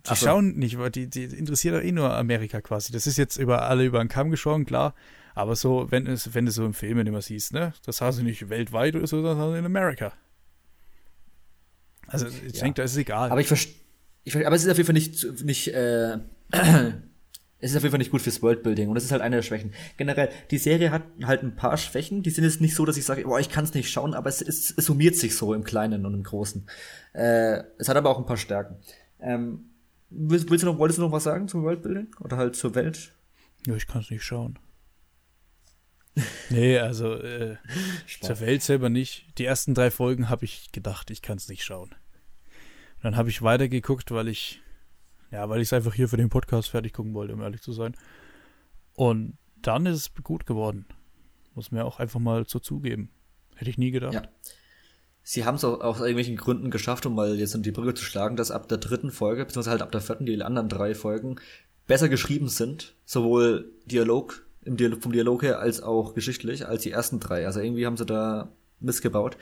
[0.04, 0.14] so.
[0.16, 2.92] schauen nicht, die, die interessiert doch eh nur Amerika quasi.
[2.92, 4.94] Das ist jetzt über alle über den Kamm geschoren, klar.
[5.36, 8.24] Aber so, wenn es, wenn du so im Film immer siehst, ne, das hast du
[8.24, 10.12] nicht weltweit oder so, das hast du in Amerika.
[12.08, 12.62] Also ich ja.
[12.62, 13.30] denke, das ist egal.
[13.30, 13.76] Aber ich verstehe,
[14.44, 16.18] aber es ist auf jeden Fall nicht, nicht äh,
[17.60, 19.42] es ist auf jeden Fall nicht gut fürs Worldbuilding und das ist halt eine der
[19.42, 19.72] Schwächen.
[19.96, 23.04] Generell, die Serie hat halt ein paar Schwächen, die sind jetzt nicht so, dass ich
[23.04, 25.64] sage, boah, ich kann es nicht schauen, aber es, es, es summiert sich so im
[25.64, 26.66] Kleinen und im Großen.
[27.12, 28.76] Äh, es hat aber auch ein paar Stärken.
[29.20, 29.70] Ähm,
[30.08, 32.16] willst, willst du noch, wolltest du noch was sagen zum Worldbuilding?
[32.20, 33.12] Oder halt zur Welt?
[33.66, 34.58] Ja, ich kann es nicht schauen.
[36.48, 37.56] nee, also äh,
[38.22, 39.26] zur Welt selber nicht.
[39.38, 41.90] Die ersten drei Folgen habe ich gedacht, ich kann es nicht schauen.
[41.90, 44.62] Und dann habe ich weitergeguckt, weil ich
[45.30, 47.72] ja, weil ich es einfach hier für den Podcast fertig gucken wollte, um ehrlich zu
[47.72, 47.96] sein.
[48.94, 50.86] Und dann ist es gut geworden.
[51.54, 53.10] Muss mir auch einfach mal so zugeben.
[53.56, 54.14] Hätte ich nie gedacht.
[54.14, 54.22] Ja.
[55.22, 58.04] Sie haben es auch aus irgendwelchen Gründen geschafft, um mal jetzt in die Brücke zu
[58.04, 61.36] schlagen, dass ab der dritten Folge, beziehungsweise halt ab der vierten, die anderen drei Folgen,
[61.86, 62.96] besser geschrieben sind.
[63.04, 67.46] Sowohl Dialog, im Dialog, vom Dialog her, als auch geschichtlich, als die ersten drei.
[67.46, 68.50] Also irgendwie haben sie da
[68.80, 69.36] missgebaut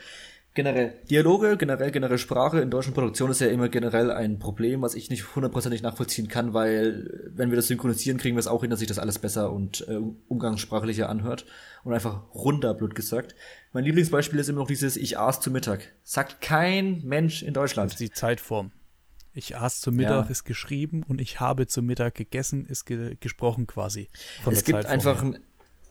[0.59, 4.93] generell Dialoge, generell generell Sprache in deutschen Produktionen ist ja immer generell ein Problem, was
[4.93, 8.69] ich nicht hundertprozentig nachvollziehen kann, weil wenn wir das synchronisieren, kriegen wir es auch hin,
[8.69, 11.45] dass sich das alles besser und äh, umgangssprachlicher anhört
[11.85, 13.35] und einfach runter, blöd gesagt.
[13.71, 15.93] Mein Lieblingsbeispiel ist immer noch dieses Ich aß zu Mittag.
[16.03, 17.91] Sagt kein Mensch in Deutschland.
[17.91, 18.73] Das ist die Zeitform.
[19.33, 20.29] Ich aß zu Mittag ja.
[20.29, 24.09] ist geschrieben und ich habe zu Mittag gegessen ist ge gesprochen quasi.
[24.45, 25.39] es gibt Zeitform einfach einen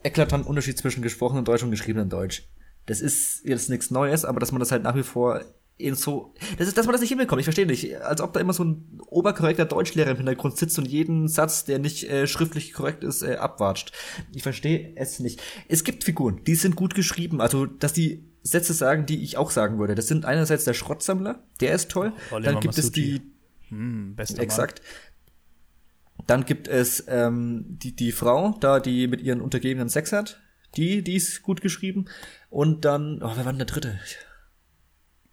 [0.02, 2.42] eklatanten Unterschied zwischen gesprochenem Deutsch und geschriebenem Deutsch
[2.88, 5.42] das ist jetzt nichts Neues, aber dass man das halt nach wie vor
[5.76, 7.38] in so, das ist, dass man das nicht hinbekommt.
[7.38, 8.00] Ich verstehe nicht.
[8.00, 11.78] Als ob da immer so ein oberkorrekter Deutschlehrer im Hintergrund sitzt und jeden Satz, der
[11.78, 13.92] nicht äh, schriftlich korrekt ist, äh, abwatscht.
[14.34, 15.40] Ich verstehe es nicht.
[15.68, 17.40] Es gibt Figuren, die sind gut geschrieben.
[17.40, 19.94] Also, dass die Sätze sagen, die ich auch sagen würde.
[19.94, 22.12] Das sind einerseits der Schrottsammler, der ist toll.
[22.32, 22.86] Oh, Dann gibt Masucci.
[22.86, 23.22] es die,
[23.68, 24.82] hm, bester exakt.
[24.82, 26.26] Mann.
[26.26, 30.40] Dann gibt es ähm, die, die Frau, da die mit ihren Untergebenen Sex hat.
[30.76, 32.06] Die, die ist gut geschrieben.
[32.50, 33.98] Und dann, oh, wer war denn der dritte?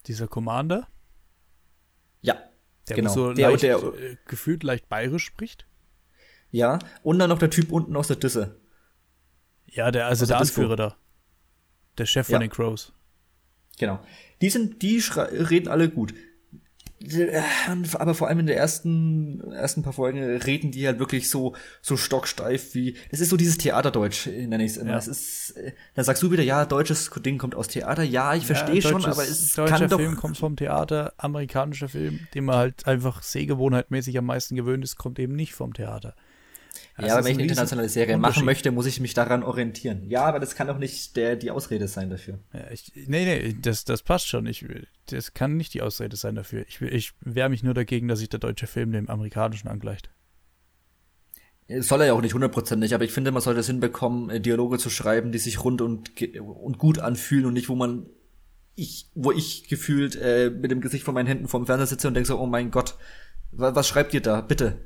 [0.07, 0.87] Dieser Commander?
[2.21, 2.37] Ja,
[2.87, 3.13] der genau.
[3.13, 5.67] so der, leicht, der, äh, gefühlt leicht bayerisch spricht.
[6.51, 8.59] Ja, und dann noch der Typ unten aus der Düsse.
[9.65, 10.95] Ja, der, also der, der Anführer da.
[11.97, 12.35] Der Chef ja.
[12.35, 12.93] von den Crows.
[13.77, 13.99] Genau.
[14.41, 16.13] Die sind, die reden alle gut
[17.97, 21.97] aber vor allem in der ersten, ersten paar Folgen reden die halt wirklich so, so
[21.97, 24.91] stocksteif wie, das ist so dieses Theaterdeutsch, nenne ich es immer.
[24.91, 24.95] Ja.
[24.95, 28.03] Das ist, äh, dann sagst du wieder, ja, deutsches Ding kommt aus Theater.
[28.03, 29.97] Ja, ich verstehe ja, schon, aber es kann doch.
[29.97, 34.95] Film kommt vom Theater, amerikanischer Film, den man halt einfach sehgewohnheitmäßig am meisten gewöhnt ist,
[34.95, 36.15] kommt eben nicht vom Theater.
[36.97, 40.03] Das ja, aber wenn ich eine internationale Serie machen möchte, muss ich mich daran orientieren.
[40.07, 42.39] Ja, aber das kann doch nicht der, die Ausrede sein dafür.
[42.53, 44.45] Ja, ich, nee, nee, das, das passt schon.
[44.45, 44.65] Ich,
[45.07, 46.63] das kann nicht die Ausrede sein dafür.
[46.67, 50.09] Ich, ich wehre mich nur dagegen, dass sich der deutsche Film dem amerikanischen angleicht.
[51.79, 54.77] Soll er ja auch nicht hundertprozentig, aber ich finde, man sollte es hinbekommen, äh, Dialoge
[54.77, 58.05] zu schreiben, die sich rund und, und gut anfühlen und nicht, wo man
[58.75, 62.13] ich, wo ich gefühlt äh, mit dem Gesicht von meinen Händen vorm Fernseher sitze und
[62.13, 62.95] denke so, oh mein Gott,
[63.51, 64.41] was schreibt ihr da?
[64.41, 64.77] Bitte.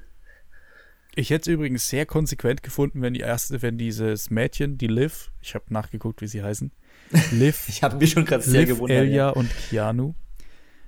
[1.20, 5.32] Ich hätte es übrigens sehr konsequent gefunden, wenn die erste, wenn dieses Mädchen, die Liv,
[5.42, 6.72] ich habe nachgeguckt, wie sie heißen,
[7.32, 9.00] Liv, ich habe mich schon gerade sehr gewundert.
[9.00, 9.30] Elia ja.
[9.30, 10.14] und Keanu.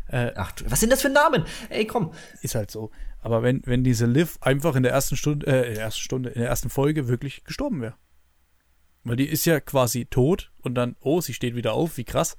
[0.08, 1.44] Äh, Ach, was sind das für Namen?
[1.70, 2.14] Ey, komm.
[2.42, 2.92] Ist halt so.
[3.20, 6.30] Aber wenn, wenn diese Liv einfach in der ersten Stunde, äh, in der ersten Stunde,
[6.30, 7.96] in der ersten Folge wirklich gestorben wäre.
[9.04, 12.38] Weil die ist ja quasi tot und dann, oh, sie steht wieder auf, wie krass.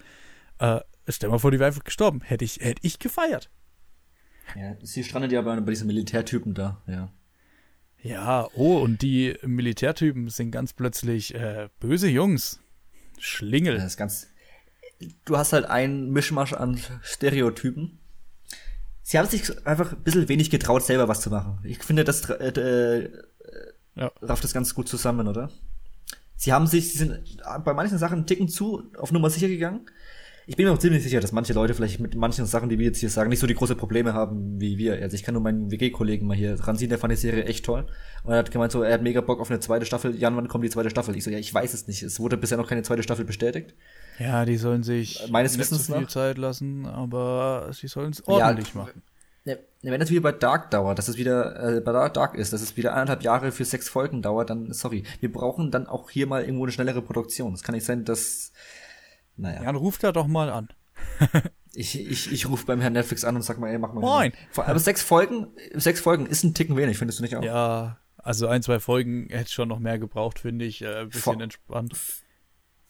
[0.58, 2.22] Äh, stell mal vor, die wäre einfach gestorben.
[2.22, 3.50] Hätte ich, hätte ich gefeiert.
[4.56, 7.12] Ja, sie strandet ja bei, bei diesem Militärtypen da, ja.
[8.02, 12.58] Ja, oh, und die Militärtypen sind ganz plötzlich äh, böse Jungs.
[13.18, 13.76] Schlingel.
[13.76, 14.26] Das ist ganz.
[15.24, 17.98] Du hast halt einen Mischmasch an Stereotypen.
[19.02, 21.58] Sie haben sich einfach ein bisschen wenig getraut, selber was zu machen.
[21.64, 23.10] Ich finde, das äh, äh,
[23.94, 24.12] ja.
[24.20, 25.50] rafft das ganz gut zusammen, oder?
[26.36, 29.86] Sie haben sich, sie sind bei manchen Sachen einen Ticken zu auf Nummer sicher gegangen
[30.46, 32.86] ich bin mir auch ziemlich sicher, dass manche Leute vielleicht mit manchen Sachen, die wir
[32.86, 34.94] jetzt hier sagen, nicht so die große Probleme haben wie wir.
[34.94, 37.86] Also ich kann nur meinen WG-Kollegen mal hier ranziehen, der fand die Serie echt toll.
[38.24, 40.16] Und er hat gemeint so, er hat mega Bock auf eine zweite Staffel.
[40.16, 41.16] Jan, wann kommt die zweite Staffel?
[41.16, 42.02] Ich so, ja, ich weiß es nicht.
[42.02, 43.74] Es wurde bisher noch keine zweite Staffel bestätigt.
[44.18, 46.08] Ja, die sollen sich meines Wissens so viel nach.
[46.08, 49.02] Zeit lassen, aber sie sollen es ordentlich ja, machen.
[49.44, 52.62] Ne, wenn das wieder bei Dark dauert, dass es wieder äh, bei Dark ist, dass
[52.62, 55.02] es wieder anderthalb Jahre für sechs Folgen dauert, dann sorry.
[55.18, 57.52] Wir brauchen dann auch hier mal irgendwo eine schnellere Produktion.
[57.52, 58.52] Es kann nicht sein, dass
[59.36, 59.60] naja.
[59.60, 60.68] Ja, dann ruft er doch mal an.
[61.74, 64.00] ich ich, ich rufe beim Herrn Netflix an und sag mal, ey, mach mal.
[64.00, 64.32] Moin.
[64.56, 67.42] Aber sechs Folgen, sechs Folgen ist ein Ticken wenig, findest du nicht auch?
[67.42, 70.82] Ja, also ein, zwei Folgen hätte schon noch mehr gebraucht, finde ich.
[70.82, 71.98] Äh, bisschen vor, entspannt.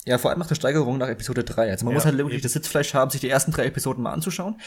[0.05, 1.71] Ja, vor allem nach der Steigerung nach Episode 3.
[1.71, 4.13] Also man ja, muss halt wirklich das Sitzfleisch haben, sich die ersten drei Episoden mal
[4.13, 4.61] anzuschauen.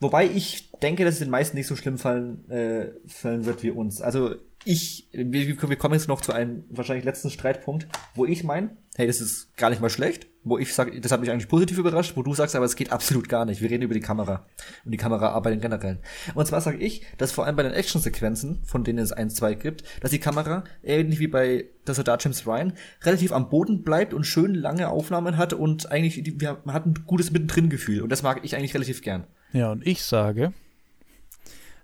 [0.00, 3.70] Wobei ich denke, dass es den meisten nicht so schlimm fallen, äh, fallen wird wie
[3.70, 4.00] uns.
[4.00, 8.76] Also ich, wir, wir kommen jetzt noch zu einem wahrscheinlich letzten Streitpunkt, wo ich meine,
[8.96, 11.78] hey, das ist gar nicht mal schlecht, wo ich sage, das hat mich eigentlich positiv
[11.78, 13.60] überrascht, wo du sagst, aber es geht absolut gar nicht.
[13.60, 14.46] Wir reden über die Kamera
[14.84, 16.00] und die Kameraarbeit in generell.
[16.34, 19.54] Und zwar sage ich, dass vor allem bei den Actionsequenzen, von denen es eins, zwei
[19.54, 24.14] gibt, dass die Kamera, ähnlich wie bei der Soldat James Ryan, relativ am Boden bleibt
[24.14, 28.22] und schön lange Aufnahmen hat und eigentlich, wir, man hat ein gutes Mittendrin-Gefühl und das
[28.22, 29.26] mag ich eigentlich relativ gern.
[29.52, 30.52] Ja, und ich sage,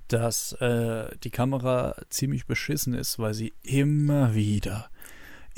[0.09, 4.91] dass äh, die Kamera ziemlich beschissen ist, weil sie immer wieder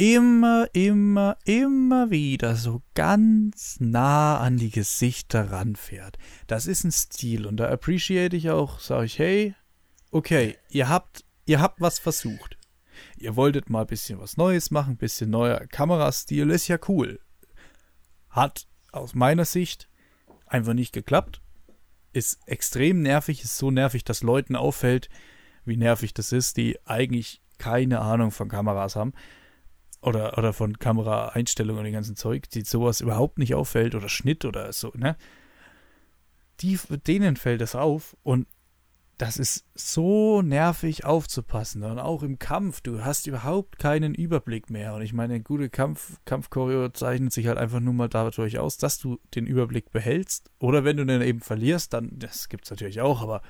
[0.01, 6.17] immer, immer, immer wieder so ganz nah an die Gesichter ranfährt.
[6.47, 9.55] Das ist ein Stil und da appreciate ich auch, sage ich, hey,
[10.11, 12.57] okay, ihr habt, ihr habt was versucht.
[13.19, 17.21] Ihr wolltet mal ein bisschen was Neues machen, ein bisschen neuer Kamerastil, ist ja cool.
[18.31, 19.91] Hat aus meiner Sicht
[20.47, 21.43] einfach nicht geklappt.
[22.13, 25.09] Ist extrem nervig, ist so nervig, dass Leuten auffällt,
[25.65, 29.13] wie nervig das ist, die eigentlich keine Ahnung von Kameras haben.
[30.03, 34.45] oder, oder von Kameraeinstellungen und dem ganzen Zeug, die sowas überhaupt nicht auffällt oder Schnitt
[34.45, 35.17] oder so, ne?
[36.61, 38.47] Die, denen fällt es auf und
[39.21, 41.83] das ist so nervig aufzupassen.
[41.83, 44.95] Und auch im Kampf, du hast überhaupt keinen Überblick mehr.
[44.95, 48.79] Und ich meine, eine gute Kampf, Kampfchoreo zeichnet sich halt einfach nur mal dadurch aus,
[48.79, 50.51] dass du den Überblick behältst.
[50.59, 53.43] Oder wenn du den eben verlierst, dann, das gibt es natürlich auch, aber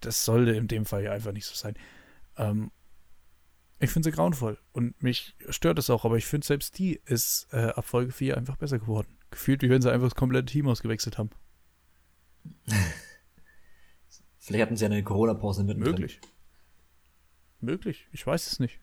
[0.00, 1.74] das sollte in dem Fall ja einfach nicht so sein.
[2.36, 2.72] Ähm,
[3.78, 4.58] ich finde sie grauenvoll.
[4.72, 8.36] Und mich stört es auch, aber ich finde selbst die ist äh, ab Folge 4
[8.36, 9.16] einfach besser geworden.
[9.30, 11.30] Gefühlt, wie wenn sie einfach das komplette Team ausgewechselt haben.
[14.44, 15.78] Vielleicht hatten sie eine Corona-Pause mit.
[15.78, 16.20] Möglich.
[17.60, 18.06] Möglich.
[18.12, 18.78] Ich weiß es nicht.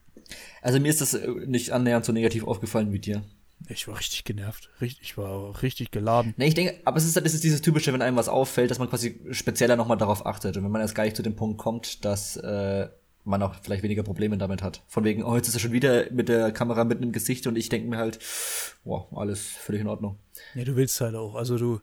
[0.60, 3.22] Also mir ist das äh, nicht annähernd so negativ aufgefallen wie dir.
[3.68, 4.70] Ich war richtig genervt.
[4.80, 6.34] Richtig, ich war richtig geladen.
[6.36, 8.80] Nee, ich denke, aber es ist, das ist dieses typische, wenn einem was auffällt, dass
[8.80, 10.56] man quasi spezieller nochmal darauf achtet.
[10.56, 12.88] Und wenn man erst gar nicht zu dem Punkt kommt, dass äh,
[13.22, 14.82] man auch vielleicht weniger Probleme damit hat.
[14.88, 17.54] Von wegen, oh, jetzt ist er schon wieder mit der Kamera mitten im Gesicht und
[17.54, 18.18] ich denke mir halt,
[18.82, 20.18] wow, alles völlig in Ordnung.
[20.56, 21.36] Ja, du willst halt auch.
[21.36, 21.80] Also du,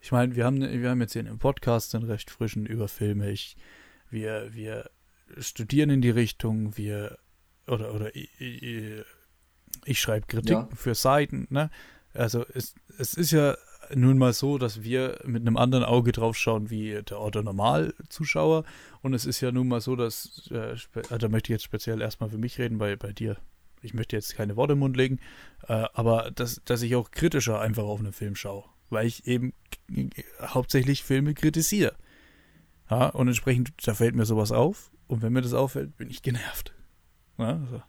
[0.00, 3.30] ich meine, wir haben, wir haben jetzt hier einen Podcast, einen recht frischen über Filme.
[3.30, 3.56] Ich,
[4.10, 4.90] wir, wir
[5.38, 7.18] studieren in die Richtung, wir,
[7.66, 9.04] oder, oder ich, ich,
[9.84, 10.68] ich schreibe Kritik ja.
[10.74, 11.70] für Seiten, ne?
[12.14, 13.56] Also es, es ist ja
[13.94, 18.64] nun mal so, dass wir mit einem anderen Auge drauf schauen wie der Otto Normal-Zuschauer.
[19.02, 22.00] Und es ist ja nun mal so, dass, äh, äh, da möchte ich jetzt speziell
[22.00, 23.36] erstmal für mich reden, bei, bei dir.
[23.82, 25.20] Ich möchte jetzt keine Worte im Mund legen,
[25.68, 29.52] äh, aber dass, dass ich auch kritischer einfach auf einen Film schaue weil ich eben
[30.40, 31.96] hauptsächlich Filme kritisiere.
[32.90, 34.90] Ja, und entsprechend, da fällt mir sowas auf.
[35.06, 36.74] Und wenn mir das auffällt, bin ich genervt.
[37.38, 37.82] Ja, also.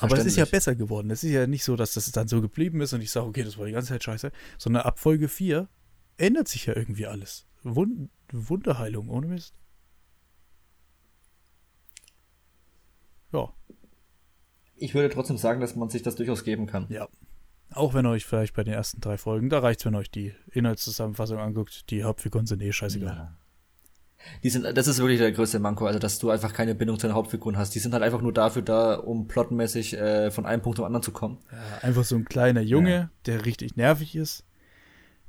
[0.00, 1.10] Aber es ist ja besser geworden.
[1.10, 3.42] Es ist ja nicht so, dass das dann so geblieben ist und ich sage, okay,
[3.42, 4.30] das war die ganze Zeit scheiße.
[4.56, 5.68] Sondern ab Folge 4
[6.18, 7.46] ändert sich ja irgendwie alles.
[7.64, 9.54] Wund Wunderheilung, ohne Mist.
[13.32, 13.52] Ja.
[14.76, 16.86] Ich würde trotzdem sagen, dass man sich das durchaus geben kann.
[16.90, 17.08] Ja,
[17.70, 20.34] auch wenn euch vielleicht bei den ersten drei Folgen, da reicht es, wenn euch die
[20.50, 21.90] Inhaltszusammenfassung anguckt.
[21.90, 23.14] Die Hauptfiguren sind eh scheißegal.
[23.14, 23.36] Ja.
[24.42, 27.06] Die sind, das ist wirklich der größte Manko, also dass du einfach keine Bindung zu
[27.06, 27.74] den Hauptfiguren hast.
[27.74, 31.02] Die sind halt einfach nur dafür da, um plottenmäßig äh, von einem Punkt zum anderen
[31.02, 31.38] zu kommen.
[31.52, 33.10] Ja, einfach so ein kleiner Junge, ja.
[33.26, 34.44] der richtig nervig ist.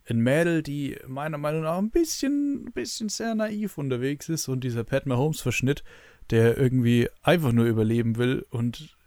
[0.10, 4.64] Ein Mädel, die meiner Meinung nach ein bisschen, ein bisschen sehr naiv unterwegs ist und
[4.64, 5.84] dieser Pat Mahomes Verschnitt,
[6.32, 8.98] der irgendwie einfach nur überleben will und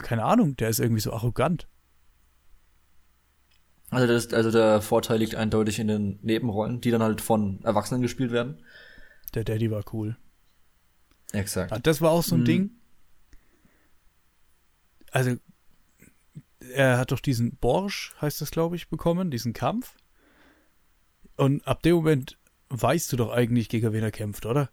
[0.00, 1.68] keine Ahnung, der ist irgendwie so arrogant.
[3.92, 8.00] Also, das, also der Vorteil liegt eindeutig in den Nebenrollen, die dann halt von Erwachsenen
[8.00, 8.64] gespielt werden.
[9.34, 10.16] Der Daddy war cool.
[11.32, 11.70] Exakt.
[11.70, 12.46] Ja, das war auch so ein mhm.
[12.46, 12.70] Ding.
[15.10, 15.36] Also,
[16.74, 19.94] er hat doch diesen Borsch, heißt das, glaube ich, bekommen, diesen Kampf.
[21.36, 22.38] Und ab dem Moment
[22.70, 24.70] weißt du doch eigentlich, gegen wen er kämpft, oder?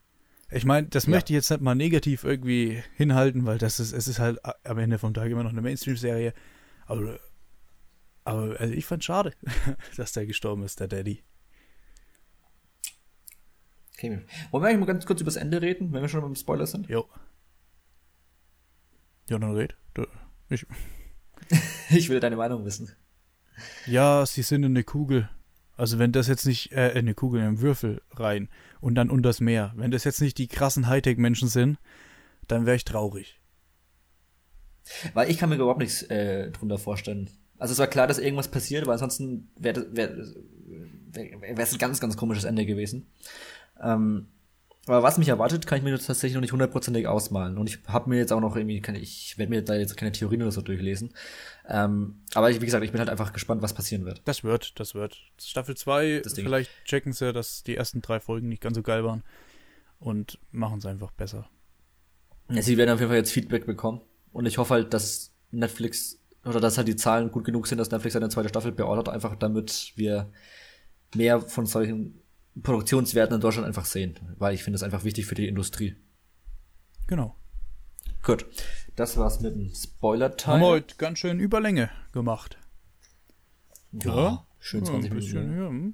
[0.50, 1.12] Ich meine, das ja.
[1.12, 4.78] möchte ich jetzt nicht mal negativ irgendwie hinhalten, weil das ist, es ist halt am
[4.78, 6.34] Ende vom Tag immer noch eine Mainstream-Serie.
[6.86, 7.20] Aber
[8.24, 9.34] aber also ich fand schade,
[9.98, 11.24] dass der gestorben ist, der Daddy.
[13.94, 14.22] Okay.
[14.52, 16.66] Wollen wir eigentlich mal ganz kurz über das Ende reden, wenn wir schon beim Spoiler
[16.66, 16.88] sind?
[16.88, 17.10] Jo.
[19.30, 19.76] Ja, dann red.
[20.50, 20.66] Ich.
[21.90, 22.96] ich will deine Meinung wissen.
[23.86, 25.30] Ja, sie sind in eine Kugel.
[25.76, 28.50] Also wenn das jetzt nicht, äh, in eine Kugel, in einen Würfel rein
[28.82, 29.74] und dann unters Meer.
[29.76, 31.78] Wenn das jetzt nicht die krassen Hightech-Menschen sind,
[32.48, 33.40] dann wäre ich traurig.
[35.14, 37.30] Weil ich kann mir überhaupt nichts äh, drunter vorstellen.
[37.60, 40.18] Also es war klar, dass irgendwas passiert, weil ansonsten wäre wär,
[41.12, 43.08] wär, es ein ganz, ganz komisches Ende gewesen.
[43.82, 44.28] Ähm,
[44.88, 47.60] aber was mich erwartet, kann ich mir tatsächlich noch nicht hundertprozentig ausmalen.
[47.60, 50.12] Und ich habe mir jetzt auch noch irgendwie, kann, ich werde mir da jetzt keine
[50.12, 51.14] Theorien oder so durchlesen.
[51.68, 54.22] Ähm, aber ich, wie gesagt, ich bin halt einfach gespannt, was passieren wird.
[54.26, 55.18] Das wird, das wird.
[55.40, 59.24] Staffel 2, vielleicht checken sie, dass die ersten drei Folgen nicht ganz so geil waren
[60.00, 61.48] und machen es einfach besser.
[62.50, 64.02] Ja, sie werden auf jeden Fall jetzt Feedback bekommen.
[64.32, 67.92] Und ich hoffe halt, dass Netflix oder dass halt die Zahlen gut genug sind, dass
[67.92, 70.32] Netflix eine zweite Staffel beordert, einfach damit wir
[71.16, 72.22] mehr von solchen
[72.62, 75.96] Produktionswerten in Deutschland einfach sehen, weil ich finde es einfach wichtig für die Industrie.
[77.08, 77.36] Genau.
[78.24, 78.46] Gut,
[78.96, 80.56] das war's mit dem Spoiler-Teil.
[80.56, 82.58] Haben wir heute ganz schön Überlänge gemacht.
[83.92, 85.62] Ja, ja schön 20 ja, bisschen, Minuten.
[85.62, 85.70] Ja.
[85.70, 85.94] Hm.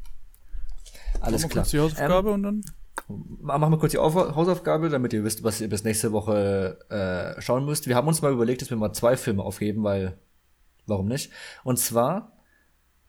[1.22, 1.63] Alles klar.
[1.63, 2.63] Kurz die Hausaufgabe ähm, und dann
[3.07, 7.65] machen wir kurz die Hausaufgabe, damit ihr wisst, was ihr bis nächste Woche äh, schauen
[7.65, 7.88] müsst.
[7.88, 10.17] Wir haben uns mal überlegt, dass wir mal zwei Filme aufheben, weil
[10.88, 11.32] Warum nicht?
[11.64, 12.34] Und zwar,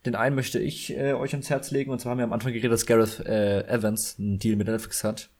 [0.05, 2.53] den einen möchte ich äh, euch ans Herz legen, und zwar haben wir am Anfang
[2.53, 5.31] geredet, dass Gareth äh, Evans einen Deal mit Netflix hat.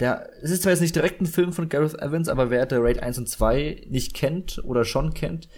[0.00, 2.82] Der, es ist zwar jetzt nicht direkt ein Film von Gareth Evans, aber wer der
[2.82, 5.48] Raid 1 und 2 nicht kennt oder schon kennt,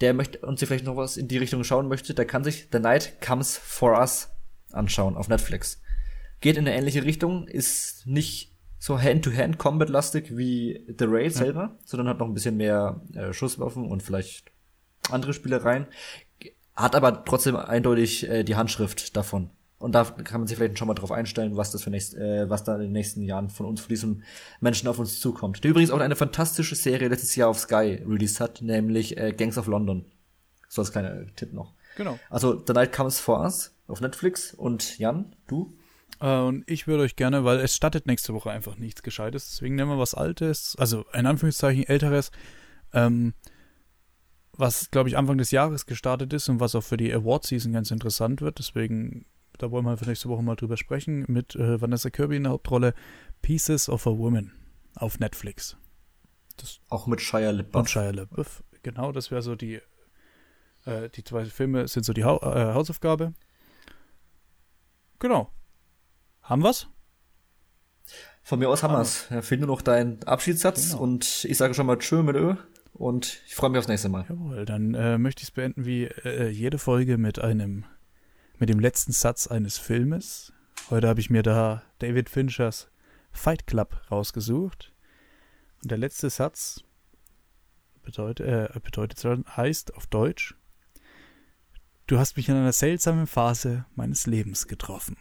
[0.00, 2.68] der möchte und sich vielleicht noch was in die Richtung schauen möchte, der kann sich
[2.72, 4.30] The Night Comes For Us
[4.72, 5.80] anschauen auf Netflix.
[6.40, 11.38] Geht in eine ähnliche Richtung, ist nicht so Hand-to-Hand-Combat-lastig wie The Raid ja.
[11.38, 14.52] selber, sondern hat noch ein bisschen mehr äh, Schusswaffen und vielleicht
[15.10, 15.86] andere Spielereien.
[16.76, 19.50] Hat aber trotzdem eindeutig äh, die Handschrift davon.
[19.78, 22.50] Und da kann man sich vielleicht schon mal drauf einstellen, was das für nächst, äh,
[22.50, 24.22] was da in den nächsten Jahren von uns, von diesem
[24.60, 25.62] Menschen auf uns zukommt.
[25.62, 29.56] Der übrigens auch eine fantastische Serie letztes Jahr auf Sky released hat, nämlich äh, Gangs
[29.56, 30.04] of London.
[30.68, 31.74] So als kleiner Tipp noch.
[31.96, 32.18] Genau.
[32.28, 35.72] Also The Night Comes For Us auf Netflix und Jan, du?
[36.20, 39.76] Äh, und ich würde euch gerne, weil es startet nächste Woche einfach nichts Gescheites, deswegen
[39.76, 42.32] nehmen wir was Altes, also in Anführungszeichen Älteres,
[42.92, 43.34] ähm,
[44.58, 47.90] was, glaube ich, Anfang des Jahres gestartet ist und was auch für die Award-Season ganz
[47.90, 48.58] interessant wird.
[48.58, 49.24] Deswegen
[49.58, 52.52] da wollen wir für nächste Woche mal drüber sprechen, mit äh, Vanessa Kirby in der
[52.52, 52.94] Hauptrolle,
[53.42, 54.52] Pieces of a Woman
[54.94, 55.76] auf Netflix.
[56.56, 57.74] Das Auch mit Shia LaBeouf.
[57.74, 59.80] Und Shia LaBeouf, genau, das wäre so die,
[60.86, 63.34] äh, die zwei Filme sind so die ha äh, Hausaufgabe.
[65.18, 65.52] Genau.
[66.42, 66.86] Haben wir's?
[68.42, 69.26] Von mir aus haben wir's.
[69.42, 71.02] Fehlt nur noch dein Abschiedssatz genau.
[71.02, 72.54] und ich sage schon mal Tschö mit Ö
[72.98, 74.26] und ich freue mich aufs nächste Mal.
[74.28, 77.84] Jawohl, dann äh, möchte ich es beenden wie äh, jede Folge mit einem
[78.58, 80.52] mit dem letzten Satz eines Filmes.
[80.90, 82.90] Heute habe ich mir da David Finchers
[83.30, 84.92] Fight Club rausgesucht.
[85.82, 86.82] Und der letzte Satz
[88.02, 89.22] bedeutet, äh, bedeutet
[89.56, 90.56] heißt auf Deutsch,
[92.08, 95.16] du hast mich in einer seltsamen Phase meines Lebens getroffen.